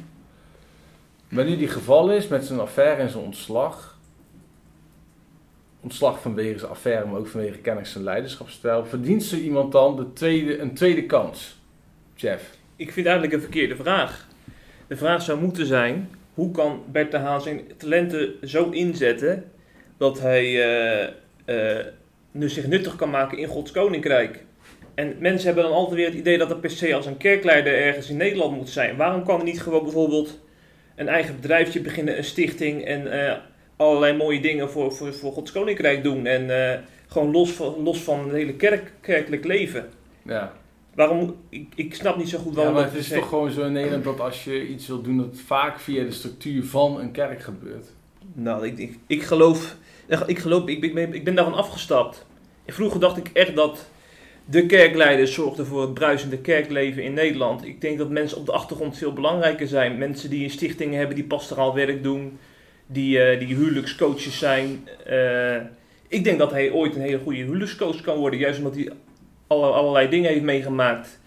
Maar 1.30 1.46
nu 1.46 1.58
die 1.58 1.68
gevallen 1.68 2.16
is 2.16 2.28
met 2.28 2.46
zijn 2.46 2.60
affaire 2.60 3.02
en 3.02 3.10
zijn 3.10 3.24
ontslag. 3.24 4.00
Ontslag 5.82 6.22
vanwege 6.22 6.60
zijn 6.60 6.72
affaire, 6.72 7.06
maar 7.06 7.20
ook 7.20 7.28
vanwege 7.28 7.58
kennis 7.58 7.96
en 7.96 8.04
leiderschapsstijl. 8.04 8.86
Verdient 8.86 9.24
zo 9.24 9.36
iemand 9.36 9.72
dan 9.72 9.96
de 9.96 10.14
tweede, 10.14 10.60
een 10.60 10.74
tweede 10.74 11.06
kans? 11.06 11.60
Jeff. 12.16 12.58
Ik 12.76 12.92
vind 12.92 13.06
eigenlijk 13.06 13.36
een 13.36 13.42
verkeerde 13.42 13.76
vraag. 13.76 14.28
De 14.88 14.98
vraag 14.98 15.22
zou 15.22 15.40
moeten 15.40 15.66
zijn: 15.66 16.10
hoe 16.34 16.52
kan 16.52 16.84
Bert 16.92 17.12
de 17.12 17.18
Haan 17.18 17.42
zijn 17.42 17.62
talenten 17.78 18.34
zo 18.44 18.70
inzetten 18.70 19.52
dat 19.98 20.20
hij 20.20 20.44
eh, 20.44 21.10
eh, 21.46 21.86
nu 22.32 22.50
zich 22.50 22.68
nuttig 22.68 22.96
kan 22.96 23.10
maken 23.10 23.38
in 23.38 23.48
Gods 23.48 23.72
koninkrijk? 23.72 24.44
En 24.96 25.16
mensen 25.20 25.46
hebben 25.46 25.64
dan 25.64 25.74
altijd 25.74 25.96
weer 25.96 26.06
het 26.06 26.16
idee 26.16 26.38
dat 26.38 26.50
er 26.50 26.58
per 26.58 26.70
se 26.70 26.96
als 26.96 27.06
een 27.06 27.18
kerkleider 27.18 27.74
ergens 27.78 28.10
in 28.10 28.18
Nederland 28.18 28.56
moet 28.56 28.70
zijn. 28.70 28.98
Waarom 28.98 29.24
kan 29.24 29.36
hij 29.36 29.46
niet 29.46 29.62
gewoon 29.62 29.84
bijvoorbeeld 29.84 30.40
een 30.96 31.08
eigen 31.08 31.36
bedrijfje 31.36 31.82
beginnen, 31.82 32.18
een 32.18 32.24
stichting 32.24 32.86
en 32.86 33.28
eh, 33.28 33.38
allerlei 33.76 34.18
mooie 34.18 34.42
dingen 34.42 34.70
voor, 34.70 34.94
voor, 34.94 35.14
voor 35.14 35.32
Gods 35.32 35.52
koninkrijk 35.52 36.04
doen? 36.04 36.26
En 36.26 36.72
eh, 36.72 36.80
gewoon 37.08 37.32
los 37.32 37.52
van, 37.52 37.84
los 37.84 38.02
van 38.02 38.24
het 38.24 38.32
hele 38.32 38.54
kerk, 38.54 38.92
kerkelijk 39.02 39.46
leven. 39.46 39.90
Ja. 40.22 40.54
Waarom? 40.94 41.36
Ik, 41.50 41.68
ik 41.76 41.96
snap 41.96 42.18
niet 42.18 42.30
zo 42.30 42.38
goed 42.38 42.52
ja, 42.52 42.56
waarom 42.56 42.74
maar 42.74 42.84
dat 42.84 42.92
het 42.92 43.02
is 43.02 43.10
toch 43.10 43.30
gewoon 43.30 43.52
zo 43.52 43.66
in 43.66 43.72
Nederland 43.72 44.04
dat 44.04 44.20
als 44.20 44.44
je 44.44 44.68
iets 44.68 44.88
wil 44.88 45.02
doen, 45.02 45.18
dat 45.18 45.26
het 45.26 45.42
vaak 45.42 45.80
via 45.80 46.04
de 46.04 46.12
structuur 46.12 46.64
van 46.64 47.00
een 47.00 47.12
kerk 47.12 47.42
gebeurt. 47.42 47.86
Nou, 48.34 48.66
ik, 48.68 48.78
ik, 48.78 48.98
ik 49.08 49.24
geloof, 49.24 49.76
ik, 50.26 50.40
geloof 50.40 50.68
ik, 50.68 50.94
ben, 50.94 51.14
ik 51.14 51.24
ben 51.24 51.36
daarvan 51.36 51.54
afgestapt. 51.54 52.26
Vroeger 52.68 53.00
dacht 53.00 53.18
ik 53.18 53.30
echt 53.34 53.56
dat 53.56 53.90
de 54.46 54.66
kerkleiders 54.66 55.34
zorgden 55.34 55.66
voor 55.66 55.82
het 55.82 55.94
bruisende 55.94 56.38
kerkleven 56.38 57.04
in 57.04 57.14
Nederland. 57.14 57.66
Ik 57.66 57.82
denk 57.82 57.98
dat 57.98 58.10
mensen 58.10 58.38
op 58.38 58.46
de 58.46 58.52
achtergrond 58.52 58.98
veel 58.98 59.14
belangrijker 59.14 59.68
zijn. 59.68 59.98
Mensen 59.98 60.30
die 60.30 60.44
een 60.44 60.50
stichting 60.50 60.94
hebben, 60.94 61.16
die 61.16 61.26
pastoraal 61.26 61.76
werk 61.76 62.04
doen, 62.04 62.38
die, 62.86 63.20
eh, 63.20 63.40
die 63.40 63.56
huwelijkscoaches 63.56 64.40
zijn. 64.40 64.88
Eh, 65.06 65.56
ik 66.08 66.24
denk 66.24 66.40
dat 66.40 66.52
hij 66.52 66.72
ooit 66.72 66.96
een 66.96 67.02
hele 67.02 67.20
goede 67.20 67.40
huwelijkscoach 67.40 68.02
kan 68.02 68.18
worden, 68.18 68.40
juist 68.40 68.58
omdat 68.58 68.76
hij 68.76 68.90
alle, 69.48 69.66
allerlei 69.66 70.10
dingen 70.10 70.32
heeft 70.32 70.44
meegemaakt. 70.44 71.20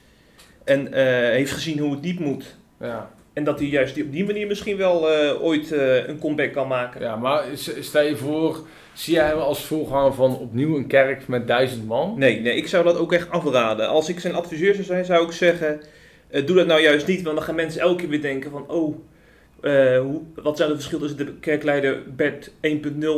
En 0.65 0.93
eh, 0.93 1.05
heeft 1.31 1.53
gezien 1.53 1.79
hoe 1.79 1.91
het 1.91 2.03
niet 2.03 2.21
moet. 2.21 2.57
Ja. 2.81 3.11
En 3.33 3.45
dat 3.45 3.59
hij 3.59 3.69
juist 3.69 4.03
op 4.03 4.13
die 4.13 4.25
manier 4.25 4.47
misschien 4.47 4.77
wel 4.77 5.09
ooit 5.41 5.71
een 6.07 6.19
comeback 6.19 6.53
kan 6.53 6.69
maken. 6.69 7.01
ja, 7.01 7.17
maar 7.17 7.45
stel 7.81 8.03
je 8.03 8.17
voor, 8.17 8.67
zie 8.99 9.15
jij 9.15 9.27
hem 9.27 9.39
als 9.39 9.65
voorganger 9.65 10.15
van 10.15 10.39
opnieuw 10.39 10.77
een 10.77 10.87
kerk 10.87 11.29
met 11.29 11.47
duizend 11.47 11.87
man? 11.87 12.15
Nee, 12.19 12.41
nee, 12.41 12.57
ik 12.57 12.67
zou 12.67 12.85
dat 12.85 12.97
ook 12.97 13.13
echt 13.13 13.31
afraden. 13.31 13.89
Als 13.89 14.09
ik 14.09 14.21
zijn 14.21 14.35
adviseur 14.35 14.75
zou 14.75 14.87
zijn, 14.87 15.05
zou 15.05 15.27
ik 15.27 15.33
zeggen: 15.33 15.81
eh, 16.29 16.47
doe 16.47 16.57
dat 16.57 16.67
nou 16.67 16.81
juist 16.81 17.07
niet, 17.07 17.23
want 17.23 17.37
dan 17.37 17.45
gaan 17.45 17.55
mensen 17.55 17.81
elke 17.81 17.97
keer 17.97 18.09
weer 18.09 18.21
denken: 18.21 18.51
van, 18.51 18.69
oh, 18.69 18.97
eh, 19.61 20.01
hoe, 20.01 20.23
wat 20.35 20.57
zijn 20.57 20.69
de 20.69 20.75
verschillen 20.75 21.09
tussen 21.09 21.27
de 21.27 21.35
kerkleider 21.35 22.15
Bert 22.15 22.51
1.0 22.51 22.61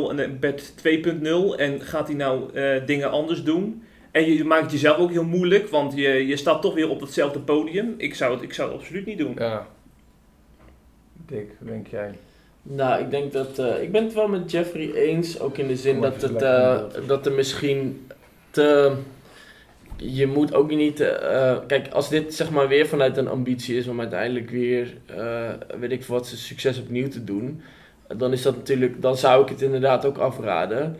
en 0.09 0.15
de 0.15 0.29
Bert 0.39 0.73
2.0? 0.75 1.59
En 1.59 1.81
gaat 1.81 2.07
hij 2.07 2.15
nou 2.15 2.53
eh, 2.53 2.85
dingen 2.85 3.11
anders 3.11 3.43
doen? 3.43 3.83
En 4.11 4.33
je 4.33 4.43
maakt 4.43 4.61
het 4.61 4.71
jezelf 4.71 4.97
ook 4.97 5.11
heel 5.11 5.23
moeilijk, 5.23 5.67
want 5.67 5.95
je, 5.95 6.27
je 6.27 6.35
staat 6.35 6.61
toch 6.61 6.73
weer 6.73 6.89
op 6.89 7.01
hetzelfde 7.01 7.39
podium. 7.39 7.93
Ik 7.97 8.15
zou 8.15 8.33
het, 8.33 8.43
ik 8.43 8.53
zou 8.53 8.71
het 8.71 8.79
absoluut 8.79 9.05
niet 9.05 9.17
doen. 9.17 9.35
Ja. 9.37 9.67
Dick, 11.25 11.49
denk 11.59 11.87
jij? 11.87 12.11
Nou, 12.63 13.01
ik 13.01 13.09
denk 13.11 13.31
dat. 13.33 13.59
eh, 13.59 13.81
ik 13.81 13.91
ben 13.91 14.03
het 14.03 14.13
wel 14.13 14.27
met 14.27 14.51
Jeffrey 14.51 14.93
eens. 14.93 15.39
Ook 15.39 15.57
in 15.57 15.67
de 15.67 15.75
zin 15.75 16.01
dat, 16.01 16.21
het, 16.21 16.41
eh, 16.41 16.79
dat 17.07 17.25
er 17.25 17.31
misschien 17.31 18.07
te. 18.49 18.95
Je 19.95 20.27
moet 20.27 20.53
ook 20.53 20.69
niet. 20.71 20.99
eh, 20.99 21.57
kijk, 21.67 21.87
als 21.93 22.09
dit 22.09 22.33
zeg 22.33 22.51
maar 22.51 22.67
weer 22.67 22.87
vanuit 22.87 23.17
een 23.17 23.27
ambitie 23.27 23.77
is 23.77 23.87
om 23.87 23.99
uiteindelijk 23.99 24.49
weer. 24.49 24.93
weet 25.79 25.91
ik 25.91 26.03
wat, 26.03 26.27
succes 26.27 26.79
opnieuw 26.79 27.07
te 27.07 27.23
doen. 27.23 27.61
Dan 28.17 28.31
is 28.31 28.41
dat 28.41 28.55
natuurlijk. 28.55 29.01
Dan 29.01 29.17
zou 29.17 29.43
ik 29.43 29.49
het 29.49 29.61
inderdaad 29.61 30.05
ook 30.05 30.17
afraden. 30.17 30.95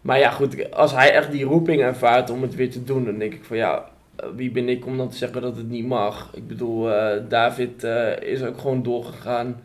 Maar 0.00 0.18
ja, 0.18 0.30
goed. 0.30 0.72
Als 0.72 0.92
hij 0.92 1.12
echt 1.12 1.30
die 1.32 1.44
roeping 1.44 1.80
ervaart 1.82 2.30
om 2.30 2.42
het 2.42 2.54
weer 2.54 2.70
te 2.70 2.84
doen. 2.84 3.04
Dan 3.04 3.18
denk 3.18 3.34
ik 3.34 3.44
van 3.44 3.56
ja. 3.56 3.92
Wie 4.36 4.50
ben 4.50 4.68
ik 4.68 4.86
om 4.86 4.96
dan 4.96 5.08
te 5.08 5.16
zeggen 5.16 5.42
dat 5.42 5.56
het 5.56 5.68
niet 5.68 5.86
mag? 5.86 6.30
Ik 6.34 6.46
bedoel, 6.48 6.88
David 7.28 7.84
is 8.20 8.42
ook 8.42 8.58
gewoon 8.58 8.82
doorgegaan 8.82 9.60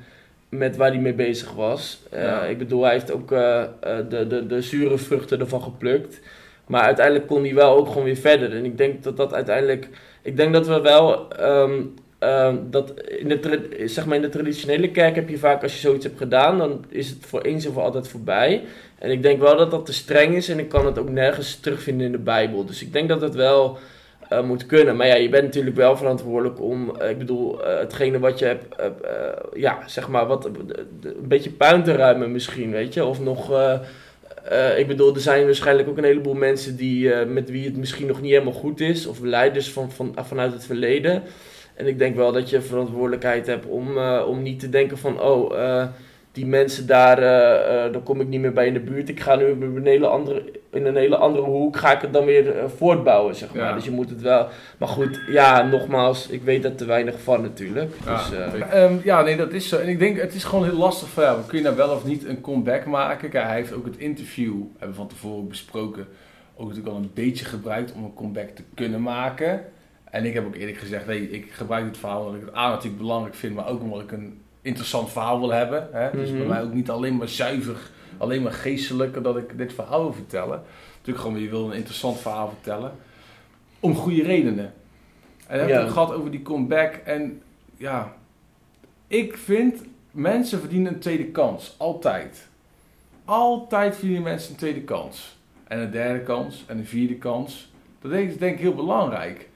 met 0.50 0.76
waar 0.78 0.90
hij 0.92 1.00
mee 1.00 1.14
bezig 1.14 1.54
was. 1.54 2.00
Eh, 2.10 2.22
Ja. 2.24 2.44
Ik 2.44 2.58
bedoel, 2.58 2.84
hij 2.84 2.92
heeft 2.94 3.12
ook 3.12 3.32
eh, 3.32 3.62
eh, 3.62 3.68
de, 4.10 4.28
de, 4.28 4.48
de 4.48 4.62
zure 4.62 4.98
vruchten 4.98 5.40
ervan 5.40 5.62
geplukt. 5.62 6.20
Maar 6.68 6.82
uiteindelijk 6.82 7.28
kon 7.28 7.44
hij 7.44 7.54
wel 7.54 7.76
ook 7.78 7.88
gewoon 7.88 8.04
weer 8.04 8.16
verder. 8.16 8.56
En 8.56 8.66
ik 8.66 8.78
denk 8.78 9.04
dat 9.04 9.18
dat 9.18 9.34
uiteindelijk. 9.34 9.88
Ik 10.22 10.38
denk 10.38 10.54
dat 10.54 10.68
we 10.68 10.82
wel. 10.82 11.30
ehm, 11.34 11.82
ehm, 12.20 12.56
dat 12.70 12.94
in 13.02 13.28
de, 13.28 13.84
zeg 13.86 14.06
maar 14.06 14.16
in 14.16 14.22
de 14.22 14.30
traditionele 14.30 14.92
kerk 14.92 15.16
heb 15.16 15.30
je 15.30 15.38
vaak, 15.38 15.64
als 15.64 15.74
je 15.74 15.80
zoiets 15.80 16.06
hebt 16.06 16.18
gedaan, 16.18 16.58
dan 16.58 16.86
is 16.90 17.10
het 17.10 17.18
voor 17.26 17.42
eens 17.42 17.66
en 17.66 17.74
voor 17.74 17.82
altijd 17.84 18.08
voorbij. 18.08 18.64
En 19.00 19.12
ik 19.12 19.22
denk 19.24 19.40
wel 19.42 19.58
dat 19.58 19.72
dat 19.72 19.86
te 19.86 19.94
streng 19.94 20.36
is 20.36 20.50
en 20.50 20.60
ik 20.60 20.70
kan 20.70 20.86
het 20.86 21.00
ook 21.00 21.10
nergens 21.10 21.56
terugvinden 21.60 22.06
in 22.06 22.12
de 22.12 22.18
Bijbel. 22.18 22.66
Dus 22.66 22.82
ik 22.82 22.94
denk 22.94 23.10
dat 23.10 23.22
het 23.22 23.36
wel 23.36 23.78
eh, 24.30 24.44
moet 24.44 24.66
kunnen. 24.66 24.96
Maar 24.96 25.08
ja, 25.08 25.16
je 25.16 25.30
bent 25.30 25.44
natuurlijk 25.44 25.76
wel 25.76 25.98
verantwoordelijk 25.98 26.62
om, 26.62 26.96
eh, 26.96 27.10
ik 27.10 27.18
bedoel, 27.18 27.66
eh, 27.66 27.80
hetgene 27.80 28.20
wat 28.20 28.40
je 28.40 28.46
hebt, 28.46 28.66
ja, 29.54 29.80
zeg 29.86 30.08
maar, 30.08 30.28
wat, 30.28 30.46
een 30.46 31.28
beetje 31.28 31.50
puin 31.50 31.84
te 31.84 31.92
ruimen 31.92 32.32
misschien, 32.32 32.72
weet 32.72 32.94
je. 32.94 33.06
Of 33.06 33.20
nog, 33.20 33.52
ik 34.78 34.88
bedoel, 34.88 35.14
er 35.14 35.22
zijn 35.22 35.46
waarschijnlijk 35.46 35.90
ook 35.90 35.98
een 35.98 36.04
heleboel 36.04 36.34
mensen 36.34 36.76
die, 36.76 37.16
met 37.26 37.50
wie 37.50 37.66
het 37.66 37.78
misschien 37.78 38.08
nog 38.08 38.22
niet 38.22 38.32
helemaal 38.32 38.54
goed 38.54 38.80
is. 38.80 39.08
Of 39.08 39.20
leiders 39.22 39.72
van, 39.72 39.92
van, 39.92 40.16
vanuit 40.16 40.54
het 40.54 40.66
verleden. 40.66 41.24
En 41.76 41.88
ik 41.88 41.98
denk 41.98 42.16
wel 42.16 42.32
dat 42.32 42.50
je 42.50 42.62
verantwoordelijkheid 42.62 43.48
hebt 43.48 43.66
om, 43.66 43.98
om 44.28 44.42
niet 44.42 44.60
te 44.60 44.70
denken 44.70 44.98
van, 44.98 45.22
oh, 45.22 45.52
die 46.32 46.46
mensen 46.46 46.88
daar, 46.88 47.18
eh, 47.18 47.86
eh, 47.86 47.94
daar 47.94 48.02
kom 48.02 48.22
ik 48.22 48.28
niet 48.28 48.42
meer 48.42 48.54
bij 48.54 48.68
in 48.68 48.74
de 48.74 48.80
buurt. 48.80 49.10
Ik 49.10 49.20
ga 49.20 49.36
nu 49.36 49.46
in 49.46 49.62
een 49.62 49.86
hele 49.86 50.08
andere, 50.08 50.44
in 50.72 50.86
een 50.86 50.96
hele 50.96 51.16
andere 51.16 51.46
hoek, 51.46 51.78
ga 51.78 51.92
ik 51.96 52.02
het 52.02 52.14
dan 52.14 52.26
weer 52.26 52.58
eh, 52.58 52.64
voortbouwen, 52.78 53.36
zeg 53.36 53.54
maar. 53.54 53.64
Ja. 53.66 53.74
Dus 53.74 53.86
je 53.86 53.92
moet 53.92 54.10
het 54.10 54.22
wel... 54.22 54.48
Maar 54.78 54.88
goed, 54.88 55.20
ja, 55.28 55.64
nogmaals, 55.64 56.28
ik 56.28 56.44
weet 56.44 56.64
er 56.64 56.76
te 56.76 56.86
weinig 56.86 57.22
van 57.22 57.42
natuurlijk. 57.42 57.92
Ja. 58.06 58.18
Dus, 58.18 58.32
eh, 58.38 58.84
Ehm, 58.84 58.98
ja, 59.04 59.22
nee, 59.22 59.38
dat 59.38 59.54
is 59.54 59.70
zo. 59.70 59.78
En 59.78 59.88
ik 59.88 60.00
denk, 60.00 60.22
het 60.22 60.34
is 60.34 60.44
gewoon 60.44 60.66
heel 60.66 60.78
lastig 60.78 61.10
van, 61.10 61.24
ja, 61.24 61.38
kun 61.48 61.58
je 61.58 61.64
nou 61.64 61.76
wel 61.76 61.90
of 61.90 62.06
niet 62.06 62.26
een 62.26 62.42
comeback 62.42 62.86
maken? 62.86 63.30
Kijk, 63.30 63.46
hij 63.46 63.56
heeft 63.56 63.74
ook 63.74 63.86
het 63.86 63.98
interview, 63.98 64.54
hebben 64.72 64.90
we 64.90 64.96
van 64.96 65.08
tevoren 65.08 65.48
besproken, 65.48 66.08
ook 66.56 66.68
natuurlijk 66.68 66.96
al 66.96 67.02
een 67.02 67.12
beetje 67.14 67.46
gebruikt 67.46 67.94
om 67.94 68.04
een 68.04 68.14
comeback 68.14 68.50
te 68.50 68.64
kunnen 68.74 69.02
maken. 69.02 69.66
En 70.04 70.26
ik 70.26 70.34
heb 70.34 70.46
ook 70.46 70.56
eerlijk 70.56 70.78
gezegd, 70.78 71.08
nee, 71.08 71.30
ik 71.30 71.52
gebruik 71.52 71.86
dit 71.86 71.98
verhaal 71.98 72.26
omdat 72.26 72.42
ik 72.42 72.46
het 72.46 72.56
A 72.56 72.70
natuurlijk 72.70 73.02
belangrijk 73.02 73.36
vind, 73.36 73.56
maar 73.56 73.68
ook 73.68 73.82
omdat 73.82 74.02
ik 74.02 74.12
een 74.12 74.42
interessant 74.62 75.12
verhaal 75.12 75.40
wil 75.40 75.50
hebben. 75.52 75.88
Hè? 75.92 76.12
Dus 76.12 76.30
Mhm. 76.30 76.38
bij 76.38 76.48
mij 76.48 76.62
ook 76.64 76.74
niet 76.74 76.90
alleen 76.90 77.18
maar 77.18 77.28
zuiver, 77.28 77.78
alleen 78.18 78.42
maar 78.42 78.52
geestelijk 78.54 79.24
dat 79.24 79.38
ik 79.38 79.58
dit 79.58 79.74
verhaal 79.74 80.02
wil 80.02 80.14
vertellen. 80.14 80.62
Natuurlijk 80.98 81.26
gewoon, 81.26 81.42
je 81.42 81.50
wil 81.50 81.66
een 81.66 81.78
interessant 81.78 82.20
verhaal 82.20 82.48
vertellen. 82.50 82.92
Om 83.80 83.96
goede 83.96 84.24
redenen. 84.24 84.66
En 84.66 84.74
we 85.48 85.58
hebben 85.58 85.76
Ja. 85.76 85.82
het 85.84 85.92
gehad 85.92 86.14
over 86.14 86.32
die 86.32 86.42
comeback. 86.42 86.94
En 86.94 87.42
ja, 87.78 88.14
ik 89.08 89.38
vind 89.38 89.84
mensen 90.12 90.60
verdienen 90.60 90.94
een 90.94 91.00
tweede 91.00 91.26
kans. 91.26 91.76
Altijd. 91.78 92.48
Altijd 93.26 93.96
verdienen 93.96 94.24
mensen 94.24 94.52
een 94.52 94.58
tweede 94.58 94.82
kans. 94.82 95.38
En 95.68 95.80
een 95.80 95.92
derde 95.92 96.20
kans. 96.24 96.64
En 96.68 96.78
een 96.78 96.86
vierde 96.86 97.16
kans. 97.16 97.72
Dat 98.02 98.12
ik, 98.12 98.40
denk 98.40 98.54
ik 98.54 98.60
heel 98.60 98.76
belangrijk. 98.76 99.50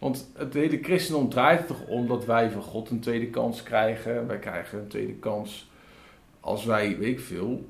Want 0.00 0.30
het 0.34 0.54
hele 0.54 0.78
christendom 0.82 1.28
draait 1.28 1.60
er 1.60 1.66
toch 1.66 1.86
om 1.86 2.08
dat 2.08 2.24
wij 2.24 2.50
van 2.50 2.62
God 2.62 2.90
een 2.90 3.00
tweede 3.00 3.26
kans 3.26 3.62
krijgen. 3.62 4.26
Wij 4.26 4.38
krijgen 4.38 4.78
een 4.78 4.88
tweede 4.88 5.14
kans 5.14 5.70
als 6.40 6.64
wij, 6.64 6.98
weet 6.98 7.12
ik 7.12 7.20
veel, 7.20 7.66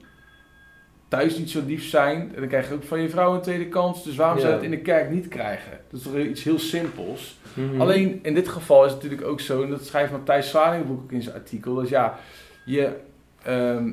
thuis 1.09 1.39
niet 1.39 1.51
zo 1.51 1.63
lief 1.67 1.89
zijn. 1.89 2.33
En 2.35 2.41
dan 2.41 2.49
krijg 2.49 2.69
je 2.69 2.75
ook 2.75 2.85
van 2.85 3.01
je 3.01 3.09
vrouw 3.09 3.35
een 3.35 3.41
tweede 3.41 3.69
kans. 3.69 4.05
Dus 4.05 4.17
waarom 4.17 4.39
zou 4.39 4.51
je 4.51 4.55
het 4.55 4.65
in 4.65 4.71
de 4.71 4.81
kerk 4.81 5.11
niet 5.11 5.29
krijgen? 5.29 5.79
Dat 5.91 6.01
is 6.01 6.07
toch 6.07 6.17
iets 6.17 6.45
heel 6.45 6.59
simpels. 6.59 7.39
mhm. 7.55 7.81
Alleen 7.81 8.19
in 8.23 8.35
dit 8.35 8.49
geval 8.49 8.85
is 8.85 8.93
het 8.93 9.03
natuurlijk 9.03 9.29
ook 9.29 9.41
zo, 9.41 9.63
en 9.63 9.71
dat 9.71 9.85
schrijft 9.85 10.13
Matthijs 10.13 10.51
Zwalingenboek 10.51 11.03
ook 11.03 11.13
in 11.13 11.23
zijn 11.23 11.35
artikel, 11.35 11.75
dat 11.75 11.89
ja, 11.89 12.19
je 12.65 12.97
ehm, 13.43 13.93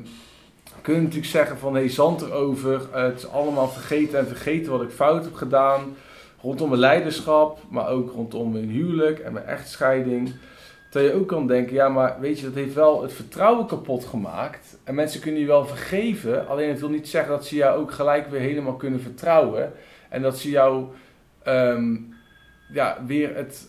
kunt 0.82 1.02
natuurlijk 1.02 1.26
zeggen 1.26 1.58
van, 1.58 1.74
hé, 1.74 1.80
hey, 1.80 1.88
zand 1.88 2.22
erover, 2.22 2.88
eh, 2.92 3.02
het 3.02 3.18
is 3.18 3.28
allemaal 3.28 3.68
vergeten 3.68 4.18
en 4.18 4.26
vergeten 4.26 4.72
wat 4.72 4.82
ik 4.82 4.90
fout 4.90 5.24
heb 5.24 5.34
gedaan, 5.34 5.96
rondom 6.40 6.68
mijn 6.68 6.80
leiderschap, 6.80 7.58
maar 7.68 7.88
ook 7.88 8.12
rondom 8.12 8.52
mijn 8.52 8.68
huwelijk 8.68 9.18
en 9.18 9.32
mijn 9.32 9.46
echtscheiding. 9.46 10.32
Terwijl 10.90 11.12
je 11.12 11.20
ook 11.20 11.28
kan 11.28 11.46
denken, 11.46 11.74
ja, 11.74 11.88
maar 11.88 12.20
weet 12.20 12.38
je, 12.38 12.44
dat 12.44 12.54
heeft 12.54 12.74
wel 12.74 13.02
het 13.02 13.12
vertrouwen 13.12 13.66
kapot 13.66 14.04
gemaakt. 14.04 14.78
En 14.84 14.94
mensen 14.94 15.20
kunnen 15.20 15.40
je 15.40 15.46
wel 15.46 15.66
vergeven, 15.66 16.48
alleen 16.48 16.68
het 16.68 16.80
wil 16.80 16.88
niet 16.88 17.08
zeggen 17.08 17.30
dat 17.30 17.46
ze 17.46 17.56
jou 17.56 17.80
ook 17.80 17.92
gelijk 17.92 18.30
weer 18.30 18.40
helemaal 18.40 18.76
kunnen 18.76 19.00
vertrouwen. 19.00 19.72
En 20.08 20.22
dat 20.22 20.38
ze 20.38 20.50
jou 20.50 20.86
ehm, 21.42 21.96
ja, 22.72 22.98
weer 23.06 23.34
het. 23.34 23.68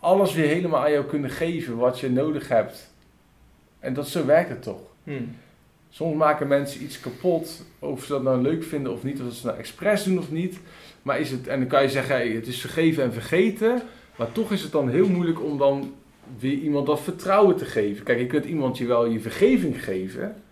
Alles 0.00 0.34
weer 0.34 0.48
helemaal 0.48 0.80
aan 0.80 0.92
jou 0.92 1.04
kunnen 1.04 1.30
geven 1.30 1.76
wat 1.76 2.00
je 2.00 2.10
nodig 2.10 2.48
hebt. 2.48 2.94
En 3.78 3.94
dat 3.94 4.08
zo 4.08 4.26
werkt 4.26 4.48
het 4.48 4.62
toch. 4.62 4.80
Mhm. 5.02 5.22
Soms 5.96 6.16
maken 6.16 6.48
mensen 6.48 6.82
iets 6.82 7.00
kapot, 7.00 7.62
of 7.78 8.04
ze 8.04 8.12
dat 8.12 8.22
nou 8.22 8.42
leuk 8.42 8.64
vinden 8.64 8.92
of 8.92 9.02
niet, 9.02 9.20
of 9.20 9.26
ze 9.26 9.34
het 9.34 9.44
nou 9.44 9.58
expres 9.58 10.04
doen 10.04 10.18
of 10.18 10.30
niet. 10.30 10.58
Maar 11.02 11.20
is 11.20 11.30
het, 11.30 11.46
en 11.46 11.58
dan 11.58 11.68
kan 11.68 11.82
je 11.82 11.88
zeggen, 11.88 12.14
hey, 12.14 12.28
het 12.28 12.46
is 12.46 12.60
vergeven 12.60 13.02
en 13.02 13.12
vergeten. 13.12 13.82
Maar 14.16 14.32
toch 14.32 14.52
is 14.52 14.62
het 14.62 14.72
dan 14.72 14.88
heel 14.88 15.08
moeilijk 15.08 15.42
om 15.42 15.58
dan 15.58 15.94
weer 16.38 16.58
iemand 16.58 16.86
dat 16.86 17.00
vertrouwen 17.00 17.56
te 17.56 17.64
geven. 17.64 18.04
Kijk, 18.04 18.18
je 18.18 18.26
kunt 18.26 18.44
iemand 18.44 18.78
je 18.78 18.86
wel 18.86 19.06
je 19.06 19.20
vergeving 19.20 19.84
geven. 19.84 20.42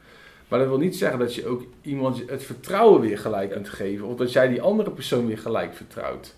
Maar 0.48 0.58
dat 0.58 0.68
wil 0.68 0.78
niet 0.78 0.96
zeggen 0.96 1.18
dat 1.18 1.34
je 1.34 1.46
ook 1.46 1.62
iemand 1.82 2.22
het 2.26 2.44
vertrouwen 2.44 3.00
weer 3.00 3.18
gelijk 3.18 3.50
kunt 3.50 3.68
geven. 3.68 4.06
Of 4.06 4.16
dat 4.16 4.32
jij 4.32 4.48
die 4.48 4.62
andere 4.62 4.90
persoon 4.90 5.26
weer 5.26 5.38
gelijk 5.38 5.74
vertrouwt. 5.74 6.34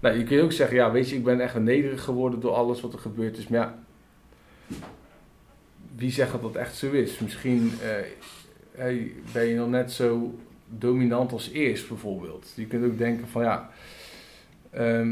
Nou, 0.00 0.18
je 0.18 0.24
kunt 0.24 0.42
ook 0.42 0.52
zeggen, 0.52 0.76
ja, 0.76 0.90
weet 0.90 1.08
je, 1.08 1.16
ik 1.16 1.24
ben 1.24 1.40
echt 1.40 1.58
nederig 1.58 2.04
geworden 2.04 2.40
door 2.40 2.52
alles 2.52 2.80
wat 2.80 2.92
er 2.92 2.98
gebeurd 2.98 3.38
is. 3.38 3.48
Maar 3.48 3.60
ja, 3.60 3.78
wie 5.96 6.10
zegt 6.10 6.32
dat 6.32 6.42
dat 6.42 6.54
echt 6.54 6.76
zo 6.76 6.90
is? 6.90 7.18
Misschien 7.18 7.72
eh, 7.82 7.90
hey, 8.74 9.12
ben 9.32 9.46
je 9.46 9.54
nog 9.54 9.68
net 9.68 9.92
zo 9.92 10.34
dominant 10.68 11.32
als 11.32 11.50
eerst, 11.50 11.88
bijvoorbeeld. 11.88 12.52
Je 12.54 12.66
kunt 12.66 12.84
ook 12.84 12.98
denken 12.98 13.28
van, 13.28 13.42
ja... 13.42 13.70
ehm, 14.70 15.08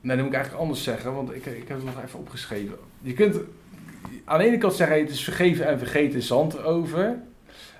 nee, 0.00 0.16
dat 0.16 0.16
moet 0.16 0.26
ik 0.26 0.34
eigenlijk 0.34 0.62
anders 0.62 0.82
zeggen, 0.82 1.14
want 1.14 1.34
ik, 1.34 1.46
ik 1.46 1.68
heb 1.68 1.76
het 1.76 1.84
nog 1.84 2.04
even 2.04 2.18
opgeschreven. 2.18 2.76
Je 3.00 3.12
kunt 3.12 3.36
aan 4.24 4.38
de 4.38 4.44
ene 4.44 4.58
kant 4.58 4.74
zeggen, 4.74 4.96
hey, 4.96 5.04
het 5.04 5.14
is 5.14 5.24
vergeven 5.24 5.66
en 5.66 5.78
vergeten 5.78 6.22
zand 6.22 6.54
erover. 6.54 7.04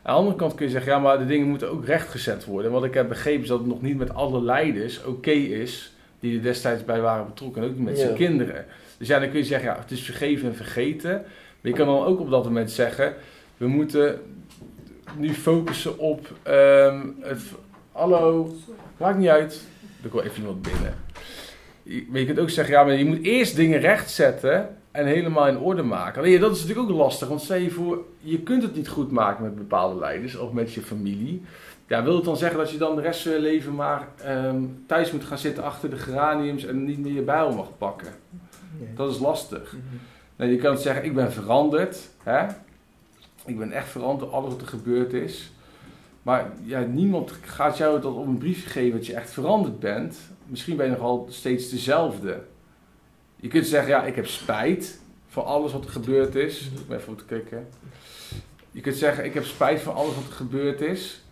Aan 0.02 0.14
de 0.14 0.20
andere 0.20 0.36
kant 0.36 0.54
kun 0.54 0.66
je 0.66 0.72
zeggen, 0.72 0.92
ja, 0.92 0.98
maar 0.98 1.18
de 1.18 1.26
dingen 1.26 1.48
moeten 1.48 1.70
ook 1.70 1.84
rechtgezet 1.84 2.44
worden. 2.44 2.66
En 2.66 2.76
wat 2.76 2.84
ik 2.84 2.94
heb 2.94 3.08
begrepen 3.08 3.42
is 3.42 3.48
dat 3.48 3.58
het 3.58 3.68
nog 3.68 3.82
niet 3.82 3.96
met 3.96 4.14
alle 4.14 4.42
leiders 4.42 5.04
oké 5.04 5.30
is 5.30 5.94
die 6.20 6.36
er 6.36 6.42
destijds 6.42 6.84
bij 6.84 7.00
waren 7.00 7.26
betrokken. 7.26 7.62
En 7.62 7.68
ook 7.68 7.74
niet 7.74 7.84
met 7.84 7.98
zijn 7.98 8.14
kinderen. 8.14 8.66
Dus 8.98 9.08
ja, 9.08 9.18
dan 9.18 9.30
kun 9.30 9.38
je 9.38 9.44
zeggen, 9.44 9.68
ja, 9.68 9.78
het 9.78 9.90
is 9.90 10.02
vergeven 10.02 10.48
en 10.48 10.56
vergeten. 10.56 11.24
Maar 11.60 11.72
je 11.72 11.78
kan 11.78 11.86
dan 11.86 12.04
ook 12.04 12.20
op 12.20 12.30
dat 12.30 12.44
moment 12.44 12.70
zeggen, 12.70 13.14
we 13.56 13.66
moeten 13.66 14.20
nu 15.16 15.34
focussen 15.34 15.98
op 15.98 16.32
ehm, 16.42 17.06
het... 17.20 17.40
Hallo, 17.92 18.54
maakt 18.96 19.18
niet 19.18 19.28
uit. 19.28 19.64
Er 20.02 20.08
komt 20.08 20.24
even 20.24 20.38
iemand 20.38 20.62
binnen. 20.62 20.94
Maar 22.08 22.20
je 22.20 22.26
kunt 22.26 22.38
ook 22.38 22.50
zeggen, 22.50 22.74
ja, 22.74 22.84
maar 22.84 22.94
je 22.94 23.04
moet 23.04 23.22
eerst 23.22 23.56
dingen 23.56 23.80
rechtzetten 23.80 24.76
en 24.90 25.06
helemaal 25.06 25.48
in 25.48 25.58
orde 25.58 25.82
maken. 25.82 26.20
Alleen 26.20 26.32
ja, 26.32 26.38
dat 26.38 26.56
is 26.56 26.62
natuurlijk 26.62 26.90
ook 26.90 26.96
lastig, 26.96 27.28
want 27.28 27.40
stel 27.40 27.56
je 27.56 27.70
voor, 27.70 28.04
je 28.20 28.40
kunt 28.40 28.62
het 28.62 28.74
niet 28.74 28.88
goed 28.88 29.10
maken 29.10 29.44
met 29.44 29.56
bepaalde 29.56 29.98
leiders 29.98 30.36
of 30.36 30.52
met 30.52 30.72
je 30.72 30.80
familie. 30.80 31.42
Ja, 31.86 32.02
wil 32.02 32.14
het 32.14 32.24
dan 32.24 32.36
zeggen 32.36 32.58
dat 32.58 32.70
je 32.70 32.78
dan 32.78 32.96
de 32.96 33.02
rest 33.02 33.22
van 33.22 33.32
je 33.32 33.40
leven 33.40 33.74
maar 33.74 34.08
ehm, 34.16 34.62
thuis 34.86 35.12
moet 35.12 35.24
gaan 35.24 35.38
zitten 35.38 35.64
achter 35.64 35.90
de 35.90 35.96
geraniums 35.96 36.64
en 36.64 36.84
niet 36.84 36.98
meer 36.98 37.12
je 37.12 37.22
bijl 37.22 37.52
mag 37.52 37.78
pakken? 37.78 38.08
Dat 38.94 39.10
is 39.10 39.18
lastig. 39.18 39.72
Mhm. 39.72 39.96
Nou, 40.40 40.52
je 40.52 40.58
kan 40.58 40.78
zeggen, 40.78 41.04
ik 41.04 41.14
ben 41.14 41.32
veranderd. 41.32 42.08
Hè? 42.22 42.46
Ik 43.44 43.58
ben 43.58 43.72
echt 43.72 43.88
veranderd 43.88 44.20
door 44.20 44.40
alles 44.40 44.52
wat 44.52 44.60
er 44.60 44.66
gebeurd 44.66 45.12
is. 45.12 45.52
Maar 46.22 46.50
ja, 46.62 46.80
niemand 46.80 47.32
gaat 47.32 47.76
jou 47.76 48.00
dat 48.00 48.14
op 48.14 48.26
een 48.26 48.38
briefje 48.38 48.68
geven 48.68 48.98
dat 48.98 49.06
je 49.06 49.14
echt 49.14 49.30
veranderd 49.30 49.78
bent. 49.80 50.18
Misschien 50.46 50.76
ben 50.76 50.86
je 50.86 50.92
nogal 50.92 51.26
steeds 51.30 51.70
dezelfde. 51.70 52.42
Je 53.36 53.48
kunt 53.48 53.66
zeggen, 53.66 53.90
ja, 53.90 54.04
ik 54.04 54.14
heb 54.14 54.26
spijt 54.26 55.00
voor 55.26 55.42
alles 55.42 55.72
wat 55.72 55.84
er 55.84 55.90
gebeurd 55.90 56.34
is. 56.34 56.60
Ik 56.60 56.88
ben 56.88 56.98
even 56.98 57.16
te 57.16 57.24
kijken. 57.24 57.68
Je 58.70 58.80
kunt 58.80 58.96
zeggen, 58.96 59.24
ik 59.24 59.34
heb 59.34 59.44
spijt 59.44 59.80
voor 59.80 59.92
alles 59.92 60.14
wat 60.14 60.26
er 60.26 60.32
gebeurd 60.32 60.80
is. 60.80 61.24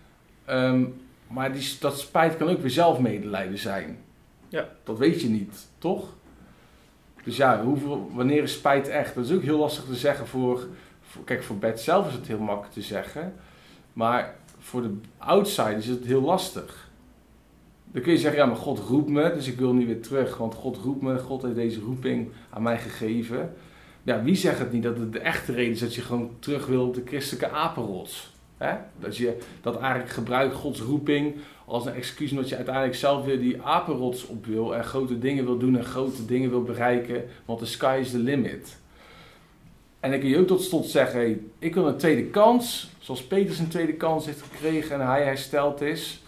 Ehm, 0.45 0.85
maar 1.29 1.53
die, 1.53 1.77
dat 1.81 1.99
spijt 2.01 2.37
kan 2.37 2.49
ook 2.49 2.61
weer 2.61 2.71
zelfmedelijden 2.71 3.59
zijn. 3.59 3.99
Ja. 4.49 4.69
Dat 4.85 4.99
weet 4.99 5.21
je 5.21 5.29
niet, 5.29 5.67
toch? 5.79 6.17
Dus 7.29 7.37
ja, 7.37 7.63
hoeveel, 7.63 8.11
wanneer 8.15 8.43
is 8.43 8.53
spijt 8.53 8.89
echt? 8.89 9.15
Dat 9.15 9.25
is 9.25 9.33
ook 9.33 9.43
heel 9.43 9.59
lastig 9.59 9.85
te 9.85 9.95
zeggen 9.95 10.27
voor. 10.27 10.67
Kijk, 11.25 11.43
voor 11.43 11.57
Bert 11.57 11.81
zelf 11.81 12.09
is 12.09 12.13
het 12.13 12.27
heel 12.27 12.39
makkelijk 12.39 12.73
te 12.73 12.83
zeggen. 12.83 13.35
Maar 13.93 14.35
voor 14.59 14.83
de 14.83 14.95
outsiders 15.19 15.87
is 15.87 15.95
het 15.95 16.05
heel 16.05 16.23
lastig. 16.23 16.91
Dan 17.85 18.03
kun 18.03 18.13
je 18.13 18.19
zeggen, 18.19 18.41
ja, 18.41 18.47
maar 18.47 18.57
God 18.57 18.79
roept 18.79 19.09
me, 19.09 19.33
dus 19.35 19.47
ik 19.47 19.59
wil 19.59 19.73
niet 19.73 19.87
weer 19.87 20.03
terug. 20.03 20.37
Want 20.37 20.55
God 20.55 20.77
roept 20.77 21.03
me, 21.03 21.19
God 21.19 21.43
heeft 21.43 21.55
deze 21.55 21.81
roeping 21.81 22.29
aan 22.51 22.63
mij 22.63 22.79
gegeven. 22.79 23.55
Ja, 24.03 24.23
wie 24.23 24.37
zegt 24.37 24.59
het 24.59 24.73
niet 24.73 24.83
dat 24.83 24.99
het 24.99 25.13
de 25.13 25.21
echte 25.21 25.53
reden 25.53 25.73
is 25.73 25.81
dat 25.81 25.95
je 25.95 26.01
gewoon 26.01 26.31
terug 26.39 26.67
wil 26.67 26.87
op 26.87 26.95
de 26.95 27.03
christelijke 27.05 27.51
apenrots? 27.51 28.33
Dat 28.99 29.17
je 29.17 29.39
dat 29.61 29.79
eigenlijk 29.81 30.11
gebruikt 30.11 30.55
Gods 30.55 30.81
roeping 30.81 31.35
als 31.65 31.87
een 31.87 31.95
excuus 31.95 32.31
omdat 32.31 32.49
je 32.49 32.57
uiteindelijk 32.57 32.95
zelf 32.95 33.25
weer 33.25 33.41
die 33.41 33.63
apenrots 33.63 34.27
op 34.27 34.47
wil 34.47 34.75
en 34.75 34.85
grote 34.85 35.19
dingen 35.19 35.45
wil 35.45 35.59
doen 35.59 35.77
en 35.77 35.85
grote 35.85 36.25
dingen 36.25 36.51
wil 36.51 36.63
bereiken, 36.63 37.25
want 37.45 37.61
de 37.61 37.67
sky 37.67 37.99
is 38.01 38.11
the 38.11 38.19
limit. 38.19 38.79
En 40.01 40.11
dan 40.11 40.21
kun 40.21 40.29
je 40.29 40.39
ook 40.39 40.47
tot 40.47 40.63
slot 40.63 40.87
zeggen, 40.87 41.51
ik 41.59 41.75
wil 41.75 41.87
een 41.87 41.97
tweede 41.97 42.25
kans, 42.25 42.91
zoals 42.99 43.25
Peters 43.25 43.59
een 43.59 43.69
tweede 43.69 43.93
kans 43.95 44.27
heeft 44.27 44.43
gekregen 44.43 45.01
en 45.01 45.07
hij 45.07 45.25
hersteld 45.25 45.81
is. 45.81 46.23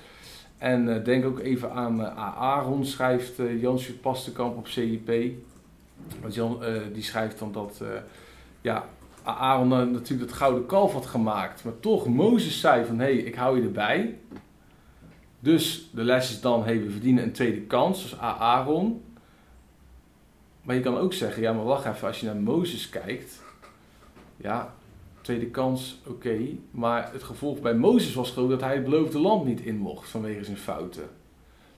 En 0.58 0.88
uh, 0.88 1.04
denk 1.04 1.24
ook 1.24 1.38
even 1.38 1.72
aan 1.72 2.00
uh, 2.00 2.38
Aaron, 2.38 2.86
schrijft 2.86 3.38
uh, 3.38 3.60
Jansje 3.60 3.92
Pastenkamp 3.92 4.56
op 4.56 4.66
CIP. 4.66 5.32
Want 6.20 6.34
die 6.92 7.02
schrijft 7.02 7.38
dan 7.38 7.52
dat 7.52 7.82
ja, 8.60 8.88
Aaron 9.36 9.68
natuurlijk 9.68 10.30
het 10.30 10.38
gouden 10.38 10.66
kalf 10.66 10.92
had 10.92 11.06
gemaakt. 11.06 11.64
Maar 11.64 11.80
toch 11.80 12.06
Mozes 12.06 12.60
zei 12.60 12.84
van, 12.84 12.98
hé, 12.98 13.04
hey, 13.04 13.16
ik 13.16 13.34
hou 13.34 13.56
je 13.56 13.62
erbij. 13.62 14.18
Dus 15.40 15.90
de 15.92 16.04
les 16.04 16.30
is 16.30 16.40
dan, 16.40 16.64
hey, 16.64 16.80
we 16.82 16.90
verdienen 16.90 17.24
een 17.24 17.32
tweede 17.32 17.60
kans, 17.60 18.02
dus 18.02 18.18
Aaron. 18.18 19.02
Maar 20.62 20.74
je 20.74 20.82
kan 20.82 20.96
ook 20.96 21.12
zeggen, 21.12 21.42
ja, 21.42 21.52
maar 21.52 21.64
wacht 21.64 21.84
even, 21.84 22.08
als 22.08 22.20
je 22.20 22.26
naar 22.26 22.36
Mozes 22.36 22.88
kijkt, 22.88 23.42
ja, 24.36 24.74
tweede 25.20 25.46
kans, 25.46 26.00
oké. 26.06 26.38
maar 26.70 27.12
het 27.12 27.22
gevolg 27.22 27.60
bij 27.60 27.74
Mozes 27.74 28.14
was 28.14 28.30
gewoon 28.30 28.50
dat 28.50 28.60
hij 28.60 28.74
het 28.74 28.84
beloofde 28.84 29.18
land 29.18 29.44
niet 29.44 29.60
in 29.60 29.76
mocht 29.76 30.08
vanwege 30.08 30.44
zijn 30.44 30.56
fouten. 30.56 31.08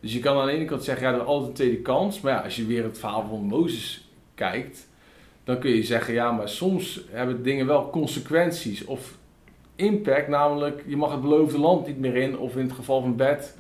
Dus 0.01 0.13
je 0.13 0.21
kan 0.21 0.39
aan 0.39 0.47
de 0.47 0.53
ene 0.53 0.65
kant 0.65 0.85
zeggen, 0.85 1.07
ja, 1.07 1.13
er 1.13 1.21
is 1.21 1.27
altijd 1.27 1.49
een 1.49 1.55
tweede 1.55 1.83
kans. 1.83 2.21
Maar 2.21 2.33
ja, 2.33 2.41
als 2.41 2.57
je 2.57 2.67
weer 2.67 2.85
het 2.85 2.99
verhaal 2.99 3.29
van 3.29 3.45
Mozes 3.45 4.09
kijkt, 4.35 4.89
dan 5.45 5.59
kun 5.59 5.70
je 5.70 5.82
zeggen, 5.82 6.14
ja, 6.14 6.32
maar 6.32 6.49
soms 6.49 7.05
hebben 7.11 7.43
dingen 7.43 7.66
wel 7.66 7.90
consequenties 7.90 8.84
of 8.84 9.14
impact. 9.76 10.28
Namelijk, 10.28 10.82
je 10.86 10.97
mag 10.97 11.11
het 11.11 11.20
beloofde 11.20 11.59
land 11.59 11.86
niet 11.86 11.99
meer 11.99 12.16
in, 12.16 12.38
of 12.38 12.57
in 12.57 12.64
het 12.64 12.72
geval 12.72 13.01
van 13.01 13.16
bed. 13.16 13.57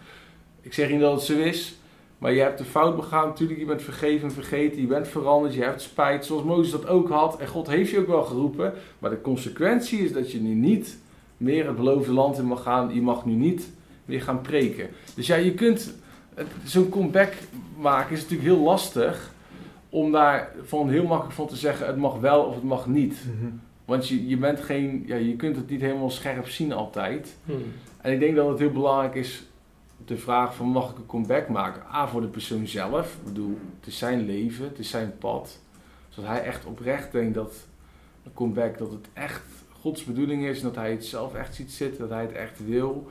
Ik 0.60 0.72
zeg 0.72 0.90
niet 0.90 1.00
dat 1.00 1.12
het 1.12 1.22
zo 1.22 1.38
is, 1.38 1.74
maar 2.18 2.32
je 2.32 2.40
hebt 2.40 2.58
de 2.58 2.64
fout 2.64 2.96
begaan. 2.96 3.28
Natuurlijk, 3.28 3.58
je 3.58 3.64
bent 3.64 3.82
vergeven 3.82 4.28
en 4.28 4.34
vergeten, 4.34 4.80
je 4.80 4.86
bent 4.86 5.08
veranderd, 5.08 5.54
je 5.54 5.62
hebt 5.62 5.82
spijt, 5.82 6.24
zoals 6.24 6.42
Mozes 6.42 6.72
dat 6.72 6.86
ook 6.86 7.08
had. 7.08 7.38
En 7.38 7.48
God 7.48 7.66
heeft 7.66 7.90
je 7.90 7.98
ook 7.98 8.06
wel 8.06 8.24
geroepen. 8.24 8.72
Maar 8.98 9.10
de 9.10 9.20
consequentie 9.20 9.98
is 9.98 10.12
dat 10.12 10.32
je 10.32 10.40
nu 10.40 10.54
niet 10.54 10.98
meer 11.36 11.66
het 11.66 11.76
beloofde 11.76 12.12
land 12.12 12.38
in 12.38 12.44
mag 12.44 12.62
gaan. 12.62 12.94
Je 12.94 13.02
mag 13.02 13.26
nu 13.26 13.32
niet 13.32 13.70
meer 14.04 14.22
gaan 14.22 14.40
preken. 14.40 14.88
Dus 15.14 15.26
ja, 15.26 15.36
je 15.36 15.54
kunt 15.54 15.94
zo'n 16.64 16.88
comeback 16.88 17.32
maken, 17.78 18.12
is 18.12 18.22
natuurlijk 18.22 18.48
heel 18.48 18.62
lastig 18.62 19.31
om 19.92 20.12
daar 20.12 20.52
van 20.62 20.90
heel 20.90 21.06
makkelijk 21.06 21.34
van 21.34 21.46
te 21.46 21.56
zeggen: 21.56 21.86
het 21.86 21.96
mag 21.96 22.18
wel 22.18 22.42
of 22.42 22.54
het 22.54 22.64
mag 22.64 22.86
niet. 22.86 23.24
Mhm. 23.36 23.52
Want 23.84 24.08
je, 24.08 24.28
je 24.28 24.36
bent 24.36 24.60
geen, 24.60 25.02
ja, 25.06 25.16
je 25.16 25.36
kunt 25.36 25.56
het 25.56 25.70
niet 25.70 25.80
helemaal 25.80 26.10
scherp 26.10 26.48
zien 26.48 26.72
altijd. 26.72 27.36
Hmm. 27.44 27.62
En 28.00 28.12
ik 28.12 28.20
denk 28.20 28.36
dat 28.36 28.48
het 28.48 28.58
heel 28.58 28.72
belangrijk 28.72 29.14
is 29.14 29.46
de 30.04 30.16
vraag 30.16 30.54
van 30.54 30.66
mag 30.66 30.90
ik 30.90 30.96
een 30.96 31.06
comeback 31.06 31.48
maken? 31.48 31.82
A 31.92 32.08
voor 32.08 32.20
de 32.20 32.26
persoon 32.26 32.66
zelf. 32.66 33.14
Ik 33.14 33.24
bedoel, 33.24 33.58
het 33.78 33.86
is 33.86 33.98
zijn 33.98 34.26
leven, 34.26 34.64
het 34.64 34.78
is 34.78 34.90
zijn 34.90 35.18
pad. 35.18 35.60
Zodat 36.08 36.30
hij 36.30 36.42
echt 36.42 36.64
oprecht 36.64 37.12
denkt 37.12 37.34
dat 37.34 37.54
een 38.24 38.34
comeback, 38.34 38.78
dat 38.78 38.90
het 38.90 39.08
echt 39.12 39.42
Gods 39.80 40.04
bedoeling 40.04 40.44
is. 40.44 40.58
En 40.58 40.64
dat 40.64 40.74
hij 40.74 40.90
het 40.90 41.04
zelf 41.04 41.34
echt 41.34 41.54
ziet 41.54 41.72
zitten, 41.72 42.00
dat 42.00 42.10
hij 42.10 42.22
het 42.22 42.32
echt 42.32 42.66
wil. 42.66 43.10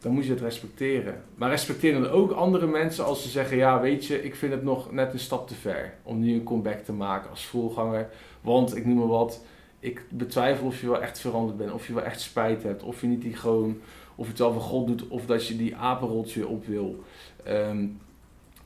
Dan 0.00 0.12
moet 0.12 0.24
je 0.24 0.30
het 0.30 0.40
respecteren. 0.40 1.22
Maar 1.34 1.50
respecteer 1.50 1.92
dan 1.92 2.08
ook 2.08 2.30
andere 2.30 2.66
mensen 2.66 3.04
als 3.04 3.22
ze 3.22 3.28
zeggen: 3.28 3.56
Ja, 3.56 3.80
weet 3.80 4.06
je, 4.06 4.24
ik 4.24 4.34
vind 4.34 4.52
het 4.52 4.62
nog 4.62 4.92
net 4.92 5.12
een 5.12 5.18
stap 5.18 5.48
te 5.48 5.54
ver 5.54 5.94
om 6.02 6.20
nu 6.20 6.34
een 6.34 6.44
comeback 6.44 6.78
te 6.78 6.92
maken 6.92 7.30
als 7.30 7.46
voorganger. 7.46 8.08
Want 8.40 8.76
ik 8.76 8.86
noem 8.86 8.96
maar 8.96 9.06
wat, 9.06 9.44
ik 9.80 10.04
betwijfel 10.08 10.66
of 10.66 10.80
je 10.80 10.86
wel 10.86 11.02
echt 11.02 11.20
veranderd 11.20 11.58
bent, 11.58 11.72
of 11.72 11.86
je 11.86 11.94
wel 11.94 12.02
echt 12.02 12.20
spijt 12.20 12.62
hebt, 12.62 12.82
of 12.82 13.00
je 13.00 13.06
niet 13.06 13.22
die 13.22 13.36
gewoon 13.36 13.80
of 14.20 14.26
je 14.26 14.32
het 14.32 14.40
wel 14.40 14.52
van 14.52 14.62
God 14.62 14.86
doet, 14.86 15.08
of 15.08 15.26
dat 15.26 15.46
je 15.46 15.56
die 15.56 15.76
apenrots 15.76 16.34
weer 16.34 16.48
op 16.48 16.66
wil. 16.66 17.04
Ehm, 17.44 17.86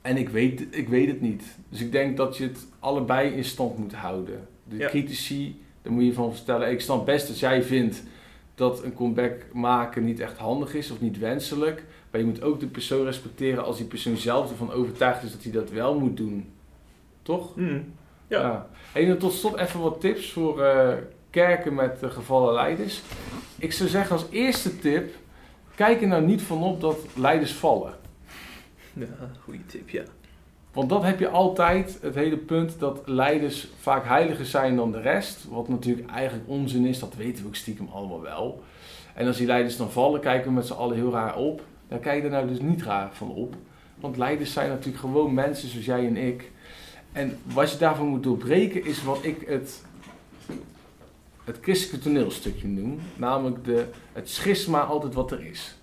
en 0.01 0.17
ik 0.17 0.29
weet, 0.29 0.65
ik 0.69 0.89
weet 0.89 1.07
het 1.07 1.21
niet. 1.21 1.43
Dus 1.69 1.81
ik 1.81 1.91
denk 1.91 2.17
dat 2.17 2.37
je 2.37 2.43
het 2.43 2.67
allebei 2.79 3.29
in 3.29 3.43
stand 3.45 3.77
moet 3.77 3.93
houden. 3.93 4.47
De 4.63 4.77
critici, 4.77 5.61
daar 5.81 5.93
moet 5.93 6.05
je 6.05 6.13
van 6.13 6.33
vertellen. 6.33 6.71
Ik 6.71 6.81
snap 6.81 7.05
best 7.05 7.27
dat 7.27 7.39
jij 7.39 7.63
vindt 7.63 8.03
dat 8.55 8.83
een 8.83 8.93
comeback 8.93 9.45
maken 9.53 10.05
niet 10.05 10.19
echt 10.19 10.37
handig 10.37 10.73
is 10.73 10.91
of 10.91 11.01
niet 11.01 11.19
wenselijk. 11.19 11.83
Maar 12.11 12.19
je 12.21 12.27
moet 12.27 12.41
ook 12.41 12.59
de 12.59 12.67
persoon 12.67 13.05
respecteren 13.05 13.65
als 13.65 13.77
die 13.77 13.85
persoon 13.85 14.17
zelf 14.17 14.49
ervan 14.49 14.71
overtuigd 14.71 15.23
is 15.23 15.31
dat 15.31 15.43
hij 15.43 15.51
dat 15.51 15.69
wel 15.69 15.99
moet 15.99 16.17
doen. 16.17 16.51
Toch? 17.21 17.55
Mm. 17.55 17.93
Ja. 18.27 18.41
ja. 18.41 18.67
En 18.93 19.07
dan 19.07 19.17
tot 19.17 19.33
slot 19.33 19.55
even 19.57 19.79
wat 19.79 20.01
tips 20.01 20.31
voor 20.31 20.59
uh, 20.59 20.93
kerken 21.29 21.73
met 21.73 22.03
uh, 22.03 22.11
gevallen 22.11 22.53
leiders. 22.53 23.01
Ik 23.57 23.73
zou 23.73 23.89
zeggen 23.89 24.15
als 24.15 24.25
eerste 24.29 24.79
tip, 24.79 25.13
Kijk 25.75 26.01
er 26.01 26.07
nou 26.07 26.25
niet 26.25 26.41
van 26.41 26.63
op 26.63 26.81
dat 26.81 26.97
leiders 27.15 27.53
vallen. 27.53 27.93
Ja, 28.93 29.05
goede 29.43 29.65
tip, 29.65 29.89
ja. 29.89 30.03
Want 30.75 30.89
dat 30.89 31.03
heb 31.03 31.19
je 31.19 31.29
altijd, 31.29 31.97
het 32.01 32.15
hele 32.15 32.37
punt 32.37 32.79
dat 32.79 33.01
leiders 33.05 33.67
vaak 33.79 34.05
heiliger 34.05 34.45
zijn 34.45 34.75
dan 34.75 34.91
de 34.91 35.01
rest. 35.01 35.45
Wat 35.49 35.67
natuurlijk 35.67 36.09
eigenlijk 36.09 36.49
onzin 36.49 36.85
is, 36.85 36.99
dat 36.99 37.15
weten 37.15 37.41
we 37.41 37.47
ook 37.47 37.55
stiekem 37.55 37.89
allemaal 37.91 38.21
wel. 38.21 38.63
En 39.13 39.27
als 39.27 39.37
die 39.37 39.47
leiders 39.47 39.77
dan 39.77 39.91
vallen, 39.91 40.19
kijken 40.19 40.47
we 40.47 40.53
met 40.53 40.65
z'n 40.65 40.73
allen 40.73 40.95
heel 40.95 41.11
raar 41.11 41.37
op. 41.37 41.61
Dan 41.87 41.99
kijk 41.99 42.17
je 42.17 42.23
er 42.23 42.31
nou 42.31 42.47
dus 42.47 42.59
niet 42.59 42.83
raar 42.83 43.09
van 43.13 43.29
op. 43.29 43.55
Want 43.99 44.17
leiders 44.17 44.53
zijn 44.53 44.69
natuurlijk 44.69 44.97
gewoon 44.97 45.33
mensen 45.33 45.69
zoals 45.69 45.85
jij 45.85 46.07
en 46.07 46.17
ik. 46.17 46.51
En 47.11 47.37
wat 47.43 47.71
je 47.71 47.77
daarvan 47.77 48.07
moet 48.07 48.23
doorbreken 48.23 48.85
is 48.85 49.03
wat 49.03 49.19
ik 49.21 49.43
het 49.47 49.83
het 51.43 51.57
christelijke 51.61 52.05
toneelstukje 52.05 52.67
noem. 52.67 52.99
Namelijk 53.15 53.65
de, 53.65 53.85
het 54.13 54.29
schisma 54.29 54.81
altijd 54.81 55.13
wat 55.13 55.31
er 55.31 55.45
is. 55.45 55.75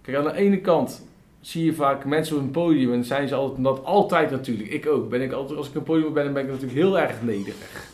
Kijk, 0.00 0.16
aan 0.16 0.24
de 0.24 0.32
ene 0.32 0.60
kant 0.60 1.05
zie 1.46 1.64
je 1.64 1.74
vaak 1.74 2.04
mensen 2.04 2.36
op 2.36 2.42
een 2.42 2.50
podium 2.50 2.92
en 2.92 3.04
zijn 3.04 3.28
ze 3.28 3.34
altijd, 3.34 3.84
altijd 3.84 4.30
natuurlijk, 4.30 4.68
ik 4.68 4.86
ook, 4.86 5.08
ben 5.08 5.22
ik 5.22 5.32
altijd, 5.32 5.58
als 5.58 5.68
ik 5.68 5.74
een 5.74 5.82
podium 5.82 6.12
ben, 6.12 6.32
ben 6.32 6.42
ik 6.42 6.48
natuurlijk 6.48 6.78
heel 6.78 6.98
erg 6.98 7.22
nederig. 7.22 7.88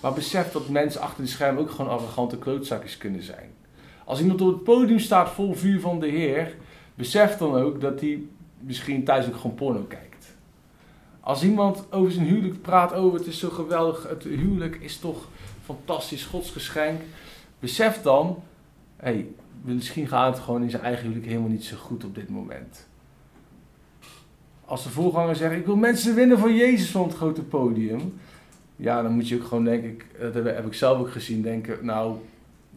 Maar 0.00 0.12
besef 0.12 0.52
dat 0.52 0.68
mensen 0.68 1.00
achter 1.00 1.24
de 1.24 1.30
schermen 1.30 1.62
ook 1.62 1.70
gewoon 1.70 1.90
arrogante 1.90 2.38
klootzakjes 2.38 2.98
kunnen 2.98 3.22
zijn. 3.22 3.50
Als 4.04 4.20
iemand 4.20 4.40
op 4.40 4.48
het 4.48 4.62
podium 4.62 4.98
staat 4.98 5.30
vol 5.30 5.54
vuur 5.54 5.80
van 5.80 6.00
de 6.00 6.06
Heer, 6.06 6.54
besef 6.94 7.36
dan 7.36 7.54
ook 7.54 7.80
dat 7.80 8.00
hij 8.00 8.22
misschien 8.60 9.04
thuis 9.04 9.26
ook 9.26 9.36
gewoon 9.36 9.56
porno 9.56 9.84
kijkt. 9.88 10.36
Als 11.20 11.42
iemand 11.42 11.92
over 11.92 12.12
zijn 12.12 12.26
huwelijk 12.26 12.62
praat, 12.62 12.92
oh 12.98 13.14
het 13.14 13.26
is 13.26 13.38
zo 13.38 13.50
geweldig, 13.50 14.08
het 14.08 14.22
huwelijk 14.22 14.76
is 14.80 14.98
toch 14.98 15.28
fantastisch 15.64 16.24
godsgeschenk. 16.24 17.00
Besef 17.58 18.02
dan, 18.02 18.42
hey, 18.96 19.26
misschien 19.62 20.08
gaat 20.08 20.34
het 20.34 20.44
gewoon 20.44 20.62
in 20.62 20.70
zijn 20.70 20.82
eigen 20.82 21.02
huwelijk 21.02 21.26
helemaal 21.26 21.48
niet 21.48 21.64
zo 21.64 21.76
goed 21.76 22.04
op 22.04 22.14
dit 22.14 22.28
moment. 22.28 22.86
Als 24.64 24.82
de 24.82 24.90
voorganger 24.90 25.36
zegt, 25.36 25.54
ik 25.54 25.66
wil 25.66 25.76
mensen 25.76 26.14
winnen 26.14 26.38
voor 26.38 26.52
Jezus 26.52 26.90
van 26.90 27.02
het 27.02 27.16
grote 27.16 27.42
podium. 27.42 28.14
Ja, 28.76 29.02
dan 29.02 29.12
moet 29.12 29.28
je 29.28 29.36
ook 29.36 29.44
gewoon, 29.44 29.64
denk 29.64 29.84
ik, 29.84 30.06
dat 30.20 30.34
heb 30.34 30.66
ik 30.66 30.74
zelf 30.74 30.98
ook 30.98 31.10
gezien, 31.10 31.42
denken, 31.42 31.84
nou, 31.84 32.16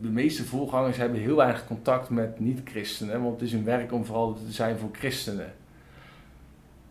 de 0.02 0.10
meeste 0.10 0.46
voorgangers 0.46 0.98
hebben 0.98 1.20
heel 1.20 1.36
weinig 1.36 1.68
contact 1.68 2.10
met 2.10 2.40
niet-christenen, 2.40 3.22
want 3.22 3.34
het 3.34 3.42
is 3.42 3.52
hun 3.52 3.64
werk 3.64 3.92
om 3.92 4.06
vooral 4.06 4.34
te 4.34 4.52
zijn 4.52 4.78
voor 4.78 4.90
christenen. 4.92 5.54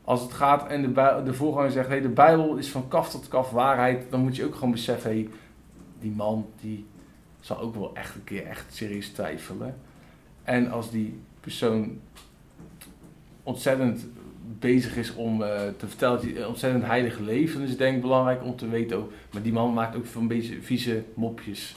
Als 0.04 0.22
het 0.22 0.32
gaat 0.32 0.66
en 0.66 0.82
de, 0.82 1.22
de 1.24 1.34
voorganger 1.34 1.70
zegt, 1.70 1.88
hey, 1.88 2.00
de 2.00 2.08
Bijbel 2.08 2.56
is 2.56 2.70
van 2.70 2.88
kaf 2.88 3.10
tot 3.10 3.28
kaf 3.28 3.50
waarheid, 3.50 4.10
dan 4.10 4.20
moet 4.20 4.36
je 4.36 4.44
ook 4.44 4.54
gewoon 4.54 4.70
beseffen, 4.70 5.10
hey, 5.10 5.28
die 6.00 6.10
man 6.10 6.46
die 6.60 6.86
zal 7.40 7.58
ook 7.58 7.74
wel 7.74 7.90
echt 7.94 8.14
een 8.14 8.24
keer 8.24 8.46
echt 8.46 8.74
serieus 8.74 9.08
twijfelen. 9.08 9.76
En 10.42 10.70
als 10.70 10.90
die 10.90 11.20
persoon 11.40 12.00
ontzettend 13.42 14.06
bezig 14.58 14.96
is 14.96 15.14
om 15.14 15.42
uh, 15.42 15.48
te 15.76 15.86
vertellen 15.86 16.20
dat 16.20 16.30
hij 16.30 16.44
ontzettend 16.44 16.84
heilig 16.84 17.18
leven, 17.18 17.54
dan 17.54 17.62
is 17.62 17.68
het 17.68 17.78
denk 17.78 17.96
ik 17.96 18.02
belangrijk 18.02 18.44
om 18.44 18.56
te 18.56 18.68
weten 18.68 18.96
ook. 18.96 19.12
Maar 19.32 19.42
die 19.42 19.52
man 19.52 19.72
maakt 19.72 19.96
ook 19.96 20.06
van 20.06 20.28
beetje 20.28 20.62
vieze 20.62 21.02
mopjes. 21.14 21.74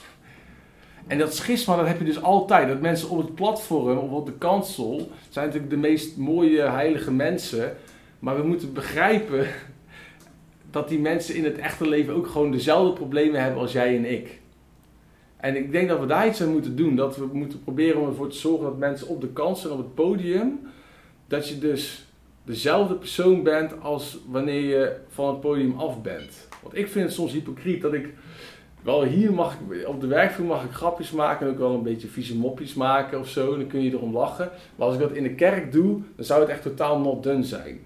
En 1.07 1.18
dat 1.18 1.36
schisma, 1.36 1.76
dat 1.76 1.88
heb 1.88 1.99
je 1.99 2.05
dus 2.05 2.22
altijd. 2.22 2.68
Dat 2.68 2.82
mensen 2.82 3.09
op 3.09 3.18
het 3.18 3.36
platform 3.36 3.97
of 3.97 4.12
op 4.12 4.26
de 4.26 4.38
kansel 4.38 5.12
zijn 5.30 5.45
natuurlijk 5.45 5.74
de 5.74 5.80
meest 5.80 6.18
mooie 6.18 6.62
heilige 6.62 7.12
mensen. 7.12 7.78
Maar 8.20 8.41
we 8.41 8.47
moeten 8.47 8.74
begrijpen 8.74 9.47
dat 10.72 10.89
die 10.89 10.99
mensen 10.99 11.36
in 11.36 11.43
het 11.43 11.57
echte 11.57 11.88
leven 11.88 12.14
ook 12.14 12.28
gewoon 12.28 12.51
dezelfde 12.51 12.93
problemen 12.93 13.41
hebben 13.41 13.62
als 13.62 13.72
jij 13.72 13.95
en 13.95 14.12
ik. 14.12 14.40
En 15.41 15.55
ik 15.55 15.71
denk 15.71 15.89
dat 15.89 15.99
we 15.99 16.05
daar 16.05 16.27
iets 16.27 16.41
aan 16.41 16.51
moeten 16.51 16.75
doen. 16.75 16.95
Dat 16.95 17.17
we 17.17 17.25
moeten 17.33 17.63
proberen 17.63 18.01
om 18.01 18.07
ervoor 18.07 18.29
te 18.29 18.37
zorgen 18.37 18.63
dat 18.63 18.77
mensen 18.77 19.07
op 19.07 19.21
de 19.21 19.27
kans 19.27 19.61
zijn 19.61 19.73
op 19.73 19.79
het 19.79 19.95
podium. 19.95 20.59
Dat 21.27 21.47
je 21.49 21.57
dus 21.57 22.05
dezelfde 22.43 22.95
persoon 22.95 23.43
bent 23.43 23.81
als 23.81 24.17
wanneer 24.27 24.61
je 24.61 24.95
van 25.07 25.27
het 25.27 25.39
podium 25.41 25.79
af 25.79 26.01
bent. 26.01 26.47
Want 26.61 26.75
ik 26.75 26.87
vind 26.87 27.05
het 27.05 27.13
soms 27.13 27.31
hypocriet 27.31 27.81
dat 27.81 27.93
ik. 27.93 28.13
Wel, 28.83 29.03
hier 29.03 29.33
mag 29.33 29.57
op 29.85 30.01
de 30.01 30.07
werkvloer 30.07 30.47
mag 30.47 30.63
ik 30.63 30.71
grapjes 30.71 31.11
maken 31.11 31.45
en 31.45 31.51
ook 31.51 31.59
wel 31.59 31.73
een 31.73 31.83
beetje 31.83 32.07
vieze 32.07 32.37
mopjes 32.37 32.73
maken 32.73 33.19
of 33.19 33.29
zo. 33.29 33.57
Dan 33.57 33.67
kun 33.67 33.81
je 33.81 33.91
erom 33.91 34.13
lachen. 34.13 34.51
Maar 34.75 34.87
als 34.87 34.95
ik 34.95 35.01
dat 35.01 35.11
in 35.11 35.23
de 35.23 35.35
kerk 35.35 35.71
doe, 35.71 36.01
dan 36.15 36.25
zou 36.25 36.41
het 36.41 36.49
echt 36.49 36.61
totaal 36.61 36.99
not 36.99 37.23
done 37.23 37.43
zijn. 37.43 37.79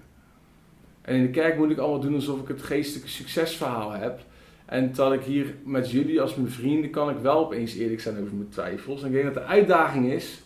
En 1.02 1.14
in 1.14 1.22
de 1.22 1.30
kerk 1.30 1.56
moet 1.56 1.70
ik 1.70 1.78
allemaal 1.78 2.00
doen 2.00 2.14
alsof 2.14 2.40
ik 2.40 2.48
het 2.48 2.62
geestelijke 2.62 3.08
succesverhaal 3.08 3.90
heb. 3.90 4.20
En 4.66 4.92
terwijl 4.92 5.20
ik 5.20 5.26
hier 5.26 5.54
met 5.64 5.90
jullie 5.90 6.20
als 6.20 6.34
mijn 6.34 6.50
vrienden 6.50 6.90
kan 6.90 7.10
ik 7.10 7.18
wel 7.18 7.38
opeens 7.38 7.74
eerlijk 7.74 8.00
zijn 8.00 8.20
over 8.20 8.34
mijn 8.34 8.48
twijfels. 8.48 9.00
En 9.00 9.06
ik 9.06 9.12
denk 9.12 9.24
dat 9.24 9.34
de 9.34 9.50
uitdaging 9.50 10.12
is, 10.12 10.42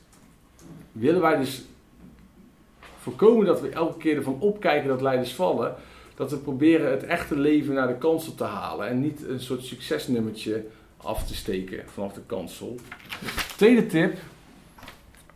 willen 0.92 1.20
wij 1.20 1.36
dus 1.36 1.64
voorkomen 2.98 3.46
dat 3.46 3.60
we 3.60 3.68
elke 3.68 3.98
keer 3.98 4.16
ervan 4.16 4.40
opkijken 4.40 4.88
dat 4.88 5.00
leiders 5.00 5.34
vallen, 5.34 5.74
dat 6.14 6.30
we 6.30 6.36
proberen 6.36 6.90
het 6.90 7.04
echte 7.04 7.38
leven 7.38 7.74
naar 7.74 7.88
de 7.88 7.98
kansel 7.98 8.34
te 8.34 8.44
halen 8.44 8.88
en 8.88 9.00
niet 9.00 9.24
een 9.28 9.40
soort 9.40 9.64
succesnummertje 9.64 10.64
af 10.96 11.26
te 11.26 11.34
steken 11.34 11.82
vanaf 11.86 12.12
de 12.12 12.20
kansel. 12.26 12.76
Tweede 13.56 13.86
tip, 13.86 14.16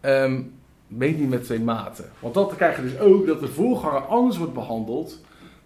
ehm 0.00 0.40
meet 0.86 1.18
niet 1.18 1.28
met 1.28 1.44
twee 1.44 1.60
maten. 1.60 2.10
Want 2.18 2.34
dat 2.34 2.56
krijg 2.56 2.76
je 2.76 2.82
dus 2.82 2.98
ook, 2.98 3.26
dat 3.26 3.40
de 3.40 3.48
voorganger 3.48 4.00
anders 4.00 4.36
wordt 4.36 4.54
behandeld 4.54 5.20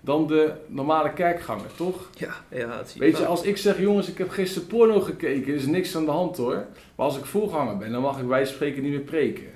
dan 0.09 0.27
de 0.27 0.53
normale 0.67 1.13
kerkganger, 1.13 1.75
toch? 1.77 2.11
Ja, 2.17 2.35
ja 2.51 2.77
dat 2.77 2.89
zie 2.89 3.01
Weet 3.01 3.19
je, 3.19 3.27
als 3.27 3.43
ik 3.43 3.57
zeg, 3.57 3.81
jongens, 3.81 4.09
ik 4.09 4.19
heb 4.19 4.31
gisteren 4.31 4.69
porno 4.69 5.01
gekeken, 5.01 5.53
er 5.53 5.59
is 5.59 5.67
niks 5.67 5.97
aan 5.97 6.05
de 6.05 6.11
hand 6.11 6.37
hoor. 6.37 6.67
Maar 6.95 7.07
als 7.07 7.19
ik 7.19 7.25
voorganger 7.25 7.77
ben, 7.77 7.93
dan 7.93 8.03
mag 8.03 8.21
ik 8.21 8.29
bij 8.29 8.47
spreken 8.47 8.83
niet 8.83 8.91
meer 8.91 9.01
preken. 9.01 9.51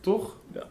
Toch? 0.00 0.36
Ja. 0.52 0.66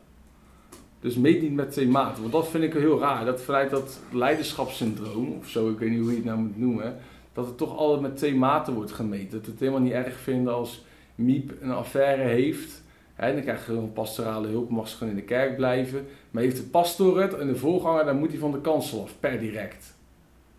Dus 1.00 1.16
meet 1.16 1.42
niet 1.42 1.54
met 1.54 1.72
twee 1.72 1.88
maten, 1.88 2.22
want 2.22 2.34
dat 2.34 2.48
vind 2.48 2.64
ik 2.64 2.74
heel 2.74 3.00
raar. 3.00 3.26
Dat 3.26 3.42
vanuit 3.42 3.70
dat 3.70 4.00
leiderschapssyndroom, 4.12 5.38
of 5.40 5.48
zo, 5.48 5.70
ik 5.70 5.80
weet 5.80 5.90
niet 5.90 6.00
hoe 6.00 6.10
je 6.10 6.16
het 6.16 6.26
nou 6.26 6.40
moet 6.40 6.58
noemen, 6.58 6.98
dat 7.34 7.46
het 7.46 7.58
toch 7.58 7.78
altijd 7.78 8.02
met 8.02 8.18
twee 8.18 8.36
maten 8.36 8.74
wordt 8.74 8.92
gemeten. 8.92 9.32
Dat 9.32 9.46
we 9.46 9.52
het 9.52 9.60
helemaal 9.60 9.82
niet 9.82 9.92
erg 9.92 10.16
vinden 10.16 10.54
als 10.54 10.86
Miep 11.16 11.54
een 11.62 11.72
affaire 11.72 12.24
heeft. 12.24 12.83
Dan 13.18 13.42
krijg 13.42 13.58
je 13.58 13.64
gewoon 13.64 13.94
pastorale 13.94 14.48
hulp, 14.48 14.70
mag 14.70 14.88
ze 14.88 14.98
gewoon 14.98 15.14
in 15.14 15.20
de 15.20 15.26
kerk 15.26 15.56
blijven. 15.56 16.06
Maar 16.32 16.44
heeft 16.44 16.58
de 16.58 16.64
pastor 16.64 17.22
het 17.22 17.34
en 17.34 17.48
de 17.48 17.56
voorganger, 17.56 18.06
dan 18.06 18.18
moet 18.18 18.30
hij 18.30 18.40
van 18.40 18.52
de 18.52 18.62
kansel 18.62 19.02
af, 19.02 19.16
per 19.20 19.40
direct. 19.40 19.96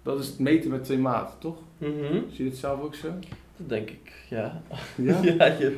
Dat 0.02 0.18
is 0.20 0.26
het 0.26 0.38
meten 0.38 0.70
met 0.70 0.84
twee 0.84 0.98
maten, 0.98 1.38
toch? 1.38 1.56
Mhm. 1.78 2.20
Zie 2.30 2.44
je 2.44 2.50
het 2.50 2.58
zelf 2.58 2.80
ook 2.80 2.94
zo? 2.94 3.08
Dat 3.56 3.68
denk 3.68 3.90
ik, 3.90 4.12
ja. 4.28 4.62
Ja. 4.94 5.20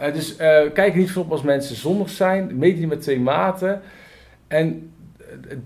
Eh, 0.00 0.12
dus 0.14 0.36
eh, 0.36 0.72
kijk 0.72 0.94
niet 0.94 1.10
voor 1.10 1.22
op 1.22 1.30
als 1.30 1.42
mensen 1.42 1.76
zondig 1.76 2.10
zijn. 2.10 2.58
Meet 2.58 2.76
die 2.76 2.86
met 2.86 3.00
twee 3.02 3.20
maten. 3.20 3.82
En 4.46 4.92
eh, 5.18 5.26
het 5.48 5.58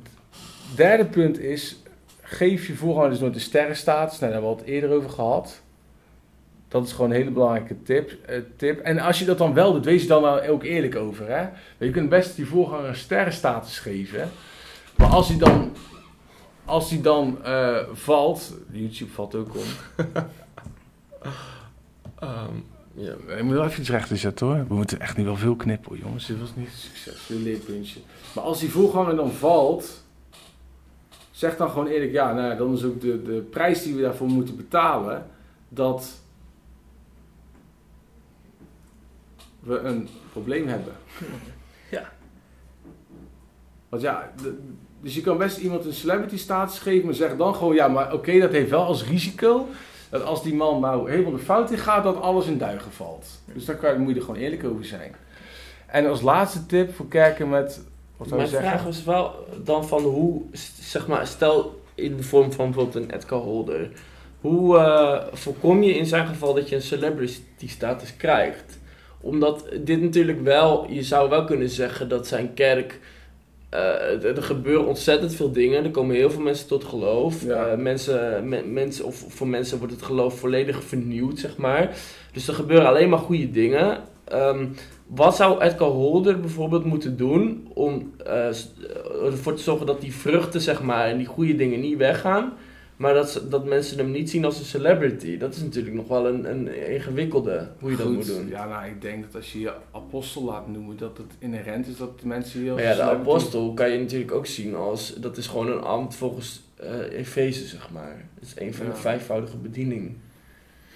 derde 0.76 1.04
punt 1.04 1.38
is, 1.38 1.82
geef 2.20 2.66
je 2.66 2.74
voorganger 2.74 3.10
dus 3.10 3.20
nooit 3.20 3.34
de 3.34 3.40
sterrenstatus. 3.40 4.18
Nou, 4.18 4.32
daar 4.32 4.40
hebben 4.40 4.58
we 4.58 4.62
het 4.62 4.74
eerder 4.74 4.90
over 4.90 5.10
gehad. 5.10 5.62
Dat 6.74 6.86
is 6.86 6.92
gewoon 6.92 7.10
een 7.10 7.16
hele 7.16 7.30
belangrijke 7.30 7.82
tip. 7.82 8.10
eh, 8.26 8.40
tip. 8.56 8.80
En 8.80 8.98
als 8.98 9.18
je 9.18 9.24
dat 9.24 9.38
dan 9.38 9.54
wel 9.54 9.72
doet, 9.72 9.84
wees 9.84 10.02
je 10.02 10.08
dan 10.08 10.22
nou 10.22 10.48
ook 10.48 10.62
eerlijk 10.62 10.96
over. 10.96 11.28
Hè? 11.28 11.48
Je 11.78 11.90
kunt 11.90 12.08
best 12.08 12.36
die 12.36 12.46
voorganger 12.46 12.88
een 12.88 12.96
sterrenstatus 12.96 13.78
geven. 13.78 14.30
Maar 14.96 15.08
als 15.08 15.28
hij 15.28 15.38
dan, 15.38 15.72
als 16.64 16.90
hij 16.90 17.00
dan 17.00 17.44
eh, 17.44 17.76
valt, 17.92 18.54
YouTube 18.70 19.10
valt 19.12 19.34
ook 19.34 19.54
om. 19.54 19.62
Ehm, 22.18 22.54
ja. 22.94 23.12
Ik 23.36 23.42
moet 23.42 23.54
wel 23.54 23.64
even 23.64 23.80
iets 23.80 23.90
rechter 23.90 24.16
zetten 24.16 24.46
hoor. 24.46 24.64
We 24.68 24.74
moeten 24.74 25.00
echt 25.00 25.16
niet 25.16 25.26
wel 25.26 25.36
veel 25.36 25.56
knippen 25.56 25.98
jongens. 25.98 26.26
Dit 26.26 26.40
was 26.40 26.54
niet 26.54 26.66
een 26.66 26.72
succes, 26.72 27.28
een 27.28 27.42
leerpuntje. 27.42 28.00
Maar 28.34 28.44
als 28.44 28.60
die 28.60 28.70
voorganger 28.70 29.16
dan 29.16 29.32
valt, 29.32 30.04
zeg 31.30 31.56
dan 31.56 31.70
gewoon 31.70 31.86
eerlijk, 31.86 32.12
ja, 32.12 32.32
nou, 32.32 32.48
ja, 32.48 32.54
dan 32.54 32.72
is 32.74 32.84
ook 32.84 33.00
de, 33.00 33.22
de 33.22 33.46
prijs 33.50 33.82
die 33.82 33.94
we 33.94 34.02
daarvoor 34.02 34.28
moeten 34.28 34.56
betalen, 34.56 35.26
dat 35.68 36.22
we 39.64 39.78
een 39.78 40.08
probleem 40.32 40.68
hebben. 40.68 40.92
Ja. 41.90 42.12
Want 43.88 44.02
ja, 44.02 44.32
de- 44.42 44.58
dus 45.00 45.14
je 45.14 45.20
kan 45.20 45.38
best 45.38 45.56
iemand 45.58 45.84
een 45.84 45.92
celebrity 45.92 46.36
status 46.38 46.78
geven, 46.78 47.04
maar 47.04 47.14
zeg 47.14 47.36
dan 47.36 47.54
gewoon, 47.54 47.74
ja, 47.74 47.88
maar 47.88 48.12
oké, 48.12 48.38
dat 48.40 48.50
heeft 48.50 48.70
wel 48.70 48.84
als 48.84 49.04
risico 49.06 49.66
dat 50.10 50.22
als 50.24 50.42
die 50.42 50.54
man 50.54 50.80
nou 50.80 51.10
helemaal 51.10 51.32
de 51.32 51.38
fout 51.38 51.70
in 51.70 51.78
gaat, 51.78 52.04
dat 52.04 52.20
alles 52.20 52.46
in 52.46 52.58
duigen 52.58 52.92
valt. 52.92 53.26
Dus 53.54 53.64
daar 53.64 53.76
kan, 53.76 54.00
moet 54.00 54.08
je 54.12 54.14
er 54.18 54.24
gewoon 54.24 54.40
eerlijk 54.40 54.64
over 54.64 54.84
zijn. 54.84 55.14
En 55.86 56.06
als 56.06 56.20
laatste 56.20 56.66
tip 56.66 56.94
voor 56.94 57.08
kerken 57.08 57.48
met, 57.48 57.80
wat 58.16 58.28
Mijn 58.28 58.48
zeggen? 58.48 58.68
vraag 58.68 58.84
was 58.84 59.04
wel 59.04 59.46
dan 59.64 59.84
van 59.86 60.02
hoe, 60.02 60.42
zeg 60.80 61.06
maar, 61.06 61.26
stel 61.26 61.82
in 61.94 62.16
de 62.16 62.22
vorm 62.22 62.52
van 62.52 62.64
bijvoorbeeld 62.70 63.04
een 63.04 63.10
Edgar 63.16 63.38
Holder. 63.40 63.90
Hoe 64.40 64.78
eh, 64.78 65.22
voorkom 65.32 65.82
je 65.82 65.94
in 65.94 66.06
zijn 66.06 66.26
geval 66.26 66.54
dat 66.54 66.68
je 66.68 66.74
een 66.76 66.82
celebrity 66.82 67.68
status 67.68 68.16
krijgt? 68.16 68.78
Omdat 69.24 69.64
dit 69.84 70.02
natuurlijk 70.02 70.42
wel, 70.42 70.86
je 70.90 71.02
zou 71.02 71.28
wel 71.30 71.44
kunnen 71.44 71.68
zeggen 71.68 72.08
dat 72.08 72.26
zijn 72.26 72.54
kerk, 72.54 73.00
eh, 73.68 74.24
er 74.36 74.42
gebeuren 74.42 74.86
ontzettend 74.86 75.34
veel 75.34 75.52
dingen. 75.52 75.84
Er 75.84 75.90
komen 75.90 76.16
heel 76.16 76.30
veel 76.30 76.40
mensen 76.42 76.66
tot 76.66 76.84
geloof. 76.84 77.44
Ja. 77.44 77.66
Eh, 77.66 77.78
mensen, 77.78 78.48
me- 78.48 78.62
mensen, 78.64 79.04
of 79.04 79.24
voor 79.28 79.48
mensen 79.48 79.78
wordt 79.78 79.92
het 79.92 80.02
geloof 80.02 80.38
volledig 80.38 80.84
vernieuwd, 80.84 81.38
zeg 81.38 81.56
maar. 81.56 81.96
Dus 82.32 82.48
er 82.48 82.54
gebeuren 82.54 82.86
alleen 82.88 83.08
maar 83.08 83.18
goede 83.18 83.50
dingen. 83.50 83.98
Ehm, 84.24 84.66
wat 85.06 85.36
zou 85.36 85.60
Edgar 85.60 85.88
Holder 85.88 86.40
bijvoorbeeld 86.40 86.84
moeten 86.84 87.16
doen 87.16 87.68
om 87.74 88.12
eh, 88.26 88.46
ervoor 89.24 89.54
te 89.54 89.62
zorgen 89.62 89.86
dat 89.86 90.00
die 90.00 90.14
vruchten, 90.14 90.60
zeg 90.60 90.82
maar, 90.82 91.06
en 91.06 91.16
die 91.16 91.26
goede 91.26 91.56
dingen 91.56 91.80
niet 91.80 91.96
weggaan, 91.98 92.52
maar 93.04 93.14
dat, 93.14 93.30
ze- 93.30 93.48
dat 93.48 93.64
mensen 93.64 93.98
hem 93.98 94.10
niet 94.10 94.30
zien 94.30 94.44
als 94.44 94.58
een 94.58 94.64
celebrity? 94.64 95.36
Dat 95.38 95.54
is 95.54 95.62
natuurlijk 95.62 95.94
nog 95.94 96.08
wel 96.08 96.26
een, 96.28 96.50
een 96.50 96.90
ingewikkelde, 96.92 97.68
hoe 97.78 97.90
je 97.90 97.96
dat 97.96 98.08
moet 98.10 98.26
doen. 98.26 98.48
Ja, 98.48 98.66
nou, 98.68 98.86
ik 98.86 99.02
denk 99.02 99.22
dat 99.24 99.34
als 99.34 99.52
je 99.52 99.60
je 99.60 99.72
apostel 99.92 100.44
laat 100.44 100.68
noemen, 100.68 100.96
dat 100.96 101.16
het 101.18 101.32
inherent 101.38 101.86
is 101.86 101.96
dat 101.96 102.20
de 102.20 102.26
mensen 102.26 102.64
je 102.64 102.70
als 102.70 102.80
Maar 102.80 102.90
ja, 102.90 102.96
de 102.96 103.02
apostel 103.18 103.74
kan 103.74 103.90
je 103.90 103.98
natuurlijk 103.98 104.32
ook 104.32 104.46
zien 104.46 104.74
als, 104.74 105.14
dat 105.14 105.36
is 105.36 105.46
gewoon 105.46 105.68
een 105.68 105.80
ambt 105.82 106.14
volgens 106.14 106.62
eh 106.76 107.18
Efeze, 107.18 107.66
zeg 107.66 107.90
maar. 107.90 108.24
Dat 108.34 108.44
is 108.48 108.52
een 108.56 108.74
van 108.74 108.86
Ja. 108.86 108.92
de 108.92 108.98
vijfvoudige 108.98 109.56
bediening. 109.56 110.16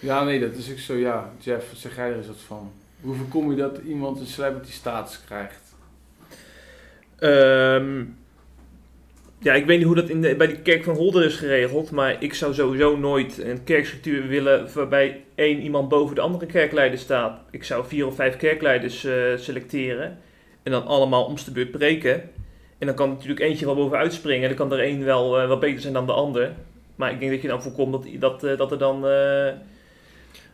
Ja, 0.01 0.25
nee, 0.25 0.41
dat 0.41 0.55
is 0.55 0.71
ook 0.71 0.79
zo. 0.79 0.95
Ja, 0.95 1.33
Jeff, 1.39 1.73
zeg 1.77 1.97
jij 1.97 2.11
er 2.11 2.17
eens 2.17 2.27
wat 2.27 2.37
van? 2.47 2.71
Hoe 3.01 3.15
voorkom 3.15 3.51
je 3.51 3.57
dat 3.57 3.79
iemand 3.87 4.21
een 4.21 4.27
celebrity 4.27 4.73
status 4.73 5.21
krijgt? 5.25 5.61
Ehm, 7.19 8.05
ja, 9.41 9.55
ik 9.55 9.67
weet 9.67 9.79
niet 9.79 9.87
hoe 9.87 9.97
dat 9.97 10.09
in 10.09 10.21
de, 10.21 10.35
bij 10.35 10.47
die 10.47 10.61
kerk 10.61 10.85
van 10.85 10.95
Holder 10.95 11.25
is 11.25 11.37
geregeld, 11.37 11.91
maar 11.91 12.23
ik 12.23 12.35
zou 12.35 12.55
sowieso 12.55 12.97
nooit 12.97 13.39
een 13.39 13.65
kerkstructuur 13.65 14.27
willen 14.27 14.69
waarbij 14.75 15.25
één 15.35 15.61
iemand 15.61 15.89
boven 15.89 16.15
de 16.15 16.21
andere 16.21 16.47
kerkleider 16.47 16.99
staat. 16.99 17.41
Ik 17.51 17.65
zou 17.65 17.85
vier 17.87 18.07
of 18.07 18.15
vijf 18.15 18.37
kerkleiders 18.37 19.05
eh, 19.05 19.15
selecteren 19.37 20.19
en 20.63 20.73
dan 20.73 20.87
allemaal 20.87 21.25
om 21.25 21.35
de 21.45 21.51
beurt 21.51 21.71
preken. 21.71 22.31
En 22.79 22.87
dan 22.87 22.95
kan 22.95 23.09
natuurlijk 23.09 23.41
eentje 23.41 23.65
wel 23.65 23.75
bovenuit 23.75 24.13
springen, 24.13 24.49
dan 24.49 24.59
kan 24.59 24.73
er 24.73 24.85
één 24.85 25.05
wel 25.05 25.41
eh, 25.41 25.49
wat 25.49 25.61
beter 25.61 25.81
zijn 25.81 25.93
dan 25.93 26.07
de 26.07 26.13
ander. 26.13 26.53
Maar 26.97 27.13
ik 27.13 27.21
denk 27.21 27.33
dat 27.33 27.43
je 27.43 27.49
dan 27.49 27.63
voorkomt 27.63 27.93
dat, 27.93 28.07
dat, 28.21 28.45
eh, 28.45 28.59
dat 28.59 28.71
er 28.71 28.79
dan... 28.79 29.01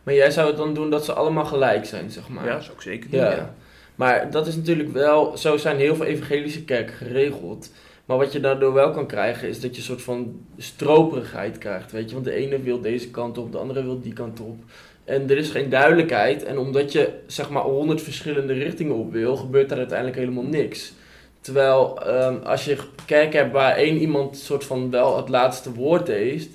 Maar 0.03 0.13
jij 0.13 0.31
zou 0.31 0.47
het 0.47 0.57
dan 0.57 0.73
doen 0.73 0.89
dat 0.89 1.05
ze 1.05 1.13
allemaal 1.13 1.45
gelijk 1.45 1.85
zijn, 1.85 2.09
zeg 2.11 2.29
maar. 2.29 2.45
ja, 2.45 2.53
dat 2.53 2.63
zou 2.63 2.75
ik 2.75 2.81
zeker 2.81 3.09
doen, 3.09 3.19
Ja. 3.19 3.31
ja. 3.31 3.55
Maar 3.95 4.31
dat 4.31 4.47
is 4.47 4.55
natuurlijk 4.55 4.91
wel, 4.93 5.37
zo 5.37 5.57
zijn 5.57 5.77
heel 5.77 5.95
veel 5.95 6.05
evangelische 6.05 6.63
kerken 6.63 6.95
geregeld. 6.95 7.69
Maar 8.05 8.17
wat 8.17 8.33
je 8.33 8.39
daardoor 8.39 8.73
wel 8.73 8.91
kan 8.91 9.07
krijgen, 9.07 9.47
is 9.47 9.59
dat 9.61 9.71
je 9.71 9.77
een 9.77 9.87
soort 9.87 10.01
van 10.01 10.39
stroperigheid 10.57 11.57
krijgt. 11.57 11.91
Weet 11.91 12.07
je, 12.07 12.13
want 12.13 12.25
de 12.25 12.33
ene 12.33 12.59
wil 12.61 12.81
deze 12.81 13.09
kant 13.11 13.37
op, 13.37 13.51
de 13.51 13.57
andere 13.57 13.83
wil 13.83 14.01
die 14.01 14.13
kant 14.13 14.39
op. 14.39 14.57
En 15.03 15.29
er 15.29 15.37
is 15.37 15.49
geen 15.49 15.69
duidelijkheid. 15.69 16.43
En 16.43 16.57
omdat 16.57 16.91
je 16.91 17.09
zeg 17.27 17.49
maar 17.49 17.63
honderd 17.63 18.01
verschillende 18.01 18.53
richtingen 18.53 18.95
op 18.95 19.11
wil, 19.11 19.35
gebeurt 19.35 19.69
daar 19.69 19.77
uiteindelijk 19.77 20.17
helemaal 20.17 20.43
niks. 20.43 20.93
Terwijl 21.41 22.01
ehm, 22.05 22.35
als 22.43 22.65
je 22.65 22.77
kerken 23.05 23.39
hebt 23.39 23.51
waar 23.51 23.75
één 23.75 23.97
iemand 23.97 24.37
soort 24.37 24.63
van 24.63 24.89
wel 24.91 25.17
het 25.17 25.29
laatste 25.29 25.73
woord 25.73 26.07
heeft, 26.07 26.49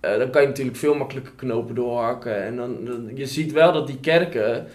eh, 0.00 0.18
dan 0.18 0.30
kan 0.30 0.42
je 0.42 0.48
natuurlijk 0.48 0.76
veel 0.76 0.94
makkelijker 0.94 1.32
knopen 1.36 1.74
doorhakken. 1.74 2.42
En 2.44 2.56
dan, 2.56 2.84
dan- 2.84 3.10
je 3.14 3.26
ziet 3.26 3.52
wel 3.52 3.72
dat 3.72 3.86
die 3.86 4.00
kerken, 4.00 4.66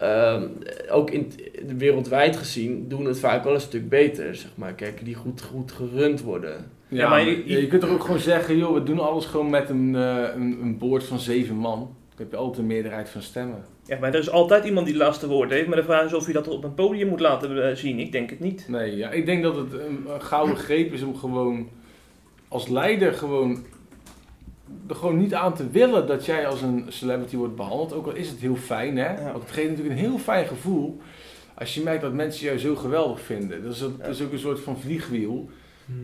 ehm, 0.00 0.46
ook 0.90 1.10
in, 1.10 1.32
wereldwijd 1.76 2.36
gezien, 2.36 2.88
doen 2.88 3.04
het 3.04 3.18
vaak 3.18 3.44
wel 3.44 3.54
een 3.54 3.60
stuk 3.60 3.88
beter. 3.88 4.34
Zeg 4.34 4.50
maar, 4.54 4.72
kerken 4.72 5.04
die 5.04 5.14
goed, 5.14 5.42
goed 5.42 5.72
gerund 5.72 6.22
worden. 6.22 6.70
Ja, 6.88 6.96
Ja, 6.98 7.08
maar 7.08 7.20
je, 7.24 7.42
je- 7.46 7.60
je 7.60 7.66
kunt 7.66 7.80
toch 7.80 7.90
ook 7.90 8.04
gewoon 8.04 8.18
zeggen, 8.20 8.56
joh, 8.56 8.74
we 8.74 8.82
doen 8.82 8.98
alles 8.98 9.24
gewoon 9.26 9.50
met 9.50 9.68
een, 9.68 9.94
eh, 9.96 10.24
een, 10.34 10.58
een 10.62 10.78
boord 10.78 11.04
van 11.04 11.18
zeven 11.18 11.56
man. 11.56 11.78
Dan 11.78 11.88
heb 12.28 12.30
je 12.30 12.36
altijd 12.36 12.58
een 12.58 12.66
meerderheid 12.66 13.08
van 13.08 13.22
stemmen. 13.22 13.64
Ja, 13.86 13.98
maar 13.98 14.12
er 14.14 14.18
is 14.20 14.30
altijd 14.30 14.64
iemand 14.64 14.86
die 14.86 14.94
het 14.94 15.04
laatste 15.04 15.28
woord 15.28 15.50
heeft, 15.50 15.66
maar 15.66 15.76
de 15.76 15.84
vraag 15.84 16.04
is 16.04 16.14
of 16.14 16.26
je 16.26 16.32
dat 16.32 16.48
op 16.48 16.64
een 16.64 16.74
podium 16.74 17.08
moet 17.08 17.20
laten 17.20 17.68
eh, 17.68 17.74
zien. 17.76 17.98
Ik 17.98 18.12
denk 18.12 18.30
het 18.30 18.40
niet. 18.40 18.64
Nee, 18.68 18.96
ja, 18.96 19.10
ik 19.10 19.26
denk 19.26 19.42
dat 19.42 19.56
het 19.56 19.72
een, 19.72 20.04
een 20.08 20.22
gouden 20.22 20.56
greep 20.56 20.92
is 20.92 21.02
om 21.02 21.16
gewoon 21.16 21.68
als 22.48 22.68
leider 22.68 23.12
gewoon 23.12 23.64
er 24.88 24.94
gewoon 24.94 25.18
niet 25.18 25.34
aan 25.34 25.54
te 25.54 25.70
willen 25.70 26.06
dat 26.06 26.26
jij 26.26 26.46
als 26.46 26.62
een 26.62 26.84
celebrity 26.88 27.36
wordt 27.36 27.56
behandeld. 27.56 27.92
Ook 27.92 28.06
al 28.06 28.14
is 28.14 28.28
het 28.28 28.38
heel 28.38 28.56
fijn, 28.56 28.96
hè. 28.96 29.12
Ja. 29.20 29.32
Want 29.32 29.42
het 29.42 29.52
geeft 29.52 29.68
natuurlijk 29.68 29.94
een 29.98 30.04
heel 30.06 30.18
fijn 30.18 30.46
gevoel 30.46 31.00
als 31.54 31.74
je 31.74 31.82
merkt 31.82 32.02
dat 32.02 32.12
mensen 32.12 32.44
jou 32.46 32.58
zo 32.58 32.76
geweldig 32.76 33.20
vinden. 33.20 33.62
Dat 33.62 33.74
is, 33.74 33.82
ook- 33.82 33.98
dat 33.98 34.08
is 34.08 34.22
ook 34.22 34.32
een 34.32 34.38
soort 34.38 34.60
van 34.60 34.78
vliegwiel. 34.80 35.50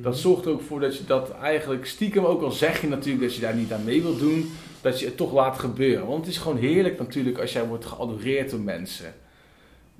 Dat 0.02 0.18
zorgt 0.18 0.44
er 0.44 0.50
ook 0.50 0.62
voor 0.62 0.80
dat 0.80 0.96
je 0.96 1.04
dat 1.04 1.30
eigenlijk 1.30 1.86
stiekem, 1.86 2.24
ook 2.24 2.42
al 2.42 2.50
zeg 2.50 2.80
je 2.80 2.88
natuurlijk 2.88 3.22
dat 3.24 3.34
je 3.34 3.40
daar 3.40 3.54
niet 3.54 3.72
aan 3.72 3.84
mee 3.84 4.02
wilt 4.02 4.18
doen, 4.18 4.50
dat 4.80 5.00
je 5.00 5.06
het 5.06 5.16
toch 5.16 5.32
laat 5.32 5.58
gebeuren. 5.58 6.06
Want 6.06 6.24
het 6.24 6.34
is 6.34 6.40
gewoon 6.40 6.56
heerlijk 6.58 6.98
natuurlijk 6.98 7.38
als 7.38 7.52
jij 7.52 7.66
wordt 7.66 7.84
geadoreerd 7.84 8.50
door 8.50 8.60
mensen. 8.60 9.06
Ik 9.06 9.12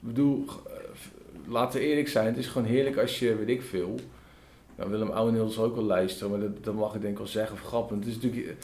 bedoel, 0.09 0.45
eh, 0.67 0.73
laten 1.53 1.81
we 1.81 1.87
eerlijk 1.87 2.09
zijn, 2.09 2.27
het 2.27 2.37
is 2.37 2.47
gewoon 2.47 2.69
heerlijk 2.69 2.97
als 2.97 3.19
je, 3.19 3.37
weet 3.37 3.49
ik 3.49 3.63
veel, 3.63 3.95
nou 4.77 4.91
Willem 4.91 5.11
Ouweneel 5.11 5.49
zal 5.49 5.65
ook 5.65 5.75
wel 5.75 5.85
luisteren, 5.85 6.31
maar 6.31 6.41
dat, 6.41 6.65
dat 6.65 6.75
mag 6.75 6.95
ik 6.95 7.01
denk 7.01 7.13
ik 7.13 7.19
wel 7.19 7.27
zeggen, 7.27 7.55
of 7.55 7.63
grappig. 7.63 7.97
Het 7.97 8.07
is 8.07 8.15
natuurlijk, 8.15 8.57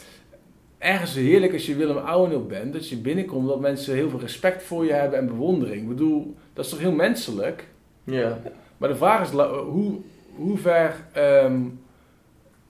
ergens 0.79 1.15
heerlijk 1.15 1.53
als 1.53 1.67
je 1.67 1.77
Willem 1.77 1.97
Ouweneel 1.97 2.47
bent, 2.47 2.73
dat 2.73 2.89
je 2.89 2.97
binnenkomt, 2.97 3.49
dat 3.49 3.61
mensen 3.61 3.95
heel 3.95 4.11
veel 4.11 4.21
respect 4.21 4.63
voor 4.63 4.85
je 4.85 4.93
hebben 4.93 5.19
en 5.19 5.27
bewondering. 5.27 5.83
Ik 5.83 5.89
bedoel, 5.89 6.37
dat 6.53 6.65
is 6.65 6.71
toch 6.71 6.81
heel 6.81 6.93
menselijk? 6.93 7.69
Ja. 8.05 8.39
Maar 8.77 8.89
de 8.89 8.97
vraag 8.97 9.23
is, 9.23 9.39
hoe, 9.51 10.01
hoe 10.35 10.59
ver 10.59 10.95
ehm, 11.13 11.61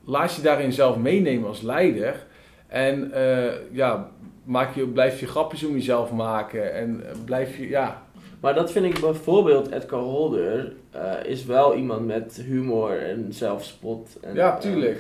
laat 0.05 0.35
je 0.35 0.43
daarin 0.43 0.73
zelf 0.73 0.97
meenemen 0.97 1.49
als 1.49 1.61
leider? 1.61 2.27
En 2.67 3.13
eh, 3.13 3.53
ja, 3.71 4.11
maak 4.45 4.75
je, 4.75 4.87
blijf 4.87 5.21
je 5.21 5.27
grapjes 5.27 5.65
om 5.65 5.73
jezelf 5.73 6.13
maken 6.13 6.75
en 6.75 7.09
eh, 7.09 7.17
blijf 7.25 7.57
je, 7.57 7.69
ja, 7.69 8.03
Maar 8.43 8.55
dat 8.55 8.73
vind 8.73 8.85
ik 8.85 9.01
bijvoorbeeld, 9.01 9.71
Edgar 9.71 10.01
Holder 10.01 10.73
eh, 10.91 11.13
is 11.25 11.45
wel 11.45 11.75
iemand 11.75 12.07
met 12.07 12.43
humor 12.47 12.99
en 12.99 13.27
zelfspot. 13.31 14.19
En, 14.21 14.35
ja, 14.35 14.55
eh, 14.55 14.61
tuurlijk. 14.61 14.99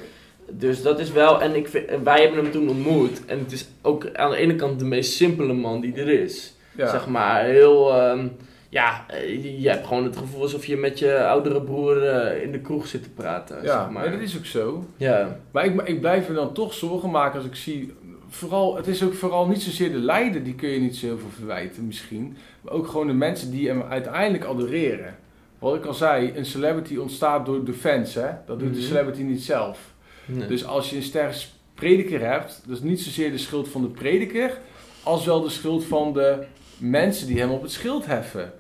dus 0.51 0.82
dat 0.82 0.99
is 0.99 1.12
wel, 1.12 1.43
en 1.43 1.55
ik 1.55 1.68
vind, 1.68 1.86
wij 2.03 2.20
hebben 2.20 2.43
hem 2.43 2.53
toen 2.53 2.68
ontmoet. 2.68 3.24
En 3.26 3.38
het 3.38 3.53
is 3.53 3.68
ook 3.82 4.14
aan 4.14 4.30
de 4.30 4.36
ene 4.36 4.55
kant 4.55 4.78
de 4.78 4.84
meest 4.84 5.12
simpele 5.12 5.53
man 5.53 5.80
die 5.80 5.95
er 5.95 6.09
is. 6.09 6.55
Ja. 6.76 6.90
Zeg 6.90 7.07
maar, 7.07 7.45
heel, 7.45 7.93
ehm, 7.93 8.26
ja, 8.72 9.05
eh, 9.09 9.62
je 9.62 9.68
hebt 9.68 9.86
gewoon 9.86 10.05
het 10.05 10.16
gevoel 10.16 10.43
alsof 10.43 10.66
je 10.66 10.76
met 10.76 10.99
je 10.99 11.24
oudere 11.24 11.62
broer 11.62 12.09
eh, 12.09 12.43
in 12.43 12.53
de 12.53 12.61
kroeg 12.61 12.86
zit 12.86 13.03
te 13.03 13.11
praten. 13.11 13.62
ja, 13.62 13.82
zeg 13.82 13.90
maar. 13.90 14.03
nee, 14.03 14.12
dat 14.12 14.28
is 14.28 14.36
ook 14.36 14.45
zo. 14.45 14.84
Ja, 14.97 15.38
Maar 15.51 15.64
ik, 15.64 15.82
ik 15.82 16.01
blijf 16.01 16.28
me 16.28 16.34
dan 16.34 16.53
toch 16.53 16.74
zorgen 16.74 17.11
maken 17.11 17.38
als 17.38 17.49
ik 17.49 17.55
zie. 17.55 17.93
Vooral, 18.35 18.76
het 18.76 18.87
is 18.87 19.03
ook 19.03 19.14
vooral 19.14 19.47
niet 19.47 19.62
zozeer 19.62 19.93
de 19.93 19.99
leider, 19.99 20.45
die 20.45 20.55
kun 20.55 20.68
je 20.68 20.80
niet 20.80 20.97
zo 20.97 21.07
heel 21.07 21.18
veel 21.18 21.30
verwijten 21.30 21.87
misschien. 21.87 22.37
Maar 22.61 22.72
ook 22.72 22.87
gewoon 22.87 23.07
de 23.07 23.12
mensen 23.12 23.51
die 23.51 23.68
hem 23.68 23.83
uiteindelijk 23.83 24.45
adoreren. 24.45 25.16
Wat 25.59 25.74
ik 25.74 25.85
al 25.85 25.95
zei, 25.95 26.33
een 26.37 26.47
celebrity 26.47 26.97
ontstaat 26.97 27.47
door 27.47 27.64
de 27.64 27.72
fans, 27.72 28.14
hè? 28.14 28.28
Dat 28.47 28.59
doet 28.59 28.74
de 28.74 28.78
Mhm. 28.80 28.89
celebrity 28.89 29.22
niet 29.22 29.43
zelf. 29.43 29.93
Nee. 30.26 30.47
Dus 30.47 30.64
als 30.64 30.91
je 30.91 30.97
een 30.97 31.03
sterke 31.03 31.37
prediker 31.74 32.20
hebt, 32.20 32.62
dat 32.66 32.76
is 32.76 32.83
niet 32.83 33.01
zozeer 33.01 33.30
de 33.30 33.39
schuld 33.39 33.68
van 33.68 33.83
de 33.83 33.89
prediker, 33.89 34.59
als 35.03 35.24
wel 35.24 35.41
de 35.43 35.49
schuld 35.51 35.85
van 35.85 36.12
de 36.12 36.45
mensen 36.78 37.26
die 37.26 37.39
hem 37.39 37.51
op 37.51 37.62
het 37.62 37.72
schild 37.72 38.07
heffen. 38.07 38.53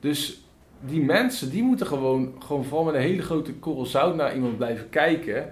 Dus 0.00 0.40
die 0.80 1.00
mensen, 1.00 1.50
die 1.50 1.62
moeten 1.62 1.86
gewoon, 1.86 2.32
gewoon 2.38 2.64
vooral 2.64 2.84
met 2.84 2.94
een 2.94 3.00
hele 3.00 3.22
grote 3.22 3.52
korrel 3.52 3.86
zout 3.86 4.16
naar 4.16 4.34
iemand 4.34 4.56
blijven 4.56 4.88
kijken. 4.88 5.50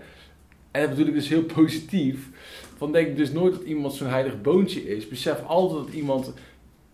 En 0.71 0.81
dat 0.81 0.91
bedoel 0.91 1.07
ik 1.07 1.15
dus 1.15 1.29
heel 1.29 1.43
positief. 1.43 2.29
Van 2.81 2.93
denk 2.93 3.17
dus 3.17 3.33
nooit 3.33 3.53
dat 3.53 3.63
iemand 3.63 3.93
zo'n 3.95 4.09
heilig 4.09 4.41
boontje 4.41 4.97
is. 4.97 5.09
Besef 5.09 5.43
altijd 5.47 5.87
dat 5.87 5.95
iemand 5.95 6.33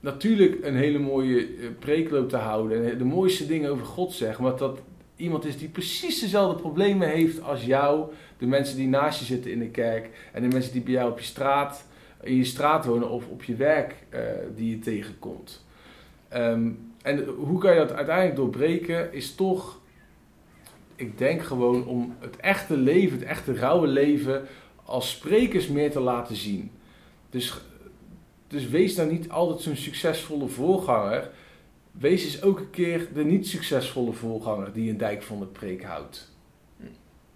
natuurlijk 0.01 0.64
een 0.64 0.76
hele 0.76 0.99
mooie 0.99 1.41
eh, 1.41 1.68
preek 1.78 2.11
loopt 2.11 2.28
te 2.28 2.37
houden. 2.37 2.91
En 2.91 2.99
de 2.99 3.05
mooiste 3.05 3.47
dingen 3.47 3.70
over 3.70 3.87
God 3.87 4.12
zegt. 4.12 4.39
Maar 4.39 4.57
dat 4.57 4.78
iemand 5.16 5.45
is 5.45 5.59
die 5.59 5.68
precies 5.68 6.20
dezelfde 6.20 6.61
problemen 6.61 7.09
heeft 7.09 7.43
als 7.43 7.64
jou. 7.64 8.12
De 8.39 8.47
mensen 8.47 8.76
die 8.76 8.89
naast 8.89 9.18
je 9.18 9.24
zitten 9.24 9.51
in 9.51 9.59
de 9.59 9.68
kerk. 9.68 10.30
En 10.32 10.43
de 10.43 10.49
mensen 10.49 10.72
die 10.72 10.82
bij 10.82 10.93
jou 10.93 11.11
op 11.11 11.18
je 11.18 11.24
straat, 11.24 11.87
in 12.22 12.37
je 12.37 12.45
straat 12.45 12.84
wonen 12.84 13.11
of 13.11 13.28
op 13.28 13.43
je 13.43 13.55
werk 13.55 13.95
eh, 14.09 14.20
die 14.57 14.70
je 14.70 14.78
tegenkomt. 14.78 15.64
Ehm, 16.28 16.70
en 17.03 17.24
hoe 17.24 17.59
kan 17.59 17.72
je 17.72 17.78
dat 17.78 17.93
uiteindelijk 17.93 18.37
doorbreken? 18.37 19.12
Is 19.12 19.34
toch, 19.34 19.80
ik 20.97 21.18
denk 21.18 21.43
gewoon 21.43 21.87
om 21.87 22.14
het 22.18 22.37
echte 22.37 22.76
leven, 22.76 23.18
het 23.18 23.28
echte 23.28 23.55
rauwe 23.55 23.87
leven, 23.87 24.47
als 24.87 25.11
sprekers 25.11 25.68
meer 25.68 25.91
te 25.91 26.01
laten 26.01 26.37
zien. 26.37 26.70
Dus, 27.30 27.61
dus 28.47 28.68
wees 28.68 28.97
nou 28.97 29.12
niet 29.12 29.30
altijd 29.30 29.61
zo'n 29.61 29.76
succesvolle 29.76 30.49
voorganger. 30.49 31.30
Wees 31.91 32.24
eens 32.24 32.43
ook 32.43 32.59
een 32.59 32.70
keer 32.70 33.09
de 33.14 33.24
niet 33.24 33.47
succesvolle 33.47 34.12
voorganger 34.12 34.72
die 34.72 34.91
een 34.91 34.97
dijk 34.97 35.22
van 35.22 35.39
de 35.39 35.47
preek 35.47 35.84
houdt. 35.84 36.34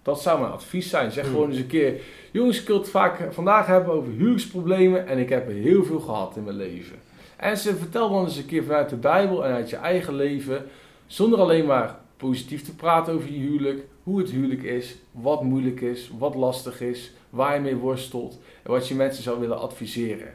Dat 0.02 0.22
zou 0.22 0.40
mijn 0.40 0.52
advies 0.52 0.88
zijn. 0.88 1.10
Zeg 1.10 1.24
Hmm. 1.24 1.32
gewoon 1.32 1.48
eens 1.48 1.58
een 1.58 1.66
keer: 1.66 2.00
jongens, 2.30 2.60
ik 2.60 2.66
wil 2.66 2.78
het 2.78 2.88
vaak 2.88 3.32
vandaag 3.32 3.66
hebben 3.66 3.92
over 3.92 4.12
huwelijksproblemen 4.12 5.06
en 5.06 5.18
ik 5.18 5.28
heb 5.28 5.48
er 5.48 5.54
heel 5.54 5.84
veel 5.84 6.00
gehad 6.00 6.36
in 6.36 6.44
mijn 6.44 6.56
leven. 6.56 6.96
En 7.36 7.56
ze 7.56 7.76
vertel 7.76 8.10
dan 8.10 8.24
eens 8.24 8.36
een 8.36 8.46
keer 8.46 8.64
vanuit 8.64 8.88
de 8.88 8.96
Bijbel 8.96 9.44
en 9.44 9.52
uit 9.52 9.70
je 9.70 9.76
eigen 9.76 10.14
leven, 10.14 10.66
zonder 11.06 11.38
alleen 11.38 11.66
maar 11.66 11.98
positief 12.16 12.62
te 12.62 12.74
praten 12.74 13.14
over 13.14 13.32
je 13.32 13.38
huwelijk, 13.38 13.84
hoe 14.02 14.18
het 14.18 14.30
huwelijk 14.30 14.62
is, 14.62 14.96
wat 15.10 15.42
moeilijk 15.42 15.80
is, 15.80 16.10
wat 16.18 16.34
lastig 16.34 16.80
is, 16.80 17.12
waar 17.30 17.54
je 17.54 17.60
mee 17.60 17.76
worstelt 17.76 18.38
en 18.62 18.70
wat 18.70 18.88
je 18.88 18.94
mensen 18.94 19.22
zou 19.22 19.40
willen 19.40 19.58
adviseren. 19.58 20.34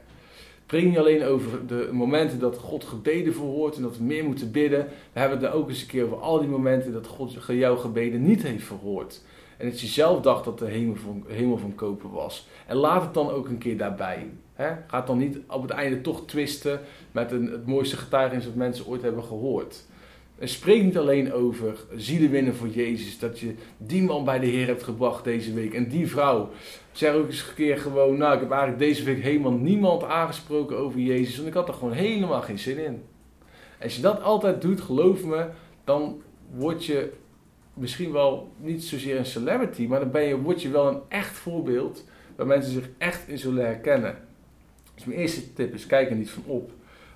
Preek 0.65 0.85
niet 0.85 0.97
alleen 0.97 1.23
over 1.23 1.67
de 1.67 1.89
momenten 1.91 2.39
dat 2.39 2.57
God 2.57 2.83
gebeden 2.83 3.33
verhoort 3.33 3.75
en 3.75 3.81
dat 3.81 3.97
we 3.97 4.03
meer 4.03 4.23
moeten 4.23 4.51
bidden. 4.51 4.87
We 5.13 5.19
hebben 5.19 5.41
het 5.41 5.51
ook 5.51 5.69
eens 5.69 5.81
een 5.81 5.87
keer 5.87 6.03
over 6.03 6.19
al 6.19 6.39
die 6.39 6.49
momenten 6.49 6.93
dat 6.93 7.07
God 7.07 7.35
jouw 7.47 7.75
gebeden 7.75 8.25
niet 8.25 8.43
heeft 8.43 8.63
verhoord. 8.63 9.21
En 9.57 9.69
dat 9.69 9.81
je 9.81 9.87
zelf 9.87 10.21
dacht 10.21 10.45
dat 10.45 10.59
de 10.59 10.65
hemel 10.65 10.95
van, 10.95 11.23
hemel 11.27 11.57
van 11.57 11.75
kopen 11.75 12.11
was. 12.11 12.47
En 12.67 12.75
laat 12.75 13.01
het 13.01 13.13
dan 13.13 13.29
ook 13.29 13.47
een 13.47 13.57
keer 13.57 13.77
daarbij. 13.77 14.29
Ga 14.87 15.01
dan 15.01 15.17
niet 15.17 15.37
op 15.47 15.61
het 15.61 15.71
einde 15.71 16.01
toch 16.01 16.25
twisten 16.25 16.79
met 17.11 17.31
een, 17.31 17.51
het 17.51 17.65
mooiste 17.65 17.97
getuigenis 17.97 18.43
dat 18.45 18.55
mensen 18.55 18.85
ooit 18.85 19.01
hebben 19.01 19.23
gehoord. 19.23 19.85
En 20.37 20.49
spreek 20.49 20.83
niet 20.83 20.97
alleen 20.97 21.33
over 21.33 21.77
zielen 21.95 22.29
winnen 22.29 22.55
voor 22.55 22.67
Jezus. 22.67 23.19
Dat 23.19 23.39
je 23.39 23.53
die 23.77 24.03
man 24.03 24.25
bij 24.25 24.39
de 24.39 24.45
Heer 24.45 24.67
hebt 24.67 24.83
gebracht 24.83 25.23
deze 25.23 25.53
week. 25.53 25.73
En 25.73 25.87
die 25.87 26.07
vrouw. 26.07 26.49
Zeg 26.91 27.13
ook 27.13 27.27
eens 27.27 27.47
een 27.47 27.55
keer 27.55 27.77
gewoon, 27.77 28.17
nou 28.17 28.33
ik 28.33 28.39
heb 28.39 28.51
eigenlijk 28.51 28.79
deze 28.79 29.03
week 29.03 29.23
helemaal 29.23 29.51
niemand 29.51 30.03
aangesproken 30.03 30.77
over 30.77 30.99
Jezus. 30.99 31.35
Want 31.35 31.47
ik 31.47 31.53
had 31.53 31.67
er 31.67 31.73
gewoon 31.73 31.93
helemaal 31.93 32.41
geen 32.41 32.59
zin 32.59 32.77
in. 32.77 33.03
Als 33.81 33.95
je 33.95 34.01
dat 34.01 34.21
altijd 34.21 34.61
doet, 34.61 34.81
geloof 34.81 35.23
me, 35.23 35.47
dan 35.83 36.21
word 36.51 36.85
je 36.85 37.11
misschien 37.73 38.11
wel 38.11 38.51
niet 38.57 38.83
zozeer 38.83 39.17
een 39.17 39.25
celebrity. 39.25 39.87
Maar 39.87 39.99
dan 39.99 40.11
ben 40.11 40.23
je, 40.23 40.41
word 40.41 40.61
je 40.61 40.69
wel 40.69 40.87
een 40.87 41.01
echt 41.07 41.35
voorbeeld 41.37 42.03
waar 42.35 42.47
mensen 42.47 42.71
zich 42.71 42.89
echt 42.97 43.27
in 43.27 43.37
zullen 43.37 43.65
herkennen. 43.65 44.17
Dus 44.95 45.05
mijn 45.05 45.19
eerste 45.19 45.53
tip 45.53 45.73
is, 45.73 45.85
kijk 45.85 46.09
er 46.09 46.15
niet 46.15 46.29
van 46.29 46.43
op 46.45 46.71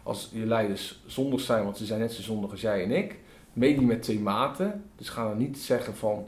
als 0.10 0.30
je 0.34 0.45
leiders 0.45 0.99
zondig 1.05 1.41
zijn, 1.41 1.64
want 1.64 1.78
ze 1.78 1.86
zijn 1.86 1.99
net 1.99 2.12
zo 2.12 2.22
zondig 2.22 2.51
als 2.51 2.62
jij 2.62 2.84
en 2.84 2.91
ik. 2.91 3.20
Medie 3.53 3.86
met 3.86 4.01
twee 4.01 4.20
maten. 4.20 4.84
Dus 4.95 5.10
ga 5.10 5.28
dan 5.28 5.38
niet 5.38 5.57
zeggen 5.57 5.95
van, 5.95 6.26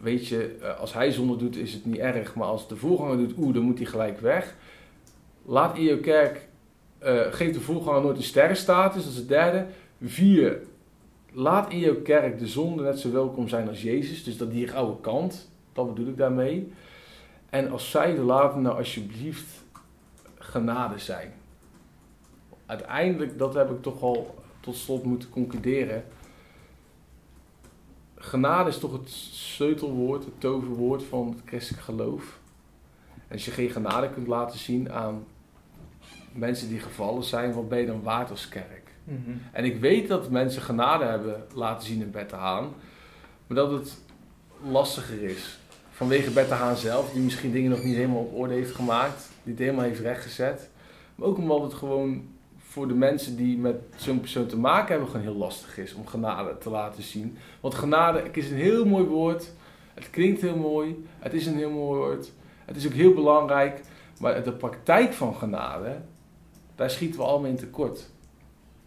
weet 0.00 0.26
je, 0.26 0.56
eh, 0.60 0.80
als 0.80 0.92
hij 0.92 1.10
zonde 1.10 1.36
doet 1.36 1.56
is 1.56 1.72
het 1.72 1.84
niet 1.84 1.98
erg, 1.98 2.34
maar 2.34 2.46
als 2.46 2.68
de 2.68 2.76
voorganger 2.76 3.16
doet, 3.16 3.36
oeh, 3.38 3.54
dan 3.54 3.62
moet 3.62 3.78
hij 3.78 3.86
gelijk 3.86 4.20
weg. 4.20 4.56
Laat 5.44 5.76
in 5.76 5.82
je 5.82 6.00
kerk, 6.00 6.48
eh, 6.98 7.20
geef 7.30 7.52
de 7.52 7.60
voorganger 7.60 8.02
nooit 8.02 8.16
een 8.16 8.22
sterrenstatus, 8.22 9.02
dat 9.02 9.12
is 9.12 9.18
het 9.18 9.28
derde. 9.28 9.66
Vier, 10.02 10.58
laat 11.32 11.72
in 11.72 11.78
jouw 11.78 12.02
kerk 12.02 12.38
de 12.38 12.46
zonde 12.46 12.82
net 12.82 12.98
zo 12.98 13.12
welkom 13.12 13.48
zijn 13.48 13.68
als 13.68 13.82
Jezus, 13.82 14.24
dus 14.24 14.36
dat 14.36 14.50
die 14.50 14.72
oude 14.72 15.00
kant, 15.00 15.50
dat 15.72 15.94
bedoel 15.94 16.08
ik 16.08 16.16
daarmee. 16.16 16.72
En 17.50 17.70
als 17.70 17.90
zij 17.90 18.18
laten 18.18 18.62
nou 18.62 18.76
alsjeblieft 18.76 19.64
genade 20.38 20.98
zijn. 20.98 21.32
Uiteindelijk, 22.72 23.38
dat 23.38 23.54
heb 23.54 23.70
ik 23.70 23.82
toch 23.82 24.02
al 24.02 24.34
tot 24.60 24.76
slot 24.76 25.04
moeten 25.04 25.28
concluderen. 25.28 26.04
Genade 28.14 28.68
is 28.68 28.78
toch 28.78 28.92
het 28.92 29.10
sleutelwoord, 29.32 30.24
het 30.24 30.40
toverwoord 30.40 31.02
van 31.02 31.28
het 31.28 31.40
christelijk 31.44 31.82
geloof. 31.82 32.38
En 33.14 33.32
als 33.32 33.44
je 33.44 33.50
geen 33.50 33.70
genade 33.70 34.10
kunt 34.10 34.26
laten 34.26 34.58
zien 34.58 34.92
aan 34.92 35.24
mensen 36.32 36.68
die 36.68 36.78
gevallen 36.78 37.22
zijn, 37.22 37.52
wat 37.52 37.68
ben 37.68 37.78
je 37.78 37.86
dan 37.86 38.02
waard 38.02 38.30
als 38.30 38.48
kerk? 38.48 38.90
En 39.52 39.64
ik 39.64 39.80
weet 39.80 40.08
dat 40.08 40.30
mensen 40.30 40.62
genade 40.62 41.04
hebben 41.04 41.46
laten 41.54 41.86
zien 41.86 42.00
in 42.00 42.10
Bette 42.10 42.36
Haan, 42.36 42.72
maar 43.46 43.56
dat 43.56 43.70
het 43.70 43.98
lastiger 44.62 45.22
is. 45.22 45.58
Vanwege 45.90 46.30
Bette 46.30 46.54
Haan 46.54 46.76
zelf, 46.76 47.12
die 47.12 47.22
misschien 47.22 47.52
dingen 47.52 47.70
nog 47.70 47.82
niet 47.82 47.96
helemaal 47.96 48.22
op 48.22 48.34
orde 48.34 48.54
heeft 48.54 48.74
gemaakt, 48.74 49.28
die 49.42 49.52
het 49.52 49.62
helemaal 49.62 49.84
heeft 49.84 50.00
rechtgezet. 50.00 50.70
Maar 51.14 51.28
ook 51.28 51.38
omdat 51.38 51.62
het 51.62 51.74
gewoon 51.74 52.30
voor 52.72 52.88
de 52.88 52.94
mensen 52.94 53.36
die 53.36 53.58
met 53.58 53.76
zo'n 53.96 54.20
persoon 54.20 54.46
te 54.46 54.58
maken 54.58 54.88
hebben, 54.88 55.06
gewoon 55.06 55.22
heel 55.22 55.36
lastig 55.36 55.78
is 55.78 55.94
om 55.94 56.06
genade 56.06 56.58
te 56.58 56.70
laten 56.70 57.02
zien. 57.02 57.36
Want 57.60 57.74
genade 57.74 58.22
is 58.32 58.50
een 58.50 58.56
heel 58.56 58.84
mooi 58.84 59.04
woord, 59.04 59.52
het 59.94 60.10
klinkt 60.10 60.40
heel 60.40 60.56
mooi, 60.56 61.04
het 61.18 61.32
is 61.32 61.46
een 61.46 61.56
heel 61.56 61.70
mooi 61.70 61.98
woord, 61.98 62.32
het 62.64 62.76
is 62.76 62.86
ook 62.86 62.92
heel 62.92 63.14
belangrijk, 63.14 63.80
maar 64.18 64.42
de 64.42 64.52
praktijk 64.52 65.12
van 65.12 65.34
genade, 65.34 66.00
daar 66.74 66.90
schieten 66.90 67.20
we 67.20 67.26
allemaal 67.26 67.50
in 67.50 67.56
tekort. 67.56 68.10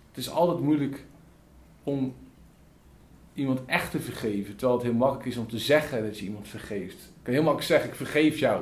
Het 0.08 0.18
is 0.18 0.30
altijd 0.30 0.60
moeilijk 0.60 1.06
om 1.84 2.16
iemand 3.34 3.60
echt 3.66 3.92
te 3.92 4.00
vergeven, 4.00 4.56
terwijl 4.56 4.78
het 4.80 4.88
heel 4.88 4.98
makkelijk 4.98 5.26
is 5.26 5.38
om 5.38 5.48
te 5.48 5.60
zeggen 5.60 6.04
dat 6.04 6.20
je 6.20 6.26
iemand 6.26 6.48
vergeeft. 6.48 7.04
Ik 7.04 7.24
kan 7.24 7.34
heel 7.34 7.44
makkelijk 7.44 7.72
zeggen, 7.72 7.90
ik 7.90 7.96
vergeef 7.96 8.40
jou. 8.40 8.62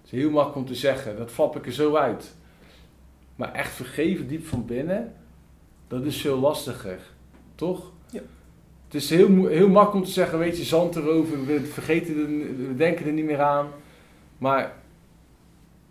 Het 0.00 0.12
is 0.12 0.18
heel 0.18 0.30
makkelijk 0.30 0.58
om 0.58 0.66
te 0.66 0.74
zeggen, 0.74 1.16
dat 1.16 1.30
flap 1.30 1.56
ik 1.56 1.66
er 1.66 1.72
zo 1.72 1.96
uit. 1.96 2.38
Maar 3.40 3.52
echt 3.52 3.72
vergeven 3.72 4.26
diep 4.26 4.46
van 4.46 4.66
binnen, 4.66 5.14
dat 5.88 6.04
is 6.04 6.20
veel 6.20 6.38
lastiger. 6.38 7.00
Toch? 7.54 7.92
Ja. 8.10 8.20
Het 8.84 8.94
is 8.94 9.10
heel, 9.10 9.46
heel 9.46 9.68
makkelijk 9.68 9.94
om 9.94 10.04
te 10.04 10.10
zeggen, 10.10 10.38
weet 10.38 10.56
je, 10.56 10.64
zand 10.64 10.96
erover, 10.96 11.46
we 11.46 11.64
vergeten 11.64 12.16
er, 12.16 12.26
we 12.68 12.74
denken 12.76 13.06
er 13.06 13.12
niet 13.12 13.24
meer 13.24 13.40
aan. 13.40 13.68
Maar 14.38 14.76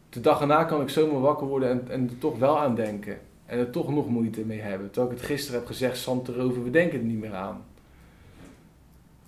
de 0.09 0.21
dag 0.21 0.41
erna 0.41 0.63
kan 0.63 0.81
ik 0.81 0.89
zomaar 0.89 1.21
wakker 1.21 1.47
worden 1.47 1.69
en, 1.69 1.91
en 1.91 2.09
er 2.09 2.17
toch 2.17 2.37
wel 2.37 2.59
aan 2.59 2.75
denken. 2.75 3.17
En 3.45 3.59
er 3.59 3.69
toch 3.69 3.93
nog 3.93 4.09
moeite 4.09 4.45
mee 4.45 4.59
hebben. 4.59 4.91
Terwijl 4.91 5.13
ik 5.13 5.19
het 5.19 5.29
gisteren 5.29 5.59
heb 5.59 5.67
gezegd, 5.67 5.97
zand 5.97 6.27
erover, 6.27 6.63
we 6.63 6.69
denken 6.69 6.99
er 6.99 7.05
niet 7.05 7.19
meer 7.19 7.35
aan. 7.35 7.65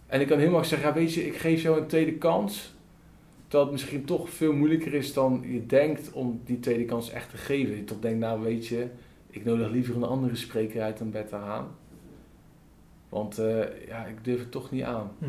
En 0.08 0.22
ik 0.22 0.28
kan 0.28 0.40
heel 0.40 0.52
makkelijk 0.52 0.82
zeggen, 0.82 0.88
ja, 0.88 1.06
weet 1.06 1.14
je, 1.14 1.26
ik 1.26 1.38
geef 1.38 1.62
jou 1.62 1.80
een 1.80 1.88
tweede 1.88 2.14
kans. 2.14 2.74
Dat 3.52 3.62
het 3.62 3.72
misschien 3.72 4.06
toch 4.06 4.30
veel 4.30 4.54
moeilijker 4.54 4.94
is 4.94 5.14
dan 5.14 5.44
je 5.46 5.66
denkt 5.66 6.12
om 6.12 6.42
die 6.46 6.60
tweede 6.60 6.86
kans 6.86 7.10
echt 7.10 7.30
te 7.30 7.38
geven. 7.38 7.76
Je 7.76 7.84
toch 7.84 8.00
denkt, 8.00 8.20
nou 8.20 8.42
weet 8.42 8.68
je, 8.68 8.88
ik 9.30 9.46
nodig 9.46 9.70
liever 9.70 9.96
een 9.96 10.04
andere 10.04 10.36
spreker 10.36 10.82
uit 10.82 10.98
dan 10.98 11.12
Bette 11.12 11.36
Haan. 11.36 11.68
Want 13.10 13.38
eh, 13.38 13.88
ja, 13.88 14.06
ik 14.06 14.24
durf 14.24 14.40
het 14.40 14.52
toch 14.52 14.72
niet 14.72 14.84
aan. 14.84 15.12
Hm. 15.20 15.26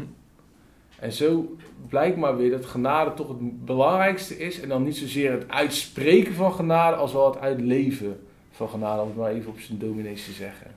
En 0.99 1.13
zo 1.13 1.57
blijkt 1.89 2.17
maar 2.17 2.37
weer 2.37 2.51
dat 2.51 2.65
genade 2.65 3.15
toch 3.15 3.29
het 3.29 3.65
belangrijkste 3.65 4.39
is. 4.39 4.61
En 4.61 4.69
dan 4.69 4.83
niet 4.83 4.97
zozeer 4.97 5.33
het 5.33 5.49
uitspreken 5.49 6.35
van 6.35 6.53
genade, 6.53 6.97
als 6.97 7.13
wel 7.13 7.27
het 7.27 7.39
uitleven 7.39 8.21
van 8.51 8.69
genade. 8.69 9.03
Om 9.03 9.09
het 9.09 9.17
maar 9.17 9.33
even 9.33 9.51
op 9.51 9.61
zijn 9.61 9.79
dominees 9.79 10.25
te 10.25 10.33
zeggen. 10.33 10.71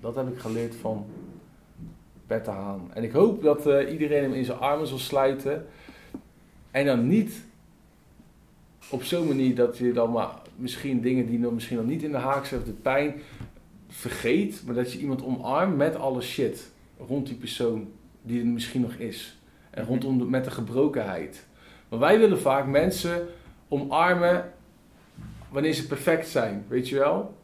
Dat 0.00 0.14
heb 0.14 0.28
ik 0.28 0.38
geleerd 0.38 0.74
van 0.74 1.06
Bette 2.26 2.50
Haan. 2.50 2.90
En 2.94 3.02
ik 3.02 3.12
hoop 3.12 3.42
dat 3.42 3.66
eh, 3.66 3.92
iedereen 3.92 4.22
hem 4.22 4.32
in 4.32 4.44
zijn 4.44 4.58
armen 4.58 4.86
zal 4.86 4.98
sluiten. 4.98 5.66
En 6.74 6.86
dan 6.86 7.08
niet 7.08 7.44
op 8.90 9.02
zo'n 9.02 9.26
manier 9.26 9.54
dat 9.54 9.78
je 9.78 9.92
dan 9.92 10.10
maar 10.10 10.30
misschien 10.56 11.00
dingen 11.00 11.26
die 11.26 11.38
nog 11.38 11.52
misschien 11.52 11.76
nog 11.76 11.86
niet 11.86 12.02
in 12.02 12.10
de 12.10 12.16
haak 12.16 12.44
zijn 12.44 12.60
of 12.60 12.66
de 12.66 12.72
pijn 12.72 13.14
vergeet. 13.88 14.62
Maar 14.66 14.74
dat 14.74 14.92
je 14.92 14.98
iemand 14.98 15.24
omarmt 15.24 15.76
met 15.76 15.96
alle 15.96 16.20
shit 16.20 16.70
rond 17.06 17.26
die 17.26 17.36
persoon 17.36 17.88
die 18.22 18.40
er 18.40 18.46
misschien 18.46 18.80
nog 18.80 18.92
is. 18.92 19.38
En 19.70 19.84
rondom 19.84 20.18
de, 20.18 20.24
met 20.24 20.44
de 20.44 20.50
gebrokenheid. 20.50 21.46
Maar 21.88 21.98
wij 21.98 22.18
willen 22.18 22.40
vaak 22.40 22.66
mensen 22.66 23.26
omarmen 23.68 24.52
wanneer 25.50 25.72
ze 25.72 25.86
perfect 25.86 26.28
zijn, 26.28 26.64
weet 26.68 26.88
je 26.88 26.98
wel? 26.98 27.34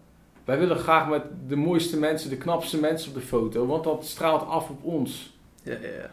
Wij 0.45 0.59
willen 0.59 0.79
graag 0.79 1.09
met 1.09 1.23
de 1.49 1.57
mooiste 1.57 1.99
mensen, 1.99 2.31
de 2.31 2.37
knapste 2.37 2.81
mensen 2.81 3.09
op 3.09 3.15
de 3.15 3.21
foto, 3.21 3.67
want 3.67 3.85
dat 3.85 4.07
straalt 4.07 4.47
af 4.47 4.71
op 4.71 4.85
ons. 4.85 5.39
Ja, 5.63 5.73
ja, 5.73 5.89
ja. 5.89 6.11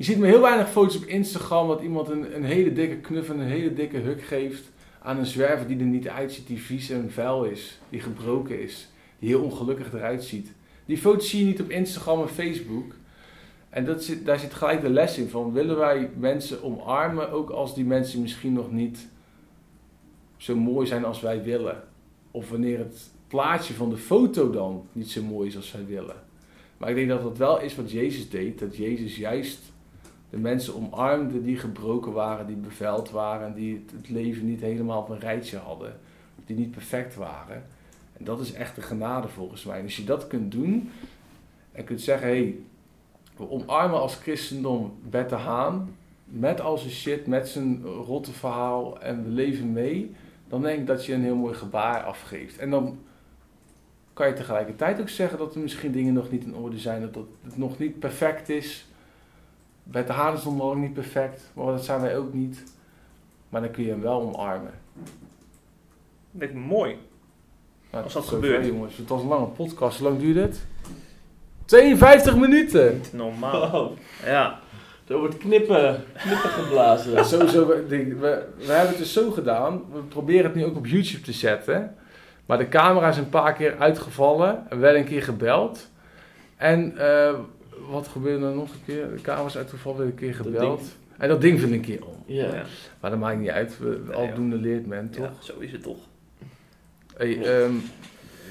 Je 0.00 0.06
ziet 0.06 0.18
me 0.18 0.26
heel 0.26 0.40
weinig 0.40 0.70
foto's 0.70 0.96
op 0.96 1.04
Instagram 1.04 1.68
dat 1.68 1.82
iemand 1.82 2.08
een, 2.08 2.36
een 2.36 2.44
hele 2.44 2.72
dikke 2.72 2.96
knuff 2.96 3.28
en 3.28 3.38
een 3.38 3.46
hele 3.46 3.72
dikke 3.72 3.96
huk 3.96 4.22
geeft 4.22 4.70
aan 5.02 5.18
een 5.18 5.26
zwerver 5.26 5.66
die 5.66 5.78
er 5.78 5.84
niet 5.84 6.08
uitziet, 6.08 6.46
die 6.46 6.62
vies 6.62 6.90
en 6.90 7.12
vuil 7.12 7.44
is, 7.44 7.80
die 7.88 8.00
gebroken 8.00 8.62
is, 8.62 8.88
die 9.18 9.28
heel 9.28 9.42
ongelukkig 9.42 9.92
eruit 9.92 10.24
ziet. 10.24 10.52
Die 10.84 10.98
foto's 10.98 11.30
zie 11.30 11.40
je 11.40 11.46
niet 11.46 11.60
op 11.60 11.70
Instagram 11.70 12.20
en 12.20 12.28
Facebook. 12.28 12.94
En 13.70 13.84
dat 13.84 14.04
zit, 14.04 14.24
daar 14.26 14.38
zit 14.38 14.54
gelijk 14.54 14.80
de 14.80 14.90
les 14.90 15.18
in 15.18 15.28
van, 15.28 15.52
willen 15.52 15.76
wij 15.76 16.10
mensen 16.16 16.62
omarmen, 16.62 17.30
ook 17.30 17.50
als 17.50 17.74
die 17.74 17.84
mensen 17.84 18.20
misschien 18.20 18.52
nog 18.52 18.72
niet 18.72 19.08
zo 20.36 20.56
mooi 20.56 20.86
zijn 20.86 21.04
als 21.04 21.20
wij 21.20 21.42
willen. 21.42 21.82
Of 22.30 22.50
wanneer 22.50 22.78
het 22.78 23.10
plaatje 23.26 23.74
van 23.74 23.90
de 23.90 23.96
foto 23.96 24.50
dan 24.50 24.86
niet 24.92 25.10
zo 25.10 25.22
mooi 25.22 25.48
is 25.48 25.56
als 25.56 25.72
wij 25.72 25.86
willen. 25.86 26.16
Maar 26.76 26.88
ik 26.88 26.96
denk 26.96 27.08
dat 27.08 27.22
dat 27.22 27.38
wel 27.38 27.60
is 27.60 27.76
wat 27.76 27.90
Jezus 27.90 28.30
deed. 28.30 28.58
Dat 28.58 28.76
Jezus 28.76 29.16
juist 29.16 29.58
de 30.30 30.38
mensen 30.38 30.74
omarmde 30.74 31.42
die 31.42 31.56
gebroken 31.56 32.12
waren, 32.12 32.46
die 32.46 32.56
beveld 32.56 33.10
waren, 33.10 33.54
die 33.54 33.74
het- 33.74 33.90
het 33.96 34.08
leven 34.08 34.46
niet 34.46 34.60
helemaal 34.60 35.00
op 35.00 35.08
een 35.08 35.18
rijtje 35.18 35.58
hadden, 35.58 35.98
die 36.46 36.56
niet 36.56 36.70
perfect 36.70 37.14
waren. 37.14 37.62
En 38.12 38.24
dat 38.24 38.40
is 38.40 38.52
echt 38.52 38.74
de 38.74 38.82
genade 38.82 39.28
volgens 39.28 39.64
mij. 39.64 39.78
En 39.78 39.84
als 39.84 39.96
je 39.96 40.04
dat 40.04 40.26
kunt 40.26 40.52
doen 40.52 40.90
en 41.72 41.84
kunt 41.84 42.00
zeggen, 42.00 42.28
hé, 42.28 42.34
hey, 42.34 42.56
we 43.36 43.50
omarmen 43.50 44.00
als 44.00 44.14
christendom 44.14 44.92
Bette 45.02 45.34
Haan, 45.34 45.94
met 46.24 46.60
al 46.60 46.78
zijn 46.78 46.90
shit, 46.92 47.26
met 47.26 47.48
zijn 47.48 47.84
rotte 47.84 48.32
verhaal 48.32 49.00
en 49.00 49.24
we 49.24 49.30
leven 49.30 49.72
mee, 49.72 50.14
dan 50.48 50.62
denk 50.62 50.78
ik 50.80 50.86
dat 50.86 51.06
je 51.06 51.14
een 51.14 51.22
heel 51.22 51.36
mooi 51.36 51.54
gebaar 51.54 52.02
afgeeft. 52.02 52.58
En 52.58 52.70
dan 52.70 52.98
kan 54.12 54.26
je 54.28 54.34
tegelijkertijd 54.34 55.00
ook 55.00 55.08
zeggen 55.08 55.38
dat 55.38 55.54
er 55.54 55.60
misschien 55.60 55.92
dingen 55.92 56.12
nog 56.14 56.30
niet 56.30 56.44
in 56.44 56.54
orde 56.54 56.78
zijn, 56.78 57.00
dat 57.00 57.24
het 57.42 57.56
nog 57.56 57.78
niet 57.78 57.98
perfect 57.98 58.48
is. 58.48 58.88
Bij 59.82 60.04
de 60.04 60.12
is 60.12 60.44
het 60.44 60.44
nog 60.44 60.58
lang 60.68 60.80
niet 60.80 60.92
perfect, 60.92 61.50
maar 61.54 61.66
dat 61.66 61.84
zijn 61.84 62.00
wij 62.00 62.16
ook 62.16 62.32
niet. 62.32 62.62
Maar 63.48 63.60
dan 63.60 63.70
kun 63.70 63.84
je 63.84 63.90
hem 63.90 64.00
wel 64.00 64.20
omarmen. 64.20 64.72
Lijkt 66.30 66.54
me 66.54 66.60
mooi. 66.60 66.96
Nou, 67.90 68.04
Als 68.04 68.12
dat 68.12 68.24
gebeurt. 68.24 68.66
jongens. 68.66 68.96
Het 68.96 69.08
was 69.08 69.22
een 69.22 69.28
lange 69.28 69.46
podcast. 69.46 69.98
Hoe 69.98 70.08
lang 70.08 70.20
duurde 70.20 70.40
het? 70.40 70.66
52 71.64 72.36
minuten! 72.36 72.94
Niet 72.94 73.12
normaal. 73.12 73.70
Wow. 73.70 73.92
Ja. 74.24 74.58
Er 75.06 75.18
wordt 75.18 75.38
knippen, 75.38 76.04
knippen 76.16 76.50
geblazen. 76.50 77.12
Ja, 77.12 77.22
sowieso, 77.22 77.66
we, 77.66 77.84
we, 77.88 78.16
we 78.56 78.72
hebben 78.72 78.88
het 78.88 78.98
dus 78.98 79.12
zo 79.12 79.30
gedaan. 79.30 79.82
We 79.92 80.00
proberen 80.00 80.44
het 80.44 80.54
nu 80.54 80.64
ook 80.64 80.76
op 80.76 80.86
YouTube 80.86 81.24
te 81.24 81.32
zetten. 81.32 81.94
Maar 82.46 82.58
de 82.58 82.68
camera 82.68 83.08
is 83.08 83.16
een 83.16 83.28
paar 83.28 83.52
keer 83.54 83.76
uitgevallen. 83.78 84.66
En 84.70 84.80
wel 84.80 84.94
een 84.94 85.04
keer 85.04 85.22
gebeld. 85.22 85.88
En 86.56 86.98
eh, 86.98 87.34
wat 87.88 88.08
gebeurde 88.08 88.46
er 88.46 88.54
nog 88.54 88.72
een 88.72 88.84
keer? 88.86 89.10
De 89.14 89.20
camera 89.22 89.46
is 89.46 89.56
uitgevallen, 89.56 89.98
weer 89.98 90.06
een 90.08 90.14
keer 90.14 90.34
gebeld. 90.34 90.82
En 91.18 91.28
dat 91.28 91.40
ding 91.40 91.60
viel 91.60 91.72
een 91.72 91.80
keer 91.80 92.06
om. 92.06 92.16
Ja. 92.26 92.64
Maar 93.00 93.10
dat 93.10 93.18
maakt 93.20 93.38
niet 93.38 93.48
uit. 93.50 93.78
We, 93.78 94.00
Nee, 94.06 94.16
aldoende 94.16 94.56
leert 94.56 94.86
men, 94.86 95.10
toch? 95.10 95.24
ja, 95.24 95.32
zo 95.40 95.58
is 95.58 95.72
het 95.72 95.82
toch. 95.82 95.98
Hey, 97.16 97.34
Klopt. 97.34 97.48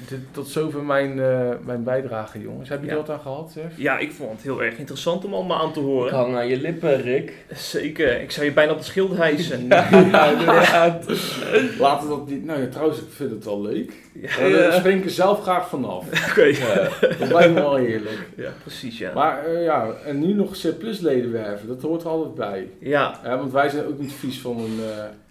Dit, 0.07 0.19
tot 0.31 0.47
zover 0.47 0.83
mijn, 0.83 1.19
eh, 1.19 1.49
mijn 1.65 1.83
bijdrage, 1.83 2.41
jongens. 2.41 2.69
Heb 2.69 2.79
je 2.81 2.85
Ja. 2.85 2.91
er 2.91 2.97
wat 2.97 3.09
aan 3.09 3.19
gehad, 3.19 3.51
Jeff? 3.55 3.77
Ja, 3.77 3.97
ik 3.97 4.11
vond 4.11 4.31
het 4.31 4.41
heel 4.41 4.63
erg 4.63 4.77
interessant 4.77 5.25
om 5.25 5.33
allemaal 5.33 5.61
aan 5.61 5.73
te 5.73 5.79
Ik 5.79 5.85
horen. 5.85 6.13
hang 6.15 6.35
aan 6.35 6.47
je 6.47 6.57
lippen, 6.61 7.01
Rick. 7.01 7.33
Zeker. 7.53 8.21
Ik 8.21 8.31
zou 8.31 8.45
je 8.45 8.53
bijna 8.53 8.71
op 8.71 8.77
de 8.77 8.83
schild 8.83 9.17
hijsen. 9.17 9.67
Ja, 9.67 10.25
inderdaad. 10.29 11.05
Laten 11.79 12.07
we 12.09 12.15
dat 12.15 12.27
niet... 12.29 12.45
Nou 12.45 12.61
ja, 12.61 12.67
trouwens, 12.67 12.99
ik 12.99 13.05
vind 13.09 13.31
het 13.31 13.45
wel 13.45 13.61
leuk. 13.61 13.93
Ja, 14.13 14.29
Maar 14.41 14.49
daar 14.51 14.73
spring 14.73 14.99
ik 14.99 15.05
er 15.05 15.11
zelf 15.11 15.41
graag 15.41 15.69
vanaf. 15.69 16.05
Oké. 16.29 16.43
Ja, 16.43 16.89
dat 17.19 17.31
lijkt 17.31 17.53
me 17.53 17.59
wel 17.59 17.75
heerlijk. 17.75 18.27
Ja, 18.37 18.49
precies 18.61 18.97
ja. 18.97 19.13
Maar 19.13 19.45
eh, 19.45 19.63
ja, 19.63 19.87
en 20.05 20.19
nu 20.19 20.33
nog 20.33 20.51
C-plus 20.57 20.99
leden 20.99 21.31
werven, 21.31 21.67
dat 21.67 21.81
hoort 21.81 22.01
er 22.03 22.09
altijd 22.09 22.35
bij. 22.35 22.67
Ja. 22.79 23.19
Ja, 23.23 23.37
want 23.37 23.51
wij 23.51 23.69
zijn 23.69 23.85
ook 23.85 23.99
niet 23.99 24.13
vies 24.13 24.39
van 24.41 24.57
een, 24.57 24.79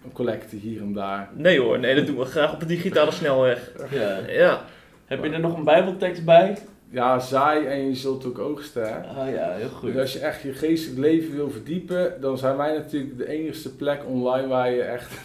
een 0.03 0.11
collecte 0.11 0.55
hier 0.55 0.81
en 0.81 0.93
daar. 0.93 1.29
Nee 1.33 1.59
hoor, 1.59 1.79
nee, 1.79 1.95
dat 1.95 2.05
doen 2.05 2.17
we 2.17 2.25
graag 2.25 2.53
op 2.53 2.59
de 2.59 2.65
digitale 2.65 3.11
snelweg. 3.11 3.71
Ja. 3.91 4.17
Ja. 4.27 4.61
Heb 5.05 5.23
je 5.23 5.29
er 5.29 5.39
nog 5.39 5.57
een 5.57 5.63
bijbeltekst 5.63 6.25
bij? 6.25 6.57
Ja, 6.91 7.19
zaai 7.19 7.65
en 7.65 7.87
je 7.87 7.95
zult 7.95 8.25
ook 8.25 8.39
oogsten. 8.39 8.83
Hè? 8.83 8.97
Oh 8.99 9.33
ja, 9.33 9.51
heel 9.51 9.69
goed. 9.69 9.93
Dus 9.93 10.01
als 10.01 10.13
je 10.13 10.19
echt 10.19 10.41
je 10.41 10.53
geestelijk 10.53 10.99
leven 10.99 11.35
wil 11.35 11.49
verdiepen, 11.49 12.21
dan 12.21 12.37
zijn 12.37 12.57
wij 12.57 12.73
natuurlijk 12.73 13.17
de 13.17 13.27
enigste 13.27 13.75
plek 13.75 14.01
online 14.07 14.47
waar 14.47 14.71
je 14.71 14.81
echt... 14.81 15.11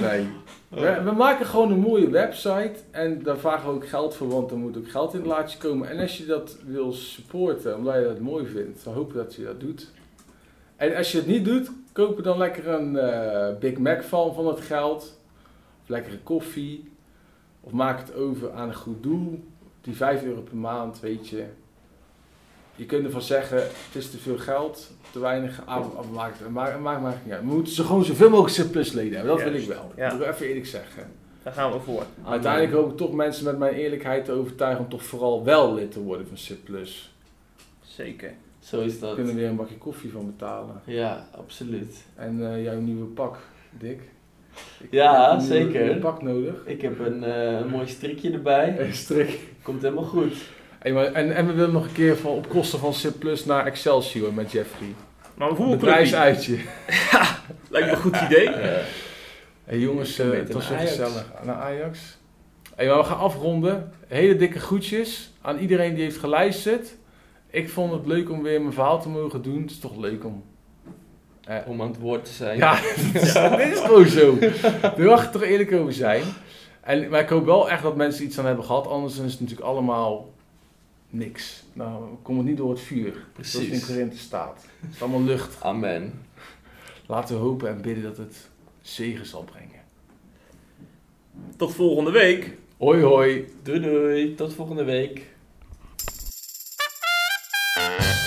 nee. 0.08 0.26
We, 0.68 1.00
we 1.04 1.12
maken 1.12 1.46
gewoon 1.46 1.72
een 1.72 1.80
mooie 1.80 2.10
website 2.10 2.74
en 2.90 3.22
daar 3.22 3.38
vragen 3.38 3.68
we 3.68 3.74
ook 3.74 3.88
geld 3.88 4.14
voor, 4.14 4.28
want 4.28 4.50
er 4.50 4.56
moet 4.56 4.76
ook 4.76 4.90
geld 4.90 5.12
in 5.14 5.18
het 5.18 5.28
laadje 5.28 5.58
komen. 5.58 5.88
En 5.88 5.98
als 5.98 6.18
je 6.18 6.26
dat 6.26 6.56
wil 6.66 6.92
supporten, 6.92 7.76
omdat 7.76 7.94
je 7.94 8.02
dat 8.02 8.18
mooi 8.18 8.46
vindt, 8.46 8.84
dan 8.84 8.94
hoop 8.94 9.08
ik 9.08 9.14
dat 9.14 9.34
je 9.34 9.44
dat 9.44 9.60
doet. 9.60 9.90
En 10.76 10.96
als 10.96 11.12
je 11.12 11.18
het 11.18 11.26
niet 11.26 11.44
doet, 11.44 11.70
koop 11.92 12.16
er 12.16 12.22
dan 12.22 12.38
lekker 12.38 12.68
een 12.68 12.98
eh, 12.98 13.58
Big 13.58 13.78
Mac 13.78 14.02
van, 14.02 14.34
van 14.34 14.46
het 14.46 14.60
geld. 14.60 15.18
Of 15.82 15.88
lekkere 15.88 16.18
koffie. 16.18 16.90
Of 17.60 17.72
maak 17.72 17.98
het 17.98 18.14
over 18.14 18.52
aan 18.52 18.68
een 18.68 18.74
goed 18.74 19.02
doel. 19.02 19.44
Die 19.80 19.96
5 19.96 20.22
euro 20.22 20.40
per 20.40 20.56
maand, 20.56 21.00
weet 21.00 21.28
je. 21.28 21.44
Je 22.76 22.86
kunt 22.86 23.04
ervan 23.04 23.22
zeggen, 23.22 23.56
het 23.56 23.94
is 23.94 24.10
te 24.10 24.18
veel 24.18 24.38
geld, 24.38 24.90
te 25.10 25.18
weinig 25.18 25.62
afmaakt. 25.66 26.38
Het 26.38 26.50
maakt, 26.50 26.72
het 26.72 26.80
maakt 26.80 27.02
maar 27.02 27.20
niet 27.24 27.32
uit. 27.32 27.42
We 27.42 27.46
moeten 27.46 27.72
ze 27.72 27.84
gewoon 27.84 28.04
zoveel 28.04 28.30
mogelijk 28.30 28.68
C-plus 28.68 28.92
leden 28.92 29.16
hebben, 29.18 29.36
dat 29.36 29.50
wil 29.50 29.54
ik 29.60 29.68
wel. 29.68 29.92
ja. 29.96 30.08
Dat 30.08 30.18
wil 30.18 30.26
ik 30.26 30.34
even 30.34 30.46
eerlijk 30.46 30.66
zeggen. 30.66 31.12
Daar 31.42 31.52
gaan 31.52 31.72
we 31.72 31.80
voor. 31.80 32.06
Uiteindelijk 32.24 32.72
hoop 32.72 32.90
ik 32.90 32.96
toch 32.96 33.12
mensen 33.12 33.44
met 33.44 33.58
mijn 33.58 33.74
eerlijkheid 33.74 34.24
te 34.24 34.32
overtuigen 34.32 34.84
om 34.84 34.90
toch 34.90 35.02
vooral 35.02 35.44
wel 35.44 35.74
lid 35.74 35.92
te 35.92 36.02
worden 36.02 36.26
van 36.26 36.56
C+. 36.56 36.86
Zeker. 37.80 38.32
Zo 38.66 38.80
is 38.80 38.92
We 38.94 39.00
dat. 39.00 39.14
kunnen 39.14 39.34
weer 39.34 39.48
een 39.48 39.56
bakje 39.56 39.76
koffie 39.78 40.10
van 40.10 40.26
betalen. 40.26 40.80
Ja, 40.84 41.26
absoluut. 41.38 41.96
En 42.14 42.52
eh, 42.52 42.62
jouw 42.64 42.80
nieuwe 42.80 43.04
pak, 43.04 43.36
Dick. 43.78 44.00
Ik 44.80 44.88
Ja, 44.90 45.30
heb 45.30 45.40
een 45.40 45.46
zeker. 45.46 45.82
nieuwe 45.82 45.98
pak 45.98 46.22
nodig. 46.22 46.54
Ik 46.64 46.82
heb 46.82 46.98
een, 46.98 47.24
eh, 47.24 47.58
een 47.58 47.68
mooi 47.68 47.86
strikje 47.86 48.32
erbij. 48.32 48.74
Een 48.80 48.94
strik. 48.94 49.38
Komt 49.62 49.82
helemaal 49.82 50.04
goed. 50.04 50.34
En, 50.78 51.34
en 51.34 51.46
we 51.46 51.52
willen 51.52 51.72
nog 51.72 51.84
een 51.86 51.92
keer 51.92 52.16
van, 52.16 52.30
op 52.30 52.48
kosten 52.48 52.78
van 52.78 52.92
C++ 52.92 53.44
naar 53.46 53.66
Excelsior 53.66 54.34
met 54.34 54.52
Jeffrey. 54.52 54.88
Maar 55.34 55.48
een 55.50 55.54
prijs 55.56 55.68
voetbalclub. 55.70 56.14
uitje. 56.14 56.56
Lijkt 57.70 57.86
me 57.86 57.92
een 57.92 58.00
goed 58.00 58.20
idee. 58.20 58.44
Ja. 58.50 58.80
Hey 59.64 59.78
jongens, 59.78 60.18
eh, 60.18 60.30
het 60.30 60.52
was 60.52 60.68
weer 60.68 60.78
Ajax. 60.78 60.90
gezellig. 60.90 61.32
Naar 61.44 61.54
Ajax. 61.56 62.18
Hey, 62.74 62.86
maar 62.86 62.96
we 62.98 63.04
gaan 63.04 63.18
afronden. 63.18 63.92
Hele 64.06 64.36
dikke 64.36 64.58
groetjes 64.58 65.30
aan 65.40 65.58
iedereen 65.58 65.94
die 65.94 66.02
heeft 66.02 66.18
geluisterd. 66.18 66.96
Ik 67.56 67.68
vond 67.68 67.92
het 67.92 68.06
leuk 68.06 68.30
om 68.30 68.42
weer 68.42 68.60
mijn 68.60 68.72
verhaal 68.72 69.00
te 69.02 69.08
mogen 69.08 69.42
doen. 69.42 69.60
Het 69.62 69.70
is 69.70 69.78
toch 69.78 69.96
leuk 69.96 70.24
om... 70.24 70.42
eh, 71.44 71.56
Om 71.66 71.80
aan 71.82 71.88
het 71.88 71.98
woord 71.98 72.24
te 72.24 72.32
zijn. 72.32 72.58
ja, 72.58 72.80
dit 73.12 73.22
is, 73.22 73.22
is 73.72 73.80
gewoon 73.80 74.06
zo. 74.06 74.38
Daar 74.80 75.00
mag 75.00 75.24
ik 75.24 75.32
toch 75.32 75.42
eerlijk 75.42 75.72
over 75.72 75.92
zijn. 75.92 76.22
En, 76.80 77.08
maar 77.08 77.20
ik 77.20 77.28
hoop 77.28 77.44
wel 77.44 77.70
echt 77.70 77.82
dat 77.82 77.96
mensen 77.96 78.24
iets 78.24 78.38
aan 78.38 78.46
hebben 78.46 78.64
gehad. 78.64 78.86
Anders 78.86 79.18
is 79.18 79.32
het 79.32 79.40
natuurlijk 79.40 79.68
allemaal 79.68 80.32
niks. 81.10 81.64
Nou, 81.72 82.02
kom 82.22 82.36
het 82.36 82.46
niet 82.46 82.56
door 82.56 82.70
het 82.70 82.80
vuur. 82.80 83.12
Zoals 83.34 83.52
het 83.52 83.62
in 83.62 83.68
Precies. 83.68 83.86
Korinthe 83.86 84.16
staat. 84.16 84.66
Het 84.80 84.94
is 84.94 85.02
allemaal 85.02 85.22
lucht. 85.22 85.62
Amen. 85.62 86.12
Laten 87.06 87.34
we 87.36 87.42
hopen 87.42 87.68
en 87.68 87.80
bidden 87.82 88.02
dat 88.04 88.16
het 88.16 88.50
zegen 88.80 89.26
zal 89.26 89.44
brengen. 89.44 89.80
Tot 91.56 91.74
volgende 91.74 92.10
week. 92.10 92.56
Hoi 92.78 93.02
hoi. 93.02 93.52
Doei 93.62 93.80
doei. 93.80 94.34
Tot 94.34 94.54
volgende 94.54 94.84
week. 94.84 95.34
Thank 97.76 98.20
you. 98.20 98.25